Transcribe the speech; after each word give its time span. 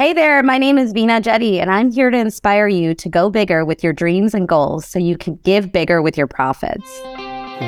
Hey 0.00 0.14
there, 0.14 0.42
my 0.42 0.56
name 0.56 0.78
is 0.78 0.94
Veena 0.94 1.20
Jetti, 1.20 1.60
and 1.60 1.70
I'm 1.70 1.90
here 1.90 2.08
to 2.08 2.16
inspire 2.16 2.66
you 2.66 2.94
to 2.94 3.08
go 3.10 3.28
bigger 3.28 3.66
with 3.66 3.84
your 3.84 3.92
dreams 3.92 4.32
and 4.32 4.48
goals 4.48 4.86
so 4.86 4.98
you 4.98 5.18
can 5.18 5.36
give 5.44 5.72
bigger 5.72 6.00
with 6.00 6.16
your 6.16 6.26
profits. 6.26 6.90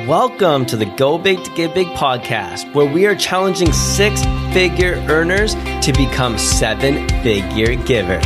Welcome 0.07 0.65
to 0.65 0.75
the 0.75 0.87
Go 0.97 1.19
Big 1.19 1.43
to 1.43 1.51
Give 1.51 1.71
Big 1.75 1.85
podcast, 1.89 2.73
where 2.73 2.91
we 2.91 3.05
are 3.05 3.13
challenging 3.15 3.71
six 3.71 4.25
figure 4.51 4.95
earners 5.09 5.53
to 5.85 5.93
become 5.95 6.39
seven 6.39 7.07
figure 7.21 7.75
givers. 7.75 8.25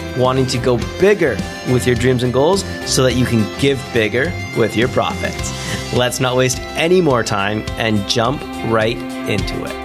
wanting 0.17 0.45
to 0.47 0.57
go 0.57 0.77
bigger 0.99 1.35
with 1.71 1.85
your 1.85 1.95
dreams 1.95 2.23
and 2.23 2.33
goals 2.33 2.63
so 2.85 3.03
that 3.03 3.13
you 3.13 3.25
can 3.25 3.47
give 3.59 3.83
bigger 3.93 4.33
with 4.57 4.75
your 4.75 4.87
profits. 4.89 5.51
Let's 5.93 6.19
not 6.19 6.35
waste 6.35 6.59
any 6.77 7.01
more 7.01 7.23
time 7.23 7.63
and 7.71 8.07
jump 8.09 8.41
right 8.71 8.97
into 9.29 9.65
it. 9.65 9.81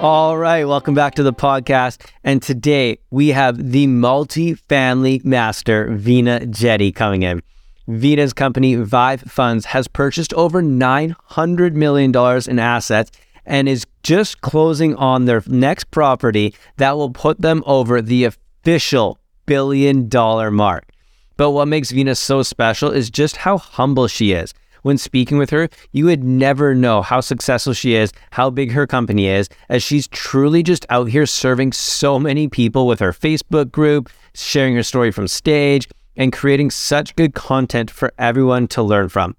All 0.00 0.36
right, 0.36 0.64
welcome 0.64 0.94
back 0.94 1.14
to 1.14 1.22
the 1.22 1.32
podcast. 1.32 2.04
And 2.24 2.42
today 2.42 2.98
we 3.10 3.28
have 3.28 3.70
the 3.70 3.86
multi-family 3.86 5.20
master, 5.22 5.88
Veena 5.88 6.46
Jetti, 6.50 6.92
coming 6.92 7.22
in. 7.22 7.40
Veena's 7.88 8.32
company, 8.32 8.74
Vive 8.74 9.22
Funds, 9.22 9.66
has 9.66 9.88
purchased 9.88 10.32
over 10.34 10.62
$900 10.62 11.74
million 11.74 12.12
in 12.48 12.58
assets 12.58 13.10
and 13.44 13.68
is 13.68 13.86
just 14.02 14.40
closing 14.40 14.94
on 14.96 15.26
their 15.26 15.42
next 15.46 15.90
property 15.90 16.54
that 16.78 16.96
will 16.96 17.10
put 17.10 17.40
them 17.40 17.62
over 17.66 18.00
the 18.02 18.24
official 18.24 19.18
billion 19.46 20.08
dollar 20.08 20.50
mark. 20.50 20.92
But 21.36 21.50
what 21.50 21.68
makes 21.68 21.90
Veena's 21.90 22.18
so 22.18 22.42
special 22.42 22.90
is 22.90 23.10
just 23.10 23.36
how 23.36 23.58
humble 23.58 24.06
she 24.06 24.32
is. 24.32 24.54
When 24.82 24.98
speaking 24.98 25.38
with 25.38 25.50
her, 25.50 25.68
you 25.92 26.06
would 26.06 26.24
never 26.24 26.74
know 26.74 27.02
how 27.02 27.20
successful 27.20 27.72
she 27.72 27.94
is, 27.94 28.12
how 28.32 28.50
big 28.50 28.72
her 28.72 28.86
company 28.86 29.28
is, 29.28 29.48
as 29.68 29.82
she's 29.82 30.08
truly 30.08 30.62
just 30.62 30.84
out 30.90 31.08
here 31.08 31.24
serving 31.24 31.72
so 31.72 32.18
many 32.18 32.48
people 32.48 32.86
with 32.86 32.98
her 32.98 33.12
Facebook 33.12 33.70
group, 33.70 34.10
sharing 34.34 34.74
her 34.74 34.82
story 34.82 35.12
from 35.12 35.28
stage, 35.28 35.88
and 36.16 36.32
creating 36.32 36.70
such 36.70 37.14
good 37.14 37.34
content 37.34 37.90
for 37.90 38.12
everyone 38.18 38.66
to 38.68 38.82
learn 38.82 39.08
from. 39.08 39.36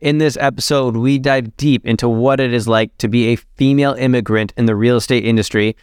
In 0.00 0.18
this 0.18 0.36
episode, 0.38 0.96
we 0.96 1.18
dive 1.18 1.56
deep 1.56 1.86
into 1.86 2.08
what 2.08 2.40
it 2.40 2.52
is 2.52 2.66
like 2.66 2.96
to 2.98 3.08
be 3.08 3.28
a 3.28 3.36
female 3.36 3.94
immigrant 3.94 4.52
in 4.56 4.66
the 4.66 4.76
real 4.76 4.96
estate 4.96 5.24
industry, 5.24 5.76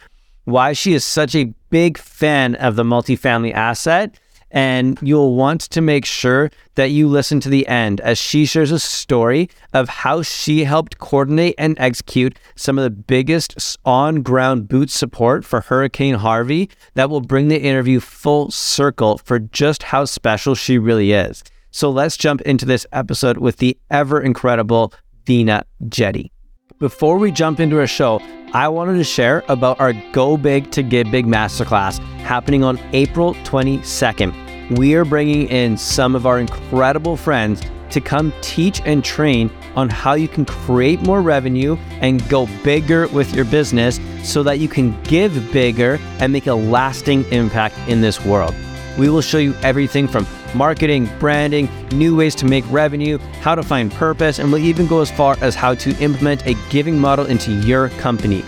why 0.44 0.72
she 0.72 0.92
is 0.92 1.04
such 1.04 1.34
a 1.34 1.52
big 1.74 1.98
fan 1.98 2.54
of 2.54 2.76
the 2.76 2.84
multifamily 2.84 3.52
asset, 3.52 4.16
and 4.52 4.96
you'll 5.02 5.34
want 5.34 5.60
to 5.60 5.80
make 5.80 6.04
sure 6.04 6.48
that 6.76 6.92
you 6.92 7.08
listen 7.08 7.40
to 7.40 7.48
the 7.48 7.66
end 7.66 8.00
as 8.02 8.16
she 8.16 8.46
shares 8.46 8.70
a 8.70 8.78
story 8.78 9.50
of 9.72 9.88
how 9.88 10.22
she 10.22 10.62
helped 10.62 10.98
coordinate 10.98 11.56
and 11.58 11.76
execute 11.80 12.38
some 12.54 12.78
of 12.78 12.84
the 12.84 12.90
biggest 12.90 13.76
on 13.84 14.22
ground 14.22 14.68
boot 14.68 14.88
support 14.88 15.44
for 15.44 15.62
Hurricane 15.62 16.14
Harvey 16.14 16.70
that 16.94 17.10
will 17.10 17.20
bring 17.20 17.48
the 17.48 17.60
interview 17.60 17.98
full 17.98 18.52
circle 18.52 19.18
for 19.18 19.40
just 19.40 19.82
how 19.82 20.04
special 20.04 20.54
she 20.54 20.78
really 20.78 21.10
is. 21.10 21.42
So 21.72 21.90
let's 21.90 22.16
jump 22.16 22.40
into 22.42 22.64
this 22.64 22.86
episode 22.92 23.38
with 23.38 23.56
the 23.56 23.76
ever 23.90 24.20
incredible 24.20 24.92
Veena 25.26 25.64
Jetti. 25.88 26.30
Before 26.78 27.18
we 27.18 27.30
jump 27.30 27.60
into 27.60 27.78
our 27.78 27.86
show, 27.86 28.20
I 28.52 28.68
wanted 28.68 28.94
to 28.98 29.04
share 29.04 29.42
about 29.48 29.80
our 29.80 29.92
Go 30.12 30.36
Big 30.36 30.70
to 30.72 30.82
Give 30.82 31.10
Big 31.10 31.26
Masterclass 31.26 31.98
happening 32.18 32.64
on 32.64 32.78
April 32.92 33.34
22nd 33.44 34.44
we 34.70 34.94
are 34.94 35.04
bringing 35.04 35.48
in 35.48 35.76
some 35.76 36.14
of 36.14 36.26
our 36.26 36.38
incredible 36.38 37.16
friends 37.16 37.62
to 37.90 38.00
come 38.00 38.32
teach 38.40 38.80
and 38.84 39.04
train 39.04 39.50
on 39.76 39.88
how 39.88 40.14
you 40.14 40.26
can 40.26 40.44
create 40.44 41.00
more 41.02 41.20
revenue 41.20 41.76
and 42.00 42.26
go 42.28 42.48
bigger 42.64 43.06
with 43.08 43.34
your 43.34 43.44
business 43.44 44.00
so 44.22 44.42
that 44.42 44.58
you 44.58 44.68
can 44.68 45.00
give 45.02 45.52
bigger 45.52 45.98
and 46.18 46.32
make 46.32 46.46
a 46.46 46.54
lasting 46.54 47.24
impact 47.30 47.76
in 47.88 48.00
this 48.00 48.24
world. 48.24 48.54
We 48.98 49.10
will 49.10 49.20
show 49.20 49.38
you 49.38 49.54
everything 49.62 50.08
from 50.08 50.26
marketing, 50.54 51.08
branding, 51.18 51.68
new 51.90 52.16
ways 52.16 52.34
to 52.36 52.46
make 52.46 52.64
revenue, 52.70 53.18
how 53.40 53.54
to 53.54 53.62
find 53.62 53.92
purpose, 53.92 54.38
and 54.38 54.52
we'll 54.52 54.62
even 54.62 54.86
go 54.86 55.00
as 55.00 55.10
far 55.10 55.36
as 55.40 55.54
how 55.54 55.74
to 55.74 55.90
implement 56.02 56.46
a 56.46 56.54
giving 56.70 56.98
model 56.98 57.26
into 57.26 57.52
your 57.60 57.88
company. 57.90 58.44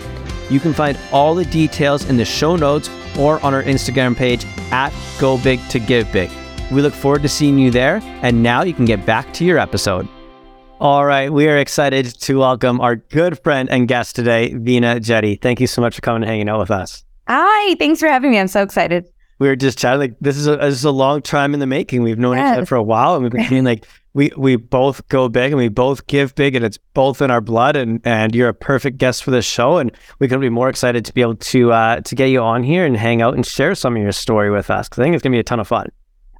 You 0.49 0.59
can 0.59 0.73
find 0.73 0.97
all 1.11 1.35
the 1.35 1.45
details 1.45 2.09
in 2.09 2.17
the 2.17 2.25
show 2.25 2.55
notes 2.55 2.89
or 3.17 3.43
on 3.43 3.53
our 3.53 3.63
Instagram 3.63 4.15
page 4.15 4.45
at 4.71 4.93
Go 5.19 5.37
Big 5.37 5.59
to 5.69 5.79
Give 5.79 6.09
Big. 6.11 6.29
We 6.71 6.81
look 6.81 6.93
forward 6.93 7.21
to 7.23 7.29
seeing 7.29 7.57
you 7.57 7.71
there. 7.71 8.01
And 8.21 8.43
now 8.43 8.63
you 8.63 8.73
can 8.73 8.85
get 8.85 9.05
back 9.05 9.33
to 9.35 9.45
your 9.45 9.57
episode. 9.57 10.07
All 10.79 11.05
right, 11.05 11.31
we 11.31 11.47
are 11.47 11.57
excited 11.57 12.05
to 12.21 12.37
welcome 12.37 12.79
our 12.81 12.97
good 12.97 13.39
friend 13.39 13.67
and 13.69 13.87
guest 13.87 14.15
today, 14.15 14.51
Veena 14.51 14.99
Jetti. 14.99 15.41
Thank 15.41 15.59
you 15.59 15.65
so 15.65 15.81
much 15.81 15.95
for 15.95 16.01
coming 16.01 16.21
and 16.21 16.29
hanging 16.29 16.49
out 16.49 16.59
with 16.59 16.69
us. 16.69 17.03
Hi, 17.27 17.75
thanks 17.75 17.99
for 17.99 18.07
having 18.07 18.29
me. 18.31 18.39
I'm 18.39 18.47
so 18.47 18.61
excited. 18.61 19.05
We 19.39 19.47
were 19.47 19.55
just 19.55 19.77
chatting 19.77 19.99
like 19.99 20.15
this 20.19 20.37
is 20.37 20.47
a 20.47 20.57
this 20.57 20.75
is 20.75 20.85
a 20.85 20.91
long 20.91 21.21
time 21.21 21.53
in 21.53 21.59
the 21.59 21.67
making. 21.67 22.03
We've 22.03 22.17
known 22.17 22.37
yes. 22.37 22.53
each 22.53 22.57
other 22.57 22.65
for 22.65 22.75
a 22.75 22.83
while, 22.83 23.15
and 23.15 23.23
we've 23.23 23.49
been 23.49 23.65
like 23.65 23.85
we 24.13 24.31
we 24.35 24.55
both 24.55 25.07
go 25.09 25.29
big 25.29 25.51
and 25.51 25.57
we 25.57 25.69
both 25.69 26.07
give 26.07 26.33
big 26.33 26.55
and 26.55 26.65
it's 26.65 26.79
both 26.95 27.21
in 27.21 27.29
our 27.29 27.39
blood 27.39 27.75
and 27.75 28.01
and 28.03 28.33
you're 28.33 28.49
a 28.49 28.53
perfect 28.53 28.97
guest 28.97 29.23
for 29.23 29.29
this 29.29 29.45
show 29.45 29.77
and 29.77 29.91
we 30.17 30.27
couldn't 30.27 30.41
be 30.41 30.49
more 30.49 30.69
excited 30.69 31.05
to 31.05 31.13
be 31.13 31.21
able 31.21 31.35
to 31.35 31.71
uh, 31.71 32.01
to 32.01 32.15
get 32.15 32.25
you 32.27 32.41
on 32.41 32.63
here 32.63 32.83
and 32.83 32.97
hang 32.97 33.21
out 33.21 33.35
and 33.35 33.45
share 33.45 33.75
some 33.75 33.95
of 33.95 34.01
your 34.01 34.11
story 34.11 34.49
with 34.49 34.71
us 34.71 34.89
because 34.89 34.99
I 34.99 35.03
think 35.03 35.13
it's 35.13 35.21
gonna 35.21 35.35
be 35.35 35.39
a 35.39 35.43
ton 35.43 35.59
of 35.59 35.67
fun. 35.67 35.89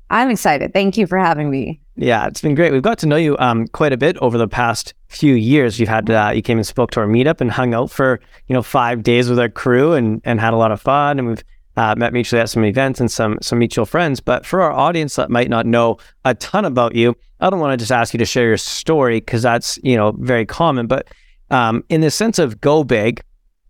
I'm 0.10 0.30
excited. 0.32 0.74
Thank 0.74 0.98
you 0.98 1.06
for 1.06 1.18
having 1.18 1.50
me. 1.50 1.82
Yeah, 1.96 2.28
it's 2.28 2.42
been 2.42 2.56
great. 2.56 2.72
We've 2.72 2.82
got 2.82 2.98
to 3.00 3.08
know 3.08 3.18
you 3.18 3.38
um, 3.40 3.68
quite 3.68 3.92
a 3.92 3.98
bit 3.98 4.18
over 4.20 4.38
the 4.38 4.48
past 4.48 4.94
few 5.10 5.36
years. 5.36 5.80
You 5.80 5.86
had 5.86 6.10
uh, 6.10 6.32
you 6.34 6.42
came 6.42 6.58
and 6.58 6.66
spoke 6.66 6.92
to 6.92 7.02
our 7.02 7.08
meetup 7.08 7.42
and 7.42 7.52
hung 7.52 7.74
out 7.74 7.92
for 7.92 8.20
you 8.48 8.54
know 8.54 8.64
five 8.64 9.04
days 9.04 9.30
with 9.30 9.38
our 9.38 9.50
crew 9.50 9.94
and 9.94 10.22
and 10.24 10.40
had 10.40 10.54
a 10.54 10.58
lot 10.58 10.72
of 10.72 10.82
fun. 10.82 11.20
And 11.20 11.28
we've 11.28 11.44
uh, 11.78 11.94
met 11.96 12.12
mutually 12.12 12.42
at 12.42 12.50
some 12.50 12.66
events 12.66 13.00
and 13.00 13.10
some 13.10 13.38
some 13.42 13.60
mutual 13.60 13.86
friends. 13.86 14.20
But 14.20 14.46
for 14.46 14.62
our 14.62 14.72
audience 14.72 15.16
that 15.16 15.30
might 15.30 15.50
not 15.50 15.66
know 15.66 15.98
a 16.26 16.34
ton 16.36 16.66
about 16.66 16.96
you, 16.96 17.16
I 17.40 17.50
don't 17.50 17.60
want 17.60 17.72
to 17.72 17.78
just 17.78 17.92
ask 17.92 18.14
you 18.14 18.18
to 18.18 18.26
share 18.26 18.48
your 18.48 18.58
story 18.58 19.20
because 19.20 19.44
that's 19.44 19.78
you 19.84 19.96
know 19.96 20.12
very 20.20 20.46
common. 20.46 20.88
But 20.88 21.08
um, 21.52 21.84
in 21.88 22.02
the 22.02 22.12
sense 22.12 22.40
of 22.40 22.60
go 22.60 22.84
big 22.84 23.22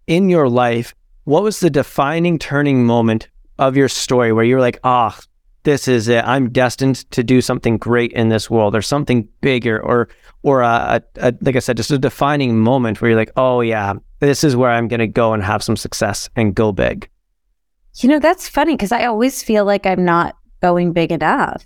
in 0.07 0.29
your 0.29 0.49
life, 0.49 0.95
what 1.25 1.43
was 1.43 1.59
the 1.59 1.69
defining 1.69 2.39
turning 2.39 2.85
moment 2.85 3.27
of 3.59 3.75
your 3.75 3.89
story 3.89 4.31
where 4.31 4.45
you're 4.45 4.61
like, 4.61 4.79
ah, 4.83 5.15
oh, 5.15 5.23
this 5.63 5.89
is 5.89 6.07
it. 6.07 6.23
I'm 6.23 6.49
destined 6.49 7.09
to 7.11 7.23
do 7.23 7.41
something 7.41 7.77
great 7.77 8.13
in 8.13 8.29
this 8.29 8.49
world, 8.49 8.73
or 8.73 8.81
something 8.81 9.27
bigger, 9.41 9.83
or 9.83 10.07
or 10.43 10.61
a, 10.61 11.03
a, 11.17 11.27
a 11.27 11.33
like 11.41 11.57
I 11.57 11.59
said, 11.59 11.75
just 11.75 11.91
a 11.91 11.97
defining 11.97 12.57
moment 12.57 13.01
where 13.01 13.11
you're 13.11 13.19
like, 13.19 13.33
oh 13.35 13.59
yeah, 13.59 13.95
this 14.21 14.45
is 14.45 14.55
where 14.55 14.71
I'm 14.71 14.87
going 14.87 15.01
to 15.01 15.07
go 15.07 15.33
and 15.33 15.43
have 15.43 15.61
some 15.61 15.75
success 15.75 16.29
and 16.37 16.55
go 16.55 16.71
big. 16.71 17.09
You 18.03 18.09
know, 18.09 18.19
that's 18.19 18.47
funny 18.47 18.73
because 18.73 18.91
I 18.91 19.05
always 19.05 19.41
feel 19.41 19.65
like 19.65 19.85
I'm 19.85 20.05
not 20.05 20.35
going 20.61 20.93
big 20.93 21.11
enough. 21.11 21.65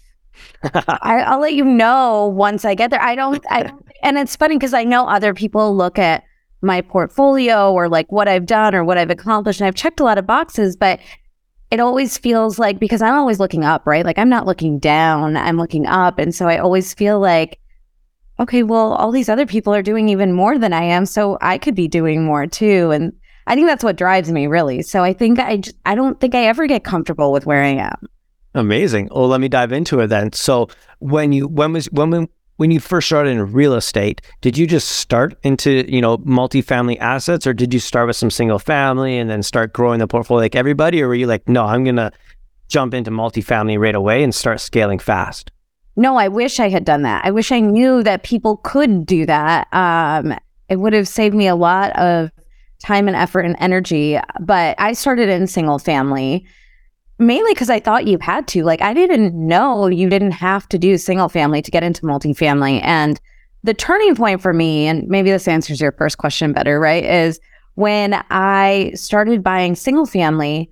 I, 0.73 1.35
will 1.35 1.41
let 1.41 1.53
you 1.53 1.65
know 1.65 2.27
once 2.27 2.65
I 2.65 2.75
get 2.75 2.89
there. 2.89 3.01
I 3.01 3.15
don't, 3.15 3.43
I 3.49 3.71
and 4.03 4.17
it's 4.17 4.35
funny 4.35 4.55
because 4.57 4.73
I 4.73 4.83
know 4.83 5.07
other 5.07 5.33
people 5.33 5.75
look 5.75 5.99
at 5.99 6.23
my 6.61 6.81
portfolio 6.81 7.73
or 7.73 7.89
like 7.89 8.11
what 8.11 8.27
I've 8.27 8.45
done 8.45 8.75
or 8.75 8.83
what 8.83 8.97
I've 8.97 9.09
accomplished, 9.09 9.59
and 9.59 9.67
I've 9.67 9.75
checked 9.75 9.99
a 9.99 10.03
lot 10.03 10.17
of 10.17 10.27
boxes, 10.27 10.75
but 10.75 10.99
it 11.71 11.79
always 11.79 12.17
feels 12.17 12.59
like 12.59 12.79
because 12.79 13.01
I'm 13.01 13.15
always 13.15 13.39
looking 13.39 13.63
up, 13.63 13.87
right? 13.87 14.05
Like 14.05 14.17
I'm 14.17 14.29
not 14.29 14.45
looking 14.45 14.77
down, 14.77 15.37
I'm 15.37 15.57
looking 15.57 15.87
up. 15.87 16.19
And 16.19 16.35
so 16.35 16.47
I 16.47 16.57
always 16.57 16.93
feel 16.93 17.19
like, 17.19 17.59
okay, 18.39 18.63
well, 18.63 18.93
all 18.93 19.11
these 19.11 19.29
other 19.29 19.45
people 19.45 19.73
are 19.73 19.81
doing 19.81 20.09
even 20.09 20.33
more 20.33 20.57
than 20.57 20.73
I 20.73 20.83
am. 20.83 21.05
So 21.05 21.37
I 21.41 21.57
could 21.57 21.75
be 21.75 21.87
doing 21.87 22.23
more 22.23 22.45
too. 22.45 22.91
And 22.91 23.13
I 23.47 23.55
think 23.55 23.67
that's 23.67 23.83
what 23.83 23.95
drives 23.95 24.31
me 24.31 24.47
really. 24.47 24.81
So 24.81 25.03
I 25.03 25.13
think 25.13 25.39
I 25.39 25.57
just, 25.57 25.75
I 25.85 25.95
don't 25.95 26.19
think 26.19 26.35
I 26.35 26.45
ever 26.45 26.67
get 26.67 26.83
comfortable 26.83 27.31
with 27.31 27.45
where 27.45 27.63
I 27.63 27.69
am. 27.69 28.07
Amazing. 28.53 29.09
Well, 29.11 29.27
let 29.27 29.41
me 29.41 29.47
dive 29.47 29.71
into 29.71 29.99
it 30.01 30.07
then. 30.07 30.33
So 30.33 30.67
when 30.99 31.31
you 31.31 31.47
when 31.47 31.73
was 31.73 31.85
when 31.87 32.27
when 32.57 32.69
you 32.69 32.79
first 32.79 33.07
started 33.07 33.31
in 33.31 33.51
real 33.53 33.73
estate, 33.73 34.21
did 34.41 34.57
you 34.57 34.67
just 34.67 34.89
start 34.89 35.35
into, 35.43 35.83
you 35.91 36.01
know, 36.01 36.17
multifamily 36.19 36.99
assets 36.99 37.47
or 37.47 37.53
did 37.53 37.73
you 37.73 37.79
start 37.79 38.07
with 38.07 38.15
some 38.15 38.29
single 38.29 38.59
family 38.59 39.17
and 39.17 39.29
then 39.29 39.41
start 39.41 39.73
growing 39.73 39.99
the 39.99 40.07
portfolio 40.07 40.41
like 40.41 40.55
everybody 40.55 41.01
or 41.01 41.07
were 41.07 41.15
you 41.15 41.27
like, 41.27 41.47
"No, 41.47 41.65
I'm 41.65 41.83
going 41.83 41.95
to 41.95 42.11
jump 42.67 42.93
into 42.93 43.09
multifamily 43.09 43.79
right 43.79 43.95
away 43.95 44.21
and 44.23 44.35
start 44.35 44.59
scaling 44.59 44.99
fast?" 44.99 45.51
No, 45.95 46.17
I 46.17 46.27
wish 46.27 46.59
I 46.59 46.69
had 46.69 46.85
done 46.85 47.01
that. 47.03 47.25
I 47.25 47.31
wish 47.31 47.51
I 47.51 47.59
knew 47.59 48.03
that 48.03 48.23
people 48.23 48.57
could 48.57 49.05
do 49.05 49.25
that. 49.25 49.67
Um, 49.73 50.37
it 50.69 50.77
would 50.77 50.93
have 50.93 51.07
saved 51.07 51.35
me 51.35 51.47
a 51.47 51.55
lot 51.55 51.91
of 51.97 52.31
time 52.83 53.07
and 53.07 53.15
effort 53.15 53.41
and 53.41 53.55
energy. 53.59 54.19
But 54.39 54.75
I 54.79 54.93
started 54.93 55.29
in 55.29 55.47
single 55.47 55.79
family 55.79 56.45
mainly 57.21 57.53
because 57.53 57.69
I 57.69 57.79
thought 57.79 58.07
you 58.07 58.17
had 58.19 58.47
to. 58.49 58.63
Like, 58.63 58.81
I 58.81 58.93
didn't 58.93 59.33
know 59.35 59.87
you 59.87 60.09
didn't 60.09 60.31
have 60.31 60.67
to 60.69 60.77
do 60.77 60.97
single 60.97 61.29
family 61.29 61.61
to 61.61 61.71
get 61.71 61.83
into 61.83 62.01
multifamily. 62.01 62.81
And 62.83 63.21
the 63.63 63.75
turning 63.75 64.15
point 64.15 64.41
for 64.41 64.53
me, 64.53 64.87
and 64.87 65.07
maybe 65.07 65.29
this 65.29 65.47
answers 65.47 65.79
your 65.79 65.91
first 65.91 66.17
question 66.17 66.51
better, 66.51 66.79
right? 66.79 67.05
Is 67.05 67.39
when 67.75 68.21
I 68.31 68.91
started 68.95 69.43
buying 69.43 69.75
single 69.75 70.07
family, 70.07 70.71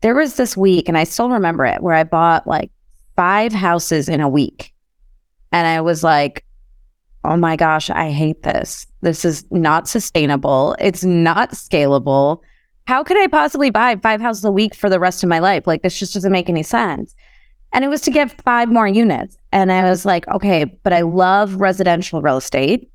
there 0.00 0.14
was 0.14 0.36
this 0.36 0.56
week, 0.56 0.88
and 0.88 0.96
I 0.96 1.04
still 1.04 1.28
remember 1.28 1.66
it, 1.66 1.82
where 1.82 1.94
I 1.94 2.04
bought 2.04 2.46
like 2.46 2.70
five 3.14 3.52
houses 3.52 4.08
in 4.08 4.22
a 4.22 4.28
week. 4.28 4.72
And 5.52 5.66
I 5.66 5.82
was 5.82 6.02
like, 6.02 6.44
oh 7.24 7.36
my 7.36 7.56
gosh, 7.56 7.90
I 7.90 8.10
hate 8.10 8.42
this. 8.42 8.86
This 9.02 9.24
is 9.24 9.44
not 9.50 9.88
sustainable. 9.88 10.76
It's 10.78 11.04
not 11.04 11.52
scalable. 11.52 12.40
How 12.86 13.04
could 13.04 13.18
I 13.18 13.26
possibly 13.26 13.70
buy 13.70 13.96
five 13.96 14.20
houses 14.20 14.44
a 14.44 14.50
week 14.50 14.74
for 14.74 14.88
the 14.88 14.98
rest 14.98 15.22
of 15.22 15.28
my 15.28 15.38
life? 15.38 15.66
Like, 15.66 15.82
this 15.82 15.98
just 15.98 16.14
doesn't 16.14 16.32
make 16.32 16.48
any 16.48 16.62
sense. 16.62 17.14
And 17.72 17.84
it 17.84 17.88
was 17.88 18.00
to 18.02 18.10
get 18.10 18.42
five 18.42 18.68
more 18.68 18.88
units. 18.88 19.36
And 19.52 19.70
I 19.70 19.88
was 19.88 20.04
like, 20.04 20.26
okay, 20.28 20.64
but 20.64 20.92
I 20.92 21.02
love 21.02 21.60
residential 21.60 22.20
real 22.20 22.38
estate. 22.38 22.90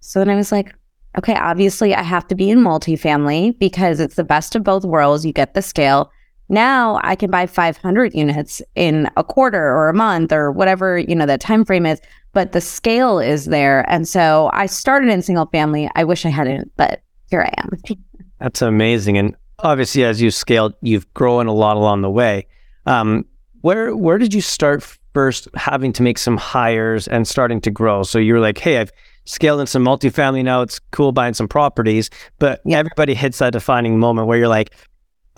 So 0.00 0.18
then 0.18 0.30
I 0.30 0.36
was 0.36 0.50
like, 0.50 0.74
okay, 1.16 1.34
obviously 1.34 1.94
I 1.94 2.02
have 2.02 2.26
to 2.28 2.34
be 2.34 2.50
in 2.50 2.58
multifamily 2.58 3.58
because 3.58 4.00
it's 4.00 4.16
the 4.16 4.24
best 4.24 4.56
of 4.56 4.64
both 4.64 4.84
worlds. 4.84 5.24
You 5.24 5.32
get 5.32 5.54
the 5.54 5.62
scale. 5.62 6.10
Now 6.48 7.00
I 7.02 7.14
can 7.14 7.30
buy 7.30 7.46
500 7.46 8.14
units 8.14 8.62
in 8.74 9.08
a 9.16 9.24
quarter 9.24 9.62
or 9.62 9.88
a 9.88 9.94
month 9.94 10.32
or 10.32 10.50
whatever, 10.50 10.98
you 10.98 11.14
know, 11.14 11.26
the 11.26 11.38
time 11.38 11.64
frame 11.64 11.86
is, 11.86 12.00
but 12.32 12.52
the 12.52 12.60
scale 12.60 13.18
is 13.18 13.46
there. 13.46 13.88
And 13.90 14.08
so 14.08 14.50
I 14.52 14.66
started 14.66 15.10
in 15.10 15.22
single 15.22 15.46
family. 15.46 15.90
I 15.94 16.04
wish 16.04 16.24
I 16.24 16.30
hadn't, 16.30 16.72
but 16.76 17.02
here 17.30 17.42
I 17.42 17.52
am. 17.62 17.70
That's 18.40 18.62
amazing. 18.62 19.18
And 19.18 19.36
obviously 19.58 20.04
as 20.04 20.22
you 20.22 20.30
scaled, 20.30 20.74
you've 20.80 21.12
grown 21.14 21.46
a 21.46 21.52
lot 21.52 21.76
along 21.76 22.02
the 22.02 22.10
way. 22.10 22.46
Um, 22.86 23.24
where 23.62 23.94
where 23.94 24.18
did 24.18 24.32
you 24.32 24.40
start 24.40 24.82
first 25.12 25.48
having 25.54 25.92
to 25.94 26.02
make 26.02 26.16
some 26.16 26.36
hires 26.36 27.08
and 27.08 27.26
starting 27.26 27.60
to 27.62 27.70
grow? 27.70 28.02
So 28.04 28.18
you're 28.18 28.40
like, 28.40 28.58
hey, 28.58 28.78
I've 28.78 28.92
scaled 29.24 29.60
in 29.60 29.66
some 29.66 29.84
multifamily 29.84 30.44
now. 30.44 30.62
It's 30.62 30.78
cool 30.92 31.12
buying 31.12 31.34
some 31.34 31.48
properties, 31.48 32.08
but 32.38 32.60
yeah. 32.64 32.78
everybody 32.78 33.14
hits 33.14 33.38
that 33.38 33.52
defining 33.52 33.98
moment 33.98 34.26
where 34.26 34.38
you're 34.38 34.48
like, 34.48 34.74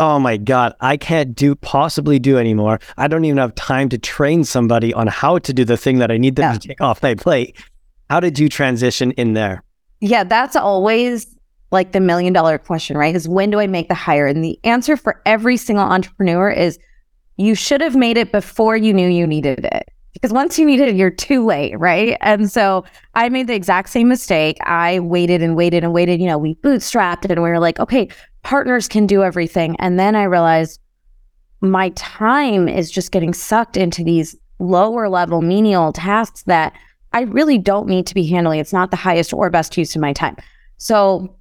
oh 0.00 0.18
my 0.18 0.38
God, 0.38 0.74
I 0.80 0.96
can't 0.96 1.36
do 1.36 1.54
possibly 1.54 2.18
do 2.18 2.38
anymore. 2.38 2.80
I 2.96 3.06
don't 3.06 3.24
even 3.26 3.36
have 3.36 3.54
time 3.54 3.90
to 3.90 3.98
train 3.98 4.42
somebody 4.44 4.92
on 4.94 5.06
how 5.06 5.38
to 5.38 5.52
do 5.52 5.64
the 5.64 5.76
thing 5.76 5.98
that 5.98 6.10
I 6.10 6.16
need 6.16 6.36
them 6.36 6.52
yeah. 6.54 6.58
to 6.58 6.68
take 6.68 6.80
off 6.80 7.02
my 7.02 7.14
plate. 7.14 7.56
How 8.08 8.18
did 8.18 8.38
you 8.38 8.48
transition 8.48 9.12
in 9.12 9.34
there? 9.34 9.62
Yeah, 10.00 10.24
that's 10.24 10.56
always 10.56 11.26
like 11.70 11.92
the 11.92 12.00
million 12.00 12.32
dollar 12.32 12.58
question, 12.58 12.96
right? 12.96 13.14
Is 13.14 13.28
when 13.28 13.50
do 13.50 13.60
I 13.60 13.66
make 13.66 13.88
the 13.88 13.94
hire? 13.94 14.26
And 14.26 14.42
the 14.42 14.58
answer 14.64 14.96
for 14.96 15.20
every 15.26 15.58
single 15.58 15.84
entrepreneur 15.84 16.50
is 16.50 16.78
you 17.36 17.54
should 17.54 17.82
have 17.82 17.94
made 17.94 18.16
it 18.16 18.32
before 18.32 18.76
you 18.76 18.92
knew 18.92 19.08
you 19.08 19.26
needed 19.26 19.64
it. 19.66 19.88
Because 20.12 20.32
once 20.32 20.58
you 20.58 20.66
need 20.66 20.80
it, 20.80 20.96
you're 20.96 21.10
too 21.10 21.44
late, 21.44 21.78
right? 21.78 22.16
And 22.20 22.50
so 22.50 22.84
I 23.14 23.28
made 23.28 23.46
the 23.46 23.54
exact 23.54 23.90
same 23.90 24.08
mistake. 24.08 24.58
I 24.62 24.98
waited 24.98 25.42
and 25.42 25.56
waited 25.56 25.84
and 25.84 25.92
waited. 25.92 26.20
You 26.20 26.26
know, 26.26 26.38
we 26.38 26.56
bootstrapped 26.56 27.24
it 27.24 27.30
and 27.30 27.42
we 27.42 27.48
were 27.48 27.60
like, 27.60 27.78
okay, 27.78 28.08
partners 28.42 28.88
can 28.88 29.06
do 29.06 29.22
everything. 29.22 29.76
And 29.78 29.98
then 29.98 30.16
I 30.16 30.24
realized 30.24 30.80
my 31.60 31.90
time 31.90 32.68
is 32.68 32.90
just 32.90 33.12
getting 33.12 33.34
sucked 33.34 33.76
into 33.76 34.02
these 34.02 34.36
lower 34.58 35.08
level 35.08 35.42
menial 35.42 35.92
tasks 35.92 36.42
that 36.44 36.72
I 37.12 37.22
really 37.22 37.58
don't 37.58 37.86
need 37.86 38.06
to 38.06 38.14
be 38.14 38.26
handling. 38.26 38.60
It's 38.60 38.72
not 38.72 38.90
the 38.90 38.96
highest 38.96 39.32
or 39.32 39.50
best 39.50 39.76
use 39.76 39.94
of 39.94 40.00
my 40.00 40.12
time. 40.12 40.36
So 40.78 41.36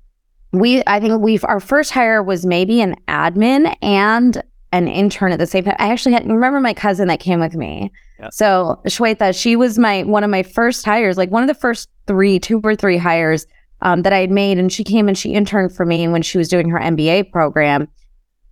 we, 0.52 0.84
I 0.88 1.00
think 1.00 1.22
we've, 1.22 1.46
our 1.46 1.60
first 1.60 1.92
hire 1.92 2.24
was 2.24 2.46
maybe 2.46 2.82
an 2.82 2.96
admin 3.08 3.76
and 3.82 4.42
an 4.72 4.88
intern 4.88 5.32
at 5.32 5.40
the 5.40 5.48
same 5.48 5.64
time. 5.64 5.76
I 5.80 5.92
actually 5.92 6.14
had, 6.14 6.28
remember 6.28 6.60
my 6.60 6.74
cousin 6.74 7.08
that 7.08 7.20
came 7.20 7.40
with 7.40 7.56
me. 7.56 7.92
Yeah. 8.20 8.30
So 8.32 8.80
Shweta, 8.86 9.40
she 9.40 9.56
was 9.56 9.80
my, 9.80 10.04
one 10.04 10.24
of 10.24 10.30
my 10.30 10.44
first 10.44 10.86
hires, 10.86 11.18
like 11.18 11.32
one 11.32 11.44
of 11.44 11.48
the 11.48 11.60
first 11.60 11.90
three, 12.08 12.40
two 12.40 12.62
or 12.64 12.76
three 12.76 12.98
hires 12.98 13.48
um, 13.82 14.04
that 14.04 14.14
I 14.14 14.20
had 14.20 14.32
made. 14.32 14.60
And 14.60 14.72
she 14.72 14.84
came 14.84 15.08
and 15.08 15.18
she 15.18 15.34
interned 15.34 15.76
for 15.76 15.86
me 15.86 16.08
when 16.08 16.22
she 16.22 16.38
was 16.38 16.48
doing 16.48 16.70
her 16.70 16.80
MBA 16.80 17.32
program. 17.32 17.88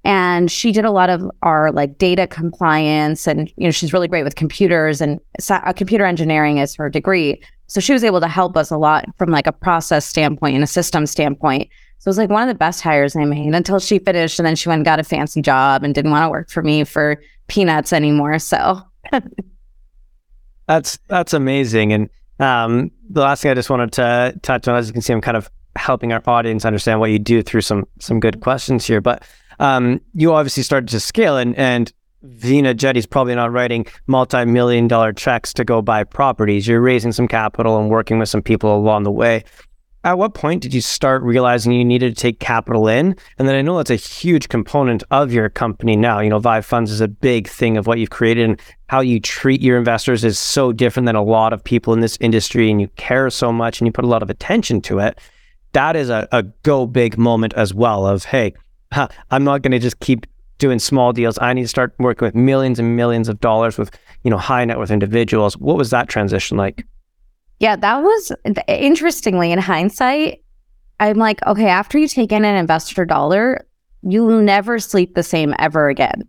And 0.03 0.49
she 0.49 0.71
did 0.71 0.85
a 0.85 0.91
lot 0.91 1.09
of 1.09 1.29
our 1.43 1.71
like 1.71 1.97
data 1.97 2.27
compliance. 2.27 3.27
And, 3.27 3.51
you 3.57 3.65
know, 3.65 3.71
she's 3.71 3.93
really 3.93 4.07
great 4.07 4.23
with 4.23 4.35
computers 4.35 5.01
and 5.01 5.19
uh, 5.49 5.73
computer 5.73 6.05
engineering 6.05 6.57
is 6.59 6.75
her 6.75 6.89
degree. 6.89 7.41
So 7.67 7.81
she 7.81 7.93
was 7.93 8.03
able 8.03 8.21
to 8.21 8.27
help 8.27 8.55
us 8.55 8.71
a 8.71 8.77
lot 8.77 9.05
from 9.17 9.29
like 9.29 9.47
a 9.47 9.51
process 9.51 10.05
standpoint 10.05 10.55
and 10.55 10.63
a 10.63 10.67
system 10.67 11.05
standpoint. 11.05 11.69
So 11.99 12.09
it 12.09 12.11
was 12.11 12.17
like 12.17 12.29
one 12.29 12.43
of 12.43 12.47
the 12.47 12.57
best 12.57 12.81
hires 12.81 13.15
I 13.15 13.25
made 13.25 13.53
until 13.53 13.79
she 13.79 13.99
finished 13.99 14.39
and 14.39 14.45
then 14.45 14.55
she 14.55 14.69
went 14.69 14.79
and 14.79 14.85
got 14.85 14.99
a 14.99 15.03
fancy 15.03 15.41
job 15.41 15.83
and 15.83 15.95
didn't 15.95 16.11
want 16.11 16.25
to 16.25 16.29
work 16.29 16.49
for 16.49 16.61
me 16.61 16.83
for 16.83 17.21
peanuts 17.47 17.91
anymore. 17.91 18.39
So 18.39 18.81
that's 20.67 20.99
that's 21.07 21.33
amazing. 21.33 21.93
And 21.93 22.09
um, 22.39 22.91
the 23.09 23.21
last 23.21 23.41
thing 23.41 23.51
I 23.51 23.55
just 23.55 23.69
wanted 23.69 23.91
to 23.93 24.39
touch 24.43 24.67
on, 24.67 24.75
as 24.75 24.87
you 24.87 24.93
can 24.93 25.01
see, 25.01 25.13
I'm 25.13 25.21
kind 25.21 25.37
of 25.37 25.49
helping 25.75 26.11
our 26.11 26.21
audience 26.27 26.65
understand 26.65 26.99
what 26.99 27.11
you 27.11 27.19
do 27.19 27.41
through 27.41 27.61
some 27.61 27.87
some 27.99 28.19
good 28.19 28.41
questions 28.41 28.85
here. 28.85 29.01
But 29.01 29.23
um, 29.59 30.01
you 30.13 30.33
obviously 30.33 30.63
started 30.63 30.89
to 30.89 30.99
scale, 30.99 31.37
and 31.37 31.55
and 31.55 31.91
Veena 32.25 32.75
Jetti's 32.75 33.05
probably 33.05 33.35
not 33.35 33.51
writing 33.51 33.85
multi-million 34.07 34.87
dollar 34.87 35.13
checks 35.13 35.53
to 35.53 35.63
go 35.63 35.81
buy 35.81 36.03
properties. 36.03 36.67
You're 36.67 36.81
raising 36.81 37.11
some 37.11 37.27
capital 37.27 37.79
and 37.79 37.89
working 37.89 38.19
with 38.19 38.29
some 38.29 38.41
people 38.41 38.75
along 38.75 39.03
the 39.03 39.11
way 39.11 39.43
at 40.07 40.17
what 40.17 40.33
point 40.33 40.61
did 40.61 40.73
you 40.73 40.79
start 40.79 41.21
realizing 41.21 41.73
you 41.73 41.83
needed 41.83 42.15
to 42.15 42.21
take 42.21 42.39
capital 42.39 42.87
in? 42.87 43.13
And 43.37 43.45
then 43.45 43.57
I 43.57 43.61
know 43.61 43.75
that's 43.75 43.89
a 43.89 43.95
huge 43.95 44.47
component 44.47 45.03
of 45.11 45.33
your 45.33 45.49
company 45.49 45.97
now. 45.97 46.21
You 46.21 46.29
know, 46.29 46.39
Vive 46.39 46.65
Funds 46.65 46.91
is 46.91 47.01
a 47.01 47.09
big 47.09 47.49
thing 47.49 47.75
of 47.75 47.87
what 47.87 47.99
you've 47.99 48.09
created 48.09 48.49
and 48.49 48.61
how 48.87 49.01
you 49.01 49.19
treat 49.19 49.61
your 49.61 49.77
investors 49.77 50.23
is 50.23 50.39
so 50.39 50.71
different 50.71 51.07
than 51.07 51.17
a 51.17 51.21
lot 51.21 51.51
of 51.51 51.61
people 51.61 51.91
in 51.91 51.99
this 51.99 52.17
industry 52.21 52.71
and 52.71 52.79
you 52.79 52.87
care 52.95 53.29
so 53.29 53.51
much 53.51 53.81
and 53.81 53.85
you 53.85 53.91
put 53.91 54.05
a 54.05 54.07
lot 54.07 54.23
of 54.23 54.29
attention 54.29 54.79
to 54.83 54.99
it. 54.99 55.19
That 55.73 55.97
is 55.97 56.09
a, 56.09 56.25
a 56.31 56.43
go 56.63 56.85
big 56.85 57.17
moment 57.17 57.53
as 57.55 57.73
well 57.73 58.07
of, 58.07 58.23
hey, 58.23 58.53
huh, 58.93 59.09
I'm 59.29 59.43
not 59.43 59.61
going 59.61 59.73
to 59.73 59.79
just 59.79 59.99
keep 59.99 60.25
doing 60.57 60.79
small 60.79 61.11
deals. 61.11 61.37
I 61.41 61.51
need 61.51 61.63
to 61.63 61.67
start 61.67 61.93
working 61.99 62.25
with 62.25 62.33
millions 62.33 62.79
and 62.79 62.95
millions 62.95 63.27
of 63.27 63.41
dollars 63.41 63.77
with, 63.77 63.91
you 64.23 64.31
know, 64.31 64.37
high 64.37 64.63
net 64.63 64.77
worth 64.77 64.89
individuals. 64.89 65.57
What 65.57 65.75
was 65.75 65.89
that 65.89 66.07
transition 66.07 66.55
like? 66.55 66.85
Yeah, 67.59 67.75
that 67.75 68.03
was 68.03 68.31
interestingly 68.67 69.51
in 69.51 69.59
hindsight. 69.59 70.43
I'm 70.99 71.17
like, 71.17 71.45
okay, 71.45 71.67
after 71.67 71.97
you 71.97 72.07
take 72.07 72.31
in 72.31 72.45
an 72.45 72.55
investor 72.55 73.05
dollar, 73.05 73.65
you'll 74.03 74.41
never 74.41 74.79
sleep 74.79 75.15
the 75.15 75.23
same 75.23 75.53
ever 75.59 75.89
again 75.89 76.23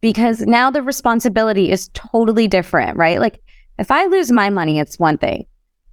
because 0.00 0.40
now 0.40 0.70
the 0.70 0.82
responsibility 0.82 1.70
is 1.70 1.88
totally 1.94 2.48
different, 2.48 2.96
right? 2.96 3.20
Like 3.20 3.40
if 3.78 3.90
I 3.90 4.06
lose 4.06 4.30
my 4.30 4.50
money, 4.50 4.78
it's 4.78 4.98
one 4.98 5.18
thing. 5.18 5.46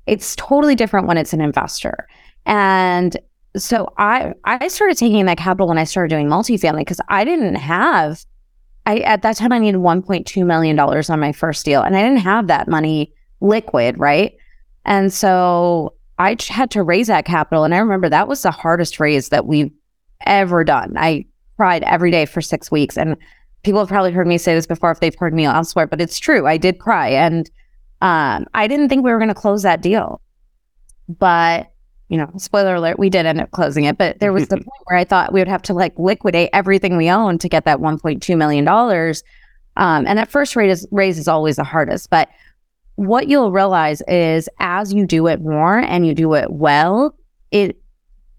It's 0.08 0.36
totally 0.36 0.76
different 0.76 1.08
when 1.08 1.18
it's 1.18 1.34
an 1.34 1.42
investor. 1.42 2.08
And 2.46 3.18
so 3.56 3.94
I 3.98 4.34
I 4.44 4.68
started 4.68 4.98
taking 4.98 5.26
that 5.26 5.38
capital 5.38 5.68
when 5.68 5.78
I 5.78 5.84
started 5.84 6.10
doing 6.10 6.28
multifamily 6.28 6.80
because 6.80 7.02
I 7.10 7.24
didn't 7.24 7.56
have 7.56 8.26
I 8.86 9.00
at 9.00 9.22
that 9.22 9.38
time 9.38 9.52
I 9.52 9.60
needed 9.60 9.80
1.2 9.80 10.46
million 10.46 10.76
dollars 10.76 11.10
on 11.10 11.20
my 11.20 11.32
first 11.32 11.66
deal 11.66 11.82
and 11.82 11.96
I 11.96 12.02
didn't 12.02 12.20
have 12.20 12.48
that 12.48 12.68
money 12.68 13.14
liquid, 13.42 14.00
right? 14.00 14.34
And 14.86 15.14
so 15.14 15.94
I 16.18 16.36
had 16.48 16.72
to 16.72 16.84
raise 16.84 17.08
that 17.08 17.26
capital. 17.26 17.64
And 17.64 17.74
I 17.74 17.80
remember 17.80 18.10
that 18.10 18.28
was 18.28 18.42
the 18.42 18.52
hardest 18.52 19.00
raise 19.00 19.30
that 19.30 19.46
we've 19.46 19.72
ever 20.26 20.64
done. 20.64 20.94
I 20.98 21.26
cried 21.58 21.84
every 21.84 22.12
day 22.12 22.26
for 22.26 22.42
six 22.42 22.72
weeks. 22.72 22.98
And 22.98 23.18
people 23.64 23.80
have 23.80 23.90
probably 23.90 24.12
heard 24.12 24.28
me 24.28 24.38
say 24.38 24.54
this 24.54 24.68
before 24.68 24.92
if 24.92 25.00
they've 25.00 25.18
heard 25.18 25.34
me 25.34 25.46
elsewhere, 25.46 25.88
but 25.88 26.02
it's 26.02 26.20
true. 26.20 26.48
I 26.48 26.58
did 26.58 26.80
cry. 26.80 27.10
And 27.10 27.50
um, 28.02 28.48
I 28.54 28.68
didn't 28.68 28.90
think 28.90 29.04
we 29.04 29.12
were 29.12 29.20
going 29.20 29.30
to 29.30 29.36
close 29.36 29.64
that 29.64 29.82
deal. 29.82 30.22
But, 31.08 31.72
you 32.10 32.18
know, 32.18 32.32
spoiler 32.38 32.76
alert, 32.76 32.98
we 32.98 33.10
did 33.10 33.26
end 33.26 33.42
up 33.42 33.52
closing 33.52 33.86
it. 33.86 33.98
But 33.98 34.20
there 34.20 34.34
was 34.34 34.48
the 34.48 34.58
point 34.58 34.82
where 34.86 34.98
I 34.98 35.04
thought 35.04 35.34
we 35.34 35.40
would 35.40 35.48
have 35.48 35.62
to 35.64 35.74
like 35.74 35.98
liquidate 35.98 36.50
everything 36.54 36.98
we 36.98 37.10
own 37.10 37.38
to 37.40 37.50
get 37.50 37.66
that 37.66 37.80
$1.2 37.80 38.38
million. 38.38 38.68
Um, 38.68 40.08
and 40.08 40.18
that 40.18 40.30
first 40.30 40.56
raise, 40.56 40.86
raise 40.92 41.18
is 41.18 41.28
always 41.28 41.56
the 41.58 41.64
hardest. 41.64 42.10
But 42.10 42.30
what 43.02 43.28
you'll 43.28 43.52
realize 43.52 44.02
is 44.08 44.48
as 44.60 44.94
you 44.94 45.08
do 45.08 45.26
it 45.28 45.42
more 45.42 45.80
and 45.80 46.06
you 46.06 46.14
do 46.14 46.36
it 46.36 46.52
well, 46.52 47.16
it 47.50 47.82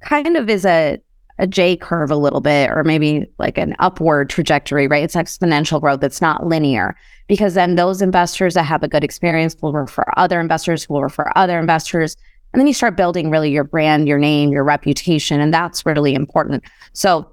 kind 0.00 0.37
of 0.37 0.49
is 0.49 0.64
a 0.64 1.00
a 1.38 1.47
J 1.47 1.76
curve 1.76 2.11
a 2.11 2.16
little 2.16 2.40
bit, 2.40 2.71
or 2.71 2.85
maybe 2.85 3.26
like 3.38 3.59
an 3.59 3.75
upward 3.81 4.31
trajectory, 4.31 4.87
right? 4.87 5.02
It's 5.02 5.16
exponential 5.16 5.81
growth. 5.81 6.04
It's 6.04 6.21
not 6.21 6.47
linear 6.47 6.95
because 7.26 7.54
then 7.54 7.75
those 7.75 8.02
investors 8.02 8.54
that 8.54 8.62
have 8.64 8.85
a 8.85 8.88
good 8.88 9.02
experience 9.02 9.57
will 9.61 9.73
refer 9.73 10.04
other 10.16 10.38
investors 10.38 10.85
who 10.85 10.95
will 10.95 11.02
refer 11.02 11.33
other 11.35 11.59
investors. 11.59 12.16
And 12.52 12.61
then 12.61 12.69
you 12.69 12.75
start 12.75 12.97
building 12.97 13.31
really 13.31 13.50
your 13.50 13.64
brand, 13.64 14.07
your 14.07 14.19
name, 14.19 14.52
your 14.52 14.62
reputation. 14.62 15.40
And 15.40 15.52
that's 15.52 15.85
really 15.85 16.14
important. 16.14 16.62
So 16.92 17.33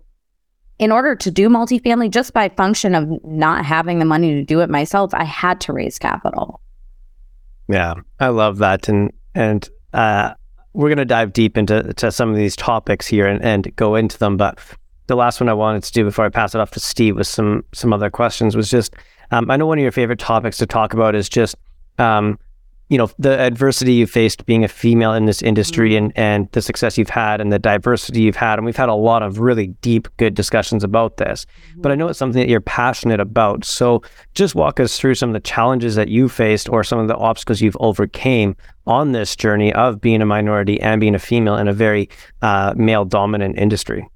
in 0.80 0.92
order 0.92 1.16
to 1.16 1.30
do 1.30 1.50
multifamily, 1.50 2.10
just 2.10 2.34
by 2.34 2.50
function 2.50 2.96
of 2.96 3.24
not 3.24 3.66
having 3.66 4.00
the 4.00 4.06
money 4.06 4.34
to 4.34 4.44
do 4.44 4.62
it 4.62 4.70
myself, 4.70 5.14
I 5.14 5.26
had 5.26 5.60
to 5.62 5.74
raise 5.74 6.00
capital. 6.00 6.62
Yeah, 7.70 7.94
I 8.20 8.30
love 8.30 8.58
that, 8.58 8.90
and 8.90 9.14
and 9.36 9.70
uh, 9.94 10.34
we're 10.74 10.90
gonna 10.90 11.06
dive 11.06 11.34
deep 11.34 11.56
into 11.56 11.94
to 11.94 12.12
some 12.12 12.30
of 12.30 12.36
these 12.36 12.56
topics 12.56 13.06
here 13.06 13.28
and, 13.28 13.42
and 13.44 13.74
go 13.76 13.96
into 13.96 14.18
them. 14.18 14.38
But 14.38 14.60
the 15.06 15.16
last 15.16 15.40
one 15.40 15.50
I 15.50 15.54
wanted 15.54 15.84
to 15.84 15.92
do 15.94 16.04
before 16.04 16.26
I 16.26 16.30
pass 16.30 16.56
it 16.56 16.62
off 16.62 16.72
to 16.72 16.80
Steve 16.80 17.16
with 17.16 17.28
some 17.28 17.64
some 17.74 17.94
other 17.94 18.10
questions 18.10 18.56
was 18.56 18.72
just 18.72 18.96
um, 19.30 19.52
I 19.52 19.58
know 19.58 19.68
one 19.68 19.78
of 19.78 19.84
your 19.84 19.92
favorite 19.92 20.20
topics 20.20 20.58
to 20.58 20.66
talk 20.66 20.94
about 20.94 21.14
is 21.14 21.30
just 21.30 21.56
um, 22.00 22.40
you 22.90 22.98
know 22.98 23.10
the 23.20 23.40
adversity 23.40 23.94
you 23.94 24.06
faced 24.06 24.46
being 24.46 24.64
a 24.64 24.68
female 24.68 25.14
in 25.14 25.26
this 25.26 25.42
industry 25.42 25.92
mm-hmm. 25.92 26.06
and 26.06 26.40
and 26.40 26.52
the 26.52 26.62
success 26.62 26.98
you've 26.98 27.10
had 27.10 27.40
and 27.40 27.54
the 27.54 27.60
diversity 27.60 28.22
you've 28.22 28.36
had 28.36 28.60
and 28.60 28.66
we've 28.66 28.76
had 28.76 28.90
a 28.90 28.94
lot 28.94 29.24
of 29.24 29.40
really 29.40 29.68
deep 29.82 30.08
good 30.18 30.34
discussions 30.34 30.84
about 30.84 31.18
this 31.18 31.46
mm-hmm. 31.46 31.82
but 31.82 31.92
i 31.92 31.96
know 31.96 32.08
it's 32.08 32.20
something 32.20 32.42
that 32.42 32.50
you're 32.50 32.60
passionate 32.62 33.20
about 33.20 33.64
so 33.64 34.02
just 34.34 34.56
walk 34.56 34.80
us 34.80 35.00
through 35.00 35.16
some 35.16 35.30
of 35.30 35.34
the 35.34 35.40
challenges 35.40 35.96
that 35.96 36.10
you 36.10 36.28
faced 36.28 36.68
or 36.70 36.84
some 36.84 37.00
of 37.00 37.08
the 37.08 37.16
obstacles 37.16 37.62
you've 37.62 37.78
overcame 37.80 38.56
on 38.88 39.12
this 39.12 39.36
journey 39.36 39.72
of 39.74 40.02
being 40.02 40.22
a 40.22 40.26
minority 40.26 40.82
and 40.82 41.00
being 41.00 41.16
a 41.16 41.20
female 41.20 41.58
in 41.58 41.68
a 41.68 41.74
very 41.74 42.10
uh, 42.42 42.74
male 42.76 43.06
dominant 43.06 43.58
industry 43.58 44.08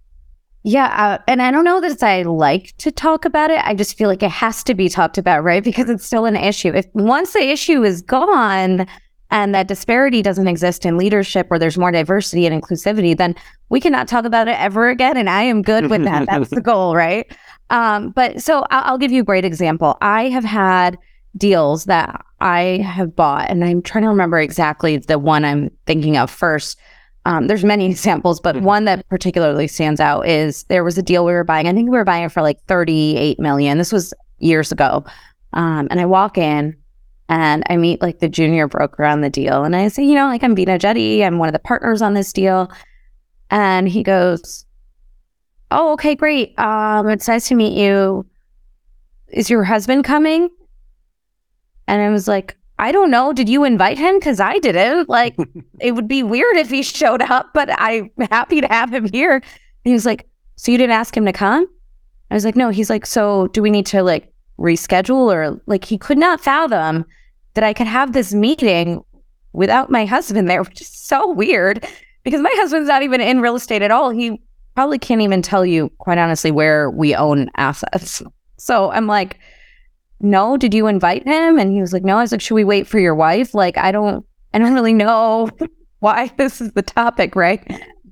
yeah. 0.63 0.85
Uh, 0.85 1.23
and 1.27 1.41
I 1.41 1.51
don't 1.51 1.65
know 1.65 1.81
that 1.81 2.01
I 2.01 2.23
like 2.23 2.73
to 2.77 2.91
talk 2.91 3.25
about 3.25 3.51
it. 3.51 3.59
I 3.65 3.75
just 3.75 3.97
feel 3.97 4.07
like 4.07 4.23
it 4.23 4.31
has 4.31 4.63
to 4.63 4.73
be 4.73 4.87
talked 4.89 5.17
about, 5.17 5.43
right? 5.43 5.63
Because 5.73 5.89
it's 5.89 6.05
still 6.05 6.25
an 6.25 6.35
issue. 6.35 6.73
If 6.73 6.85
once 6.93 7.33
the 7.33 7.49
issue 7.49 7.83
is 7.83 8.01
gone 8.01 8.87
and 9.29 9.55
that 9.55 9.67
disparity 9.67 10.21
doesn't 10.21 10.47
exist 10.47 10.85
in 10.85 10.97
leadership 10.97 11.47
or 11.49 11.59
there's 11.59 11.77
more 11.77 11.91
diversity 11.91 12.45
and 12.45 12.61
inclusivity, 12.61 13.17
then 13.17 13.35
we 13.69 13.79
cannot 13.79 14.07
talk 14.07 14.25
about 14.25 14.47
it 14.47 14.59
ever 14.59 14.89
again. 14.89 15.17
And 15.17 15.29
I 15.29 15.41
am 15.41 15.63
good 15.63 15.89
with 15.89 16.03
that. 16.03 16.27
That's 16.27 16.49
the 16.49 16.61
goal, 16.71 16.95
right? 16.95 17.25
Um, 17.69 18.11
but 18.11 18.41
so 18.41 18.65
I'll, 18.69 18.91
I'll 18.91 18.97
give 18.97 19.11
you 19.11 19.21
a 19.21 19.25
great 19.25 19.45
example. 19.45 19.97
I 20.01 20.29
have 20.29 20.43
had 20.43 20.97
deals 21.35 21.85
that 21.85 22.23
I 22.39 22.79
have 22.85 23.15
bought, 23.15 23.49
and 23.49 23.65
I'm 23.65 23.81
trying 23.81 24.03
to 24.03 24.09
remember 24.09 24.39
exactly 24.39 24.97
the 24.97 25.17
one 25.17 25.43
I'm 25.43 25.71
thinking 25.87 26.15
of 26.15 26.29
first 26.29 26.77
um, 27.25 27.47
there's 27.47 27.63
many 27.63 27.85
examples, 27.89 28.39
but 28.39 28.55
mm-hmm. 28.55 28.65
one 28.65 28.85
that 28.85 29.07
particularly 29.09 29.67
stands 29.67 29.99
out 29.99 30.27
is 30.27 30.63
there 30.65 30.83
was 30.83 30.97
a 30.97 31.03
deal 31.03 31.25
we 31.25 31.33
were 31.33 31.43
buying. 31.43 31.67
I 31.67 31.73
think 31.73 31.89
we 31.89 31.97
were 31.97 32.03
buying 32.03 32.25
it 32.25 32.31
for 32.31 32.41
like 32.41 32.61
38 32.65 33.39
million. 33.39 33.77
This 33.77 33.91
was 33.91 34.13
years 34.39 34.71
ago. 34.71 35.05
Um, 35.53 35.87
and 35.91 35.99
I 35.99 36.05
walk 36.05 36.37
in 36.37 36.75
and 37.29 37.63
I 37.69 37.77
meet 37.77 38.01
like 38.01 38.19
the 38.19 38.29
junior 38.29 38.67
broker 38.67 39.05
on 39.05 39.21
the 39.21 39.29
deal. 39.29 39.63
And 39.63 39.75
I 39.75 39.87
say, 39.87 40.03
you 40.03 40.15
know, 40.15 40.27
like 40.27 40.43
I'm 40.43 40.55
Veena 40.55 40.79
Jetti. 40.79 41.23
I'm 41.23 41.37
one 41.37 41.49
of 41.49 41.53
the 41.53 41.59
partners 41.59 42.01
on 42.01 42.13
this 42.13 42.33
deal. 42.33 42.71
And 43.49 43.87
he 43.87 44.03
goes, 44.03 44.65
Oh, 45.71 45.93
okay, 45.93 46.13
great. 46.13 46.57
Um, 46.59 47.09
it's 47.09 47.27
nice 47.27 47.47
to 47.47 47.55
meet 47.55 47.75
you. 47.75 48.27
Is 49.29 49.49
your 49.49 49.63
husband 49.63 50.03
coming? 50.03 50.49
And 51.87 52.01
I 52.01 52.09
was 52.09 52.27
like, 52.27 52.55
I 52.79 52.91
don't 52.91 53.11
know. 53.11 53.33
Did 53.33 53.49
you 53.49 53.63
invite 53.63 53.97
him? 53.97 54.19
Because 54.19 54.39
I 54.39 54.57
didn't. 54.59 55.09
Like, 55.09 55.35
it 55.79 55.93
would 55.93 56.07
be 56.07 56.23
weird 56.23 56.57
if 56.57 56.69
he 56.69 56.83
showed 56.83 57.21
up, 57.21 57.49
but 57.53 57.69
I'm 57.79 58.09
happy 58.31 58.61
to 58.61 58.67
have 58.67 58.93
him 58.93 59.07
here. 59.11 59.35
And 59.35 59.43
he 59.83 59.93
was 59.93 60.05
like, 60.05 60.27
So 60.55 60.71
you 60.71 60.77
didn't 60.77 60.95
ask 60.95 61.15
him 61.15 61.25
to 61.25 61.33
come? 61.33 61.67
I 62.31 62.33
was 62.33 62.45
like, 62.45 62.55
No. 62.55 62.69
He's 62.69 62.89
like, 62.89 63.05
So 63.05 63.47
do 63.47 63.61
we 63.61 63.69
need 63.69 63.85
to 63.87 64.03
like 64.03 64.31
reschedule 64.59 65.33
or 65.33 65.61
like 65.65 65.85
he 65.85 65.97
could 65.97 66.17
not 66.17 66.41
fathom 66.41 67.05
that 67.53 67.63
I 67.63 67.73
could 67.73 67.87
have 67.87 68.13
this 68.13 68.33
meeting 68.33 69.03
without 69.53 69.89
my 69.89 70.05
husband 70.05 70.49
there, 70.49 70.63
which 70.63 70.81
is 70.81 70.87
so 70.87 71.31
weird 71.31 71.85
because 72.23 72.41
my 72.41 72.53
husband's 72.55 72.87
not 72.87 73.03
even 73.03 73.21
in 73.21 73.41
real 73.41 73.55
estate 73.55 73.81
at 73.81 73.91
all. 73.91 74.09
He 74.09 74.41
probably 74.75 74.97
can't 74.97 75.21
even 75.21 75.41
tell 75.41 75.65
you, 75.65 75.89
quite 75.99 76.17
honestly, 76.17 76.51
where 76.51 76.89
we 76.89 77.15
own 77.15 77.49
assets. 77.55 78.21
So 78.55 78.91
I'm 78.91 79.07
like, 79.07 79.39
no, 80.23 80.57
did 80.57 80.73
you 80.73 80.87
invite 80.87 81.25
him? 81.25 81.59
And 81.59 81.71
he 81.71 81.81
was 81.81 81.93
like, 81.93 82.03
no. 82.03 82.17
I 82.17 82.21
was 82.21 82.31
like, 82.31 82.41
should 82.41 82.55
we 82.55 82.63
wait 82.63 82.87
for 82.87 82.99
your 82.99 83.15
wife? 83.15 83.53
Like, 83.53 83.77
I 83.77 83.91
don't, 83.91 84.25
I 84.53 84.59
don't 84.59 84.73
really 84.73 84.93
know 84.93 85.49
why 85.99 86.31
this 86.37 86.61
is 86.61 86.71
the 86.71 86.81
topic, 86.81 87.35
right? 87.35 87.61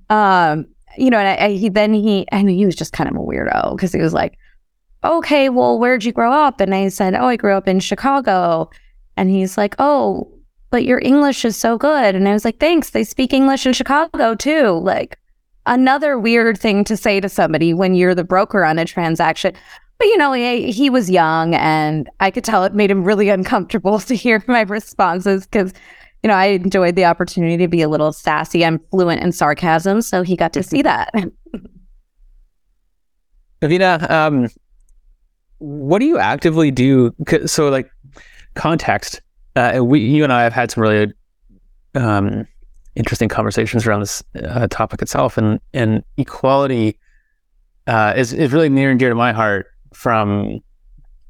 Um, 0.09 0.67
you 0.97 1.09
know, 1.09 1.19
and 1.19 1.27
I, 1.27 1.45
I, 1.45 1.51
he 1.51 1.69
then 1.69 1.93
he, 1.93 2.27
I 2.31 2.43
mean, 2.43 2.57
he 2.57 2.65
was 2.65 2.75
just 2.75 2.93
kind 2.93 3.09
of 3.09 3.15
a 3.15 3.19
weirdo 3.19 3.75
because 3.75 3.93
he 3.93 4.01
was 4.01 4.13
like, 4.13 4.37
okay, 5.03 5.49
well, 5.49 5.79
where'd 5.79 6.03
you 6.03 6.11
grow 6.11 6.31
up? 6.31 6.59
And 6.59 6.75
I 6.75 6.89
said, 6.89 7.15
oh, 7.15 7.25
I 7.25 7.35
grew 7.35 7.53
up 7.53 7.67
in 7.67 7.79
Chicago. 7.79 8.69
And 9.17 9.29
he's 9.29 9.57
like, 9.57 9.75
oh, 9.79 10.31
but 10.69 10.85
your 10.85 10.99
English 10.99 11.43
is 11.45 11.57
so 11.57 11.77
good. 11.77 12.15
And 12.15 12.27
I 12.27 12.33
was 12.33 12.45
like, 12.45 12.59
thanks. 12.59 12.91
They 12.91 13.03
speak 13.03 13.33
English 13.33 13.65
in 13.65 13.73
Chicago 13.73 14.35
too. 14.35 14.79
Like, 14.83 15.17
another 15.65 16.17
weird 16.17 16.57
thing 16.57 16.83
to 16.85 16.97
say 16.97 17.19
to 17.19 17.29
somebody 17.29 17.73
when 17.73 17.95
you're 17.95 18.15
the 18.15 18.23
broker 18.23 18.63
on 18.63 18.79
a 18.79 18.85
transaction. 18.85 19.53
But 20.01 20.07
you 20.07 20.17
know, 20.17 20.33
he, 20.33 20.71
he 20.71 20.89
was 20.89 21.11
young, 21.11 21.53
and 21.53 22.09
I 22.19 22.31
could 22.31 22.43
tell 22.43 22.63
it 22.63 22.73
made 22.73 22.89
him 22.89 23.03
really 23.03 23.29
uncomfortable 23.29 23.99
to 23.99 24.15
hear 24.15 24.43
my 24.47 24.61
responses 24.61 25.45
because 25.45 25.73
you 26.23 26.27
know, 26.27 26.33
I 26.33 26.47
enjoyed 26.47 26.95
the 26.95 27.05
opportunity 27.05 27.55
to 27.57 27.67
be 27.67 27.83
a 27.83 27.87
little 27.87 28.11
sassy. 28.11 28.65
I'm 28.65 28.79
fluent 28.89 29.21
in 29.21 29.31
sarcasm, 29.31 30.01
so 30.01 30.23
he 30.23 30.35
got 30.35 30.53
to 30.53 30.63
see 30.63 30.81
that. 30.81 31.13
Avina, 33.61 34.09
um, 34.09 34.49
what 35.59 35.99
do 35.99 36.05
you 36.05 36.17
actively 36.17 36.71
do? 36.71 37.13
So, 37.45 37.69
like 37.69 37.91
context, 38.55 39.21
uh, 39.55 39.81
we, 39.83 39.99
you 39.99 40.23
and 40.23 40.33
I 40.33 40.41
have 40.41 40.53
had 40.53 40.71
some 40.71 40.81
really 40.81 41.13
um, 41.93 42.47
interesting 42.95 43.29
conversations 43.29 43.85
around 43.85 43.99
this 43.99 44.23
uh, 44.43 44.67
topic 44.67 45.03
itself, 45.03 45.37
and 45.37 45.59
and 45.75 46.03
equality 46.17 46.97
uh, 47.85 48.15
is 48.17 48.33
is 48.33 48.51
really 48.51 48.69
near 48.69 48.89
and 48.89 48.99
dear 48.99 49.09
to 49.09 49.15
my 49.15 49.31
heart 49.31 49.67
from 49.93 50.61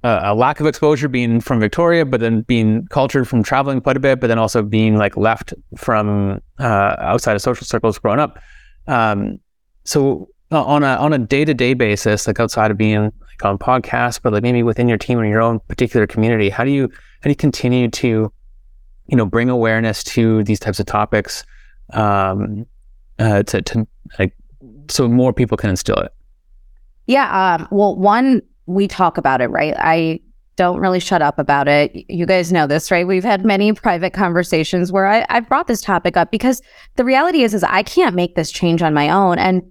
uh, 0.04 0.20
a 0.24 0.36
lack 0.36 0.60
of 0.60 0.66
exposure 0.66 1.08
being 1.08 1.40
from 1.40 1.60
Victoria, 1.60 2.06
but 2.06 2.20
then 2.20 2.42
being 2.42 2.88
cultured 2.88 3.28
from 3.28 3.44
traveling 3.44 3.82
quite 3.82 3.98
a 3.98 4.00
bit, 4.00 4.20
but 4.20 4.28
then 4.28 4.40
also 4.40 4.64
being 4.64 4.98
like 4.98 5.16
left 5.16 5.54
from 5.78 6.42
uh, 6.60 6.96
outside 7.00 7.36
of 7.36 7.42
social 7.42 7.66
circles 7.66 8.00
growing 8.00 8.20
up. 8.20 8.40
Um, 8.88 9.40
so 9.84 10.28
uh, 10.52 10.64
on 10.64 10.84
a 10.84 10.96
on 10.96 11.14
a 11.14 11.20
day 11.20 11.46
to 11.46 11.54
day 11.54 11.74
basis, 11.74 12.26
like 12.26 12.40
outside 12.40 12.72
of 12.72 12.78
being 12.78 13.04
like 13.04 13.46
on 13.46 13.58
podcasts, 13.58 14.20
but 14.22 14.34
like 14.34 14.44
maybe 14.44 14.64
within 14.64 14.90
your 14.90 14.98
team 14.98 15.20
or 15.20 15.26
your 15.26 15.42
own 15.42 15.60
particular 15.68 16.08
community, 16.08 16.50
how 16.50 16.64
do 16.64 16.72
you 16.72 16.90
how 17.22 17.24
do 17.26 17.30
you 17.30 17.36
continue 17.36 17.88
to 17.90 18.32
you 19.08 19.18
know 19.18 19.26
bring 19.26 19.50
awareness 19.50 20.04
to 20.04 20.44
these 20.46 20.60
types 20.60 20.80
of 20.80 20.88
topics 20.88 21.46
um, 21.94 22.66
uh, 23.20 23.44
to 23.44 23.62
to 23.62 23.88
like 24.18 24.36
so 24.90 25.08
more 25.08 25.32
people 25.32 25.58
can 25.58 25.70
instill 25.70 25.98
it? 25.98 26.12
Yeah. 27.06 27.56
Um, 27.56 27.68
well, 27.72 27.96
one 27.96 28.42
we 28.66 28.88
talk 28.88 29.18
about 29.18 29.42
it, 29.42 29.48
right? 29.48 29.76
I 29.78 30.20
don't 30.56 30.80
really 30.80 31.00
shut 31.00 31.22
up 31.22 31.40
about 31.40 31.68
it. 31.68 31.92
You 32.10 32.26
guys 32.26 32.52
know 32.52 32.68
this, 32.68 32.92
right? 32.92 33.08
We've 33.08 33.24
had 33.24 33.46
many 33.46 33.74
private 33.74 34.14
conversations 34.14 34.92
where 34.92 35.08
I, 35.08 35.26
I've 35.30 35.48
brought 35.48 35.68
this 35.68 35.82
topic 35.82 36.18
up 36.18 36.30
because 36.30 36.62
the 36.98 37.06
reality 37.06 37.44
is, 37.44 37.54
is 37.54 37.64
I 37.64 37.84
can't 37.84 38.16
make 38.16 38.36
this 38.36 38.52
change 38.52 38.82
on 38.82 38.94
my 38.94 39.10
own. 39.10 39.40
And 39.40 39.64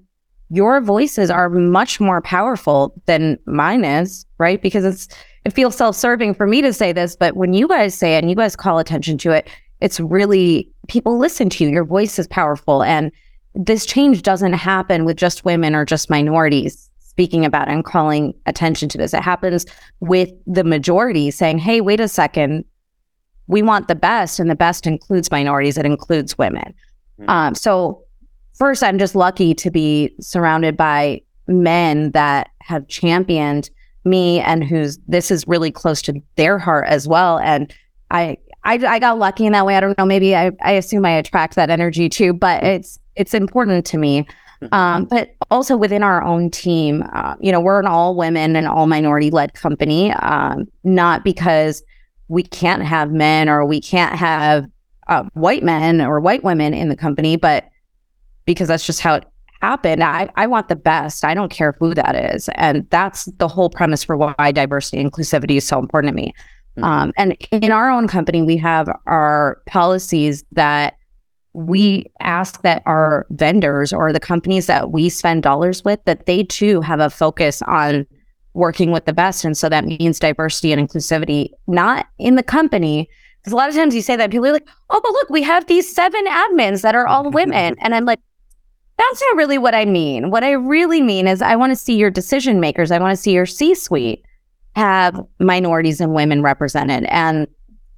your 0.48 0.80
voices 0.80 1.30
are 1.30 1.48
much 1.48 2.00
more 2.00 2.20
powerful 2.20 3.00
than 3.06 3.38
mine 3.46 3.84
is, 3.84 4.26
right? 4.38 4.60
Because 4.60 4.84
it's 4.84 5.08
it 5.44 5.52
feels 5.52 5.76
self-serving 5.76 6.34
for 6.34 6.46
me 6.46 6.60
to 6.60 6.72
say 6.72 6.92
this, 6.92 7.16
but 7.16 7.36
when 7.36 7.54
you 7.54 7.66
guys 7.68 7.94
say 7.94 8.16
it 8.16 8.18
and 8.18 8.28
you 8.28 8.36
guys 8.36 8.56
call 8.56 8.78
attention 8.78 9.16
to 9.18 9.30
it, 9.30 9.48
it's 9.80 9.98
really 10.00 10.70
people 10.88 11.18
listen 11.18 11.48
to 11.50 11.64
you. 11.64 11.70
Your 11.70 11.84
voice 11.84 12.18
is 12.18 12.26
powerful. 12.26 12.82
And 12.82 13.10
this 13.54 13.86
change 13.86 14.22
doesn't 14.22 14.52
happen 14.52 15.04
with 15.04 15.16
just 15.16 15.44
women 15.44 15.74
or 15.74 15.84
just 15.84 16.10
minorities 16.10 16.89
speaking 17.20 17.44
about 17.44 17.68
and 17.68 17.84
calling 17.84 18.32
attention 18.46 18.88
to 18.88 18.96
this. 18.96 19.12
It 19.12 19.22
happens 19.22 19.66
with 20.00 20.30
the 20.46 20.64
majority 20.64 21.30
saying, 21.30 21.58
hey, 21.58 21.82
wait 21.82 22.00
a 22.00 22.08
second, 22.08 22.64
we 23.46 23.60
want 23.60 23.88
the 23.88 23.94
best, 23.94 24.40
and 24.40 24.48
the 24.48 24.54
best 24.54 24.86
includes 24.86 25.30
minorities, 25.30 25.76
it 25.76 25.84
includes 25.84 26.38
women. 26.38 26.72
Mm-hmm. 27.20 27.28
Um, 27.28 27.54
so, 27.54 28.02
first, 28.54 28.82
I'm 28.82 28.98
just 28.98 29.14
lucky 29.14 29.52
to 29.52 29.70
be 29.70 30.14
surrounded 30.18 30.78
by 30.78 31.20
men 31.46 32.12
that 32.12 32.48
have 32.62 32.88
championed 32.88 33.68
me 34.04 34.40
and 34.40 34.64
who's 34.64 34.98
this 35.06 35.30
is 35.30 35.46
really 35.46 35.70
close 35.70 36.00
to 36.02 36.22
their 36.36 36.58
heart 36.58 36.86
as 36.88 37.06
well. 37.06 37.38
And 37.40 37.70
I, 38.10 38.38
I, 38.64 38.76
I 38.76 38.98
got 38.98 39.18
lucky 39.18 39.44
in 39.44 39.52
that 39.52 39.66
way. 39.66 39.76
I 39.76 39.80
don't 39.80 39.98
know. 39.98 40.06
Maybe 40.06 40.34
I, 40.34 40.52
I 40.62 40.72
assume 40.72 41.04
I 41.04 41.10
attract 41.10 41.54
that 41.56 41.68
energy 41.68 42.08
too, 42.08 42.32
but 42.32 42.62
mm-hmm. 42.62 42.76
it's, 42.76 42.98
it's 43.14 43.34
important 43.34 43.84
to 43.84 43.98
me. 43.98 44.26
Um, 44.72 45.06
but 45.06 45.34
also 45.50 45.76
within 45.76 46.02
our 46.02 46.22
own 46.22 46.50
team, 46.50 47.02
uh, 47.14 47.34
you 47.40 47.50
know, 47.50 47.60
we're 47.60 47.80
an 47.80 47.86
all 47.86 48.14
women 48.14 48.56
and 48.56 48.66
all 48.66 48.86
minority 48.86 49.30
led 49.30 49.54
company, 49.54 50.12
um, 50.12 50.66
not 50.84 51.24
because 51.24 51.82
we 52.28 52.42
can't 52.42 52.82
have 52.82 53.10
men 53.10 53.48
or 53.48 53.64
we 53.64 53.80
can't 53.80 54.14
have 54.14 54.66
uh, 55.08 55.24
white 55.32 55.62
men 55.62 56.00
or 56.00 56.20
white 56.20 56.44
women 56.44 56.74
in 56.74 56.88
the 56.88 56.96
company, 56.96 57.36
but 57.36 57.68
because 58.44 58.68
that's 58.68 58.86
just 58.86 59.00
how 59.00 59.14
it 59.14 59.24
happened. 59.62 60.02
I, 60.02 60.28
I 60.36 60.46
want 60.46 60.68
the 60.68 60.76
best. 60.76 61.24
I 61.24 61.34
don't 61.34 61.50
care 61.50 61.74
who 61.78 61.94
that 61.94 62.14
is. 62.34 62.48
And 62.54 62.88
that's 62.90 63.26
the 63.38 63.48
whole 63.48 63.70
premise 63.70 64.04
for 64.04 64.16
why 64.16 64.52
diversity 64.52 64.98
and 64.98 65.10
inclusivity 65.10 65.56
is 65.56 65.66
so 65.66 65.78
important 65.78 66.12
to 66.12 66.14
me. 66.14 66.34
Mm-hmm. 66.76 66.84
Um, 66.84 67.12
and 67.16 67.36
in 67.50 67.72
our 67.72 67.90
own 67.90 68.08
company, 68.08 68.42
we 68.42 68.56
have 68.58 68.88
our 69.06 69.60
policies 69.66 70.44
that 70.52 70.94
we 71.52 72.06
ask 72.20 72.62
that 72.62 72.82
our 72.86 73.26
vendors 73.30 73.92
or 73.92 74.12
the 74.12 74.20
companies 74.20 74.66
that 74.66 74.92
we 74.92 75.08
spend 75.08 75.42
dollars 75.42 75.84
with 75.84 76.02
that 76.04 76.26
they 76.26 76.44
too 76.44 76.80
have 76.80 77.00
a 77.00 77.10
focus 77.10 77.60
on 77.62 78.06
working 78.54 78.90
with 78.90 79.04
the 79.04 79.12
best 79.12 79.44
and 79.44 79.56
so 79.56 79.68
that 79.68 79.84
means 79.84 80.18
diversity 80.18 80.72
and 80.72 80.88
inclusivity 80.88 81.50
not 81.66 82.06
in 82.18 82.36
the 82.36 82.42
company 82.42 83.08
because 83.38 83.52
a 83.52 83.56
lot 83.56 83.68
of 83.68 83.74
times 83.74 83.94
you 83.94 84.02
say 84.02 84.16
that 84.16 84.30
people 84.30 84.46
are 84.46 84.52
like 84.52 84.68
oh 84.90 85.00
but 85.02 85.12
look 85.12 85.30
we 85.30 85.42
have 85.42 85.66
these 85.66 85.92
seven 85.92 86.24
admins 86.26 86.82
that 86.82 86.94
are 86.94 87.06
all 87.06 87.30
women 87.30 87.76
and 87.80 87.94
i'm 87.94 88.04
like 88.04 88.20
that's 89.00 89.22
not 89.22 89.36
really 89.36 89.58
what 89.58 89.74
I 89.74 89.86
mean. 89.86 90.30
What 90.30 90.44
I 90.44 90.52
really 90.52 91.00
mean 91.00 91.26
is 91.26 91.40
I 91.40 91.56
want 91.56 91.70
to 91.70 91.76
see 91.76 91.96
your 91.96 92.10
decision 92.10 92.60
makers. 92.60 92.90
I 92.90 92.98
want 92.98 93.16
to 93.16 93.20
see 93.20 93.32
your 93.32 93.46
C 93.46 93.74
suite 93.74 94.22
have 94.76 95.24
minorities 95.38 96.00
and 96.00 96.14
women 96.14 96.42
represented. 96.42 97.04
And, 97.04 97.48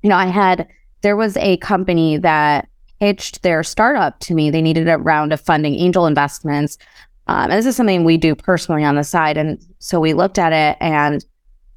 you 0.02 0.10
know, 0.10 0.16
I 0.16 0.26
had, 0.26 0.68
there 1.02 1.16
was 1.16 1.36
a 1.38 1.56
company 1.56 2.18
that 2.18 2.68
pitched 3.02 3.42
their 3.42 3.64
startup 3.64 4.16
to 4.20 4.32
me. 4.32 4.48
They 4.48 4.62
needed 4.62 4.88
a 4.88 4.96
round 4.96 5.32
of 5.32 5.40
funding, 5.40 5.74
angel 5.74 6.06
investments. 6.06 6.78
Um, 7.26 7.50
and 7.50 7.52
this 7.54 7.66
is 7.66 7.74
something 7.74 8.04
we 8.04 8.16
do 8.16 8.36
personally 8.36 8.84
on 8.84 8.94
the 8.94 9.02
side. 9.02 9.36
And 9.36 9.60
so 9.80 9.98
we 9.98 10.14
looked 10.14 10.38
at 10.38 10.52
it 10.52 10.76
and 10.80 11.24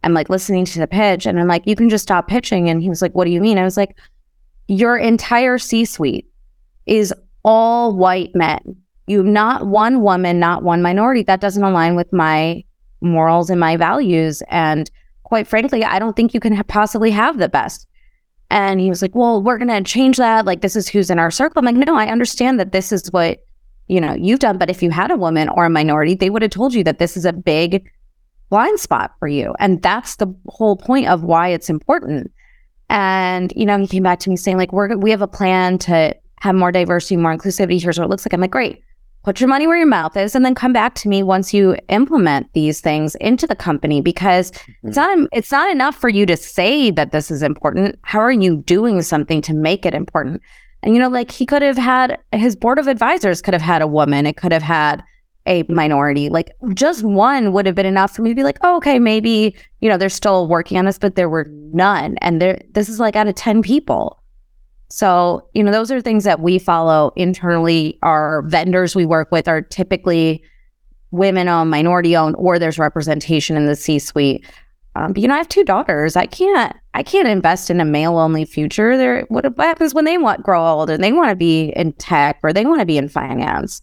I'm 0.03 0.13
like 0.13 0.29
listening 0.29 0.65
to 0.65 0.77
the 0.77 0.85
pitch 0.85 1.25
and 1.25 1.39
I'm 1.39 1.47
like, 1.47 1.65
you 1.65 1.75
can 1.75 1.89
just 1.89 2.03
stop 2.03 2.27
pitching. 2.27 2.69
And 2.69 2.79
he 2.79 2.89
was 2.89 3.01
like, 3.01 3.15
what 3.15 3.25
do 3.25 3.31
you 3.31 3.41
mean? 3.41 3.57
I 3.57 3.63
was 3.63 3.75
like, 3.75 3.97
your 4.67 4.97
entire 4.97 5.57
C 5.57 5.83
suite 5.83 6.29
is 6.85 7.11
all 7.43 7.95
white 7.95 8.35
men. 8.35 8.75
You 9.07 9.17
have 9.17 9.25
not 9.25 9.65
one 9.65 10.03
woman, 10.03 10.39
not 10.39 10.61
one 10.61 10.83
minority. 10.83 11.23
That 11.23 11.41
doesn't 11.41 11.63
align 11.63 11.95
with 11.95 12.13
my 12.13 12.63
morals 13.01 13.49
and 13.49 13.59
my 13.59 13.77
values. 13.77 14.43
And 14.51 14.91
quite 15.23 15.47
frankly, 15.47 15.83
I 15.83 15.97
don't 15.97 16.15
think 16.15 16.35
you 16.35 16.39
can 16.39 16.53
ha- 16.53 16.61
possibly 16.67 17.09
have 17.09 17.39
the 17.39 17.49
best. 17.49 17.87
And 18.49 18.79
he 18.79 18.89
was 18.89 19.01
like, 19.01 19.15
well, 19.15 19.41
we're 19.41 19.57
going 19.57 19.69
to 19.69 19.81
change 19.89 20.17
that. 20.17 20.45
Like, 20.45 20.61
this 20.61 20.75
is 20.75 20.87
who's 20.87 21.09
in 21.09 21.19
our 21.19 21.31
circle. 21.31 21.59
I'm 21.59 21.65
like, 21.65 21.87
no, 21.87 21.95
I 21.95 22.07
understand 22.07 22.59
that 22.59 22.71
this 22.71 22.91
is 22.91 23.11
what, 23.11 23.43
you 23.87 23.99
know, 23.99 24.13
you've 24.13 24.39
done. 24.39 24.57
But 24.57 24.69
if 24.69 24.83
you 24.83 24.91
had 24.91 25.11
a 25.11 25.17
woman 25.17 25.49
or 25.49 25.65
a 25.65 25.69
minority, 25.69 26.15
they 26.15 26.29
would 26.29 26.41
have 26.41 26.51
told 26.51 26.73
you 26.73 26.83
that 26.83 26.99
this 26.99 27.17
is 27.17 27.25
a 27.25 27.33
big 27.33 27.89
blind 28.49 28.79
spot 28.79 29.11
for 29.19 29.27
you. 29.27 29.55
And 29.59 29.81
that's 29.81 30.17
the 30.17 30.33
whole 30.47 30.77
point 30.77 31.07
of 31.07 31.23
why 31.23 31.49
it's 31.49 31.69
important. 31.69 32.31
And, 32.89 33.51
you 33.55 33.65
know, 33.65 33.79
he 33.79 33.87
came 33.87 34.03
back 34.03 34.19
to 34.19 34.29
me 34.29 34.37
saying, 34.37 34.57
like, 34.57 34.71
we're, 34.71 34.95
we 34.95 35.09
have 35.11 35.23
a 35.23 35.27
plan 35.27 35.79
to 35.79 36.15
have 36.41 36.55
more 36.55 36.71
diversity, 36.71 37.17
more 37.17 37.35
inclusivity. 37.35 37.81
Here's 37.81 37.97
what 37.97 38.05
it 38.05 38.09
looks 38.09 38.25
like. 38.25 38.33
I'm 38.33 38.41
like, 38.41 38.51
great 38.51 38.83
put 39.25 39.41
your 39.41 39.49
money 39.49 39.65
where 39.65 39.75
your 39.75 39.87
mouth 39.87 40.15
is 40.15 40.35
and 40.35 40.45
then 40.45 40.53
come 40.53 40.71
back 40.71 40.93
to 40.93 41.09
me 41.09 41.23
once 41.23 41.51
you 41.51 41.75
implement 41.89 42.47
these 42.53 42.79
things 42.79 43.15
into 43.15 43.47
the 43.47 43.55
company 43.55 43.99
because 43.99 44.51
mm-hmm. 44.51 44.87
it's 44.87 44.97
not 44.97 45.17
it's 45.33 45.51
not 45.51 45.71
enough 45.71 45.95
for 45.95 46.09
you 46.09 46.27
to 46.27 46.37
say 46.37 46.91
that 46.91 47.11
this 47.11 47.31
is 47.31 47.41
important. 47.41 47.97
How 48.03 48.19
are 48.19 48.31
you 48.31 48.57
doing 48.57 49.01
something 49.01 49.41
to 49.41 49.53
make 49.53 49.83
it 49.83 49.95
important? 49.95 50.43
And 50.83 50.93
you 50.93 51.01
know 51.01 51.09
like 51.09 51.31
he 51.31 51.45
could 51.47 51.63
have 51.63 51.77
had 51.77 52.19
his 52.33 52.55
board 52.55 52.77
of 52.77 52.87
advisors 52.87 53.41
could 53.41 53.55
have 53.55 53.63
had 53.63 53.81
a 53.81 53.87
woman. 53.87 54.27
It 54.27 54.37
could 54.37 54.51
have 54.51 54.61
had 54.61 55.03
a 55.47 55.63
minority. 55.69 56.29
Like 56.29 56.51
just 56.75 57.03
one 57.03 57.51
would 57.51 57.65
have 57.65 57.75
been 57.75 57.87
enough 57.87 58.15
for 58.15 58.21
me 58.21 58.29
to 58.29 58.35
be 58.35 58.43
like 58.43 58.59
oh, 58.61 58.77
okay 58.77 58.99
maybe 58.99 59.55
you 59.81 59.89
know 59.89 59.97
they're 59.97 60.09
still 60.09 60.47
working 60.47 60.77
on 60.77 60.85
this 60.85 60.99
but 60.99 61.15
there 61.15 61.29
were 61.29 61.47
none. 61.73 62.17
And 62.21 62.39
there 62.39 62.61
this 62.73 62.89
is 62.89 62.99
like 62.99 63.15
out 63.15 63.27
of 63.27 63.33
10 63.33 63.63
people 63.63 64.21
so, 64.89 65.47
you 65.53 65.63
know, 65.63 65.71
those 65.71 65.91
are 65.91 66.01
things 66.01 66.23
that 66.25 66.39
we 66.39 66.59
follow 66.59 67.11
internally. 67.15 67.97
Our 68.03 68.43
vendors 68.43 68.95
we 68.95 69.05
work 69.05 69.31
with 69.31 69.47
are 69.47 69.61
typically 69.61 70.43
women 71.11 71.47
owned, 71.47 71.69
minority 71.69 72.15
owned, 72.15 72.35
or 72.37 72.59
there's 72.59 72.77
representation 72.77 73.57
in 73.57 73.65
the 73.65 73.75
C 73.75 73.99
suite. 73.99 74.45
Um, 74.95 75.13
but 75.13 75.21
you 75.21 75.27
know, 75.27 75.33
I 75.33 75.37
have 75.37 75.49
two 75.49 75.63
daughters. 75.63 76.15
I 76.15 76.25
can't, 76.25 76.75
I 76.93 77.03
can't 77.03 77.27
invest 77.27 77.69
in 77.69 77.81
a 77.81 77.85
male 77.85 78.17
only 78.17 78.45
future. 78.45 78.95
There, 78.97 79.25
what 79.27 79.45
happens 79.57 79.93
when 79.93 80.05
they 80.05 80.17
want 80.17 80.43
grow 80.43 80.65
old 80.65 80.89
and 80.89 81.03
they 81.03 81.11
want 81.11 81.29
to 81.29 81.35
be 81.35 81.73
in 81.75 81.93
tech 81.93 82.39
or 82.43 82.53
they 82.53 82.65
want 82.65 82.79
to 82.79 82.85
be 82.85 82.97
in 82.97 83.09
finance? 83.09 83.81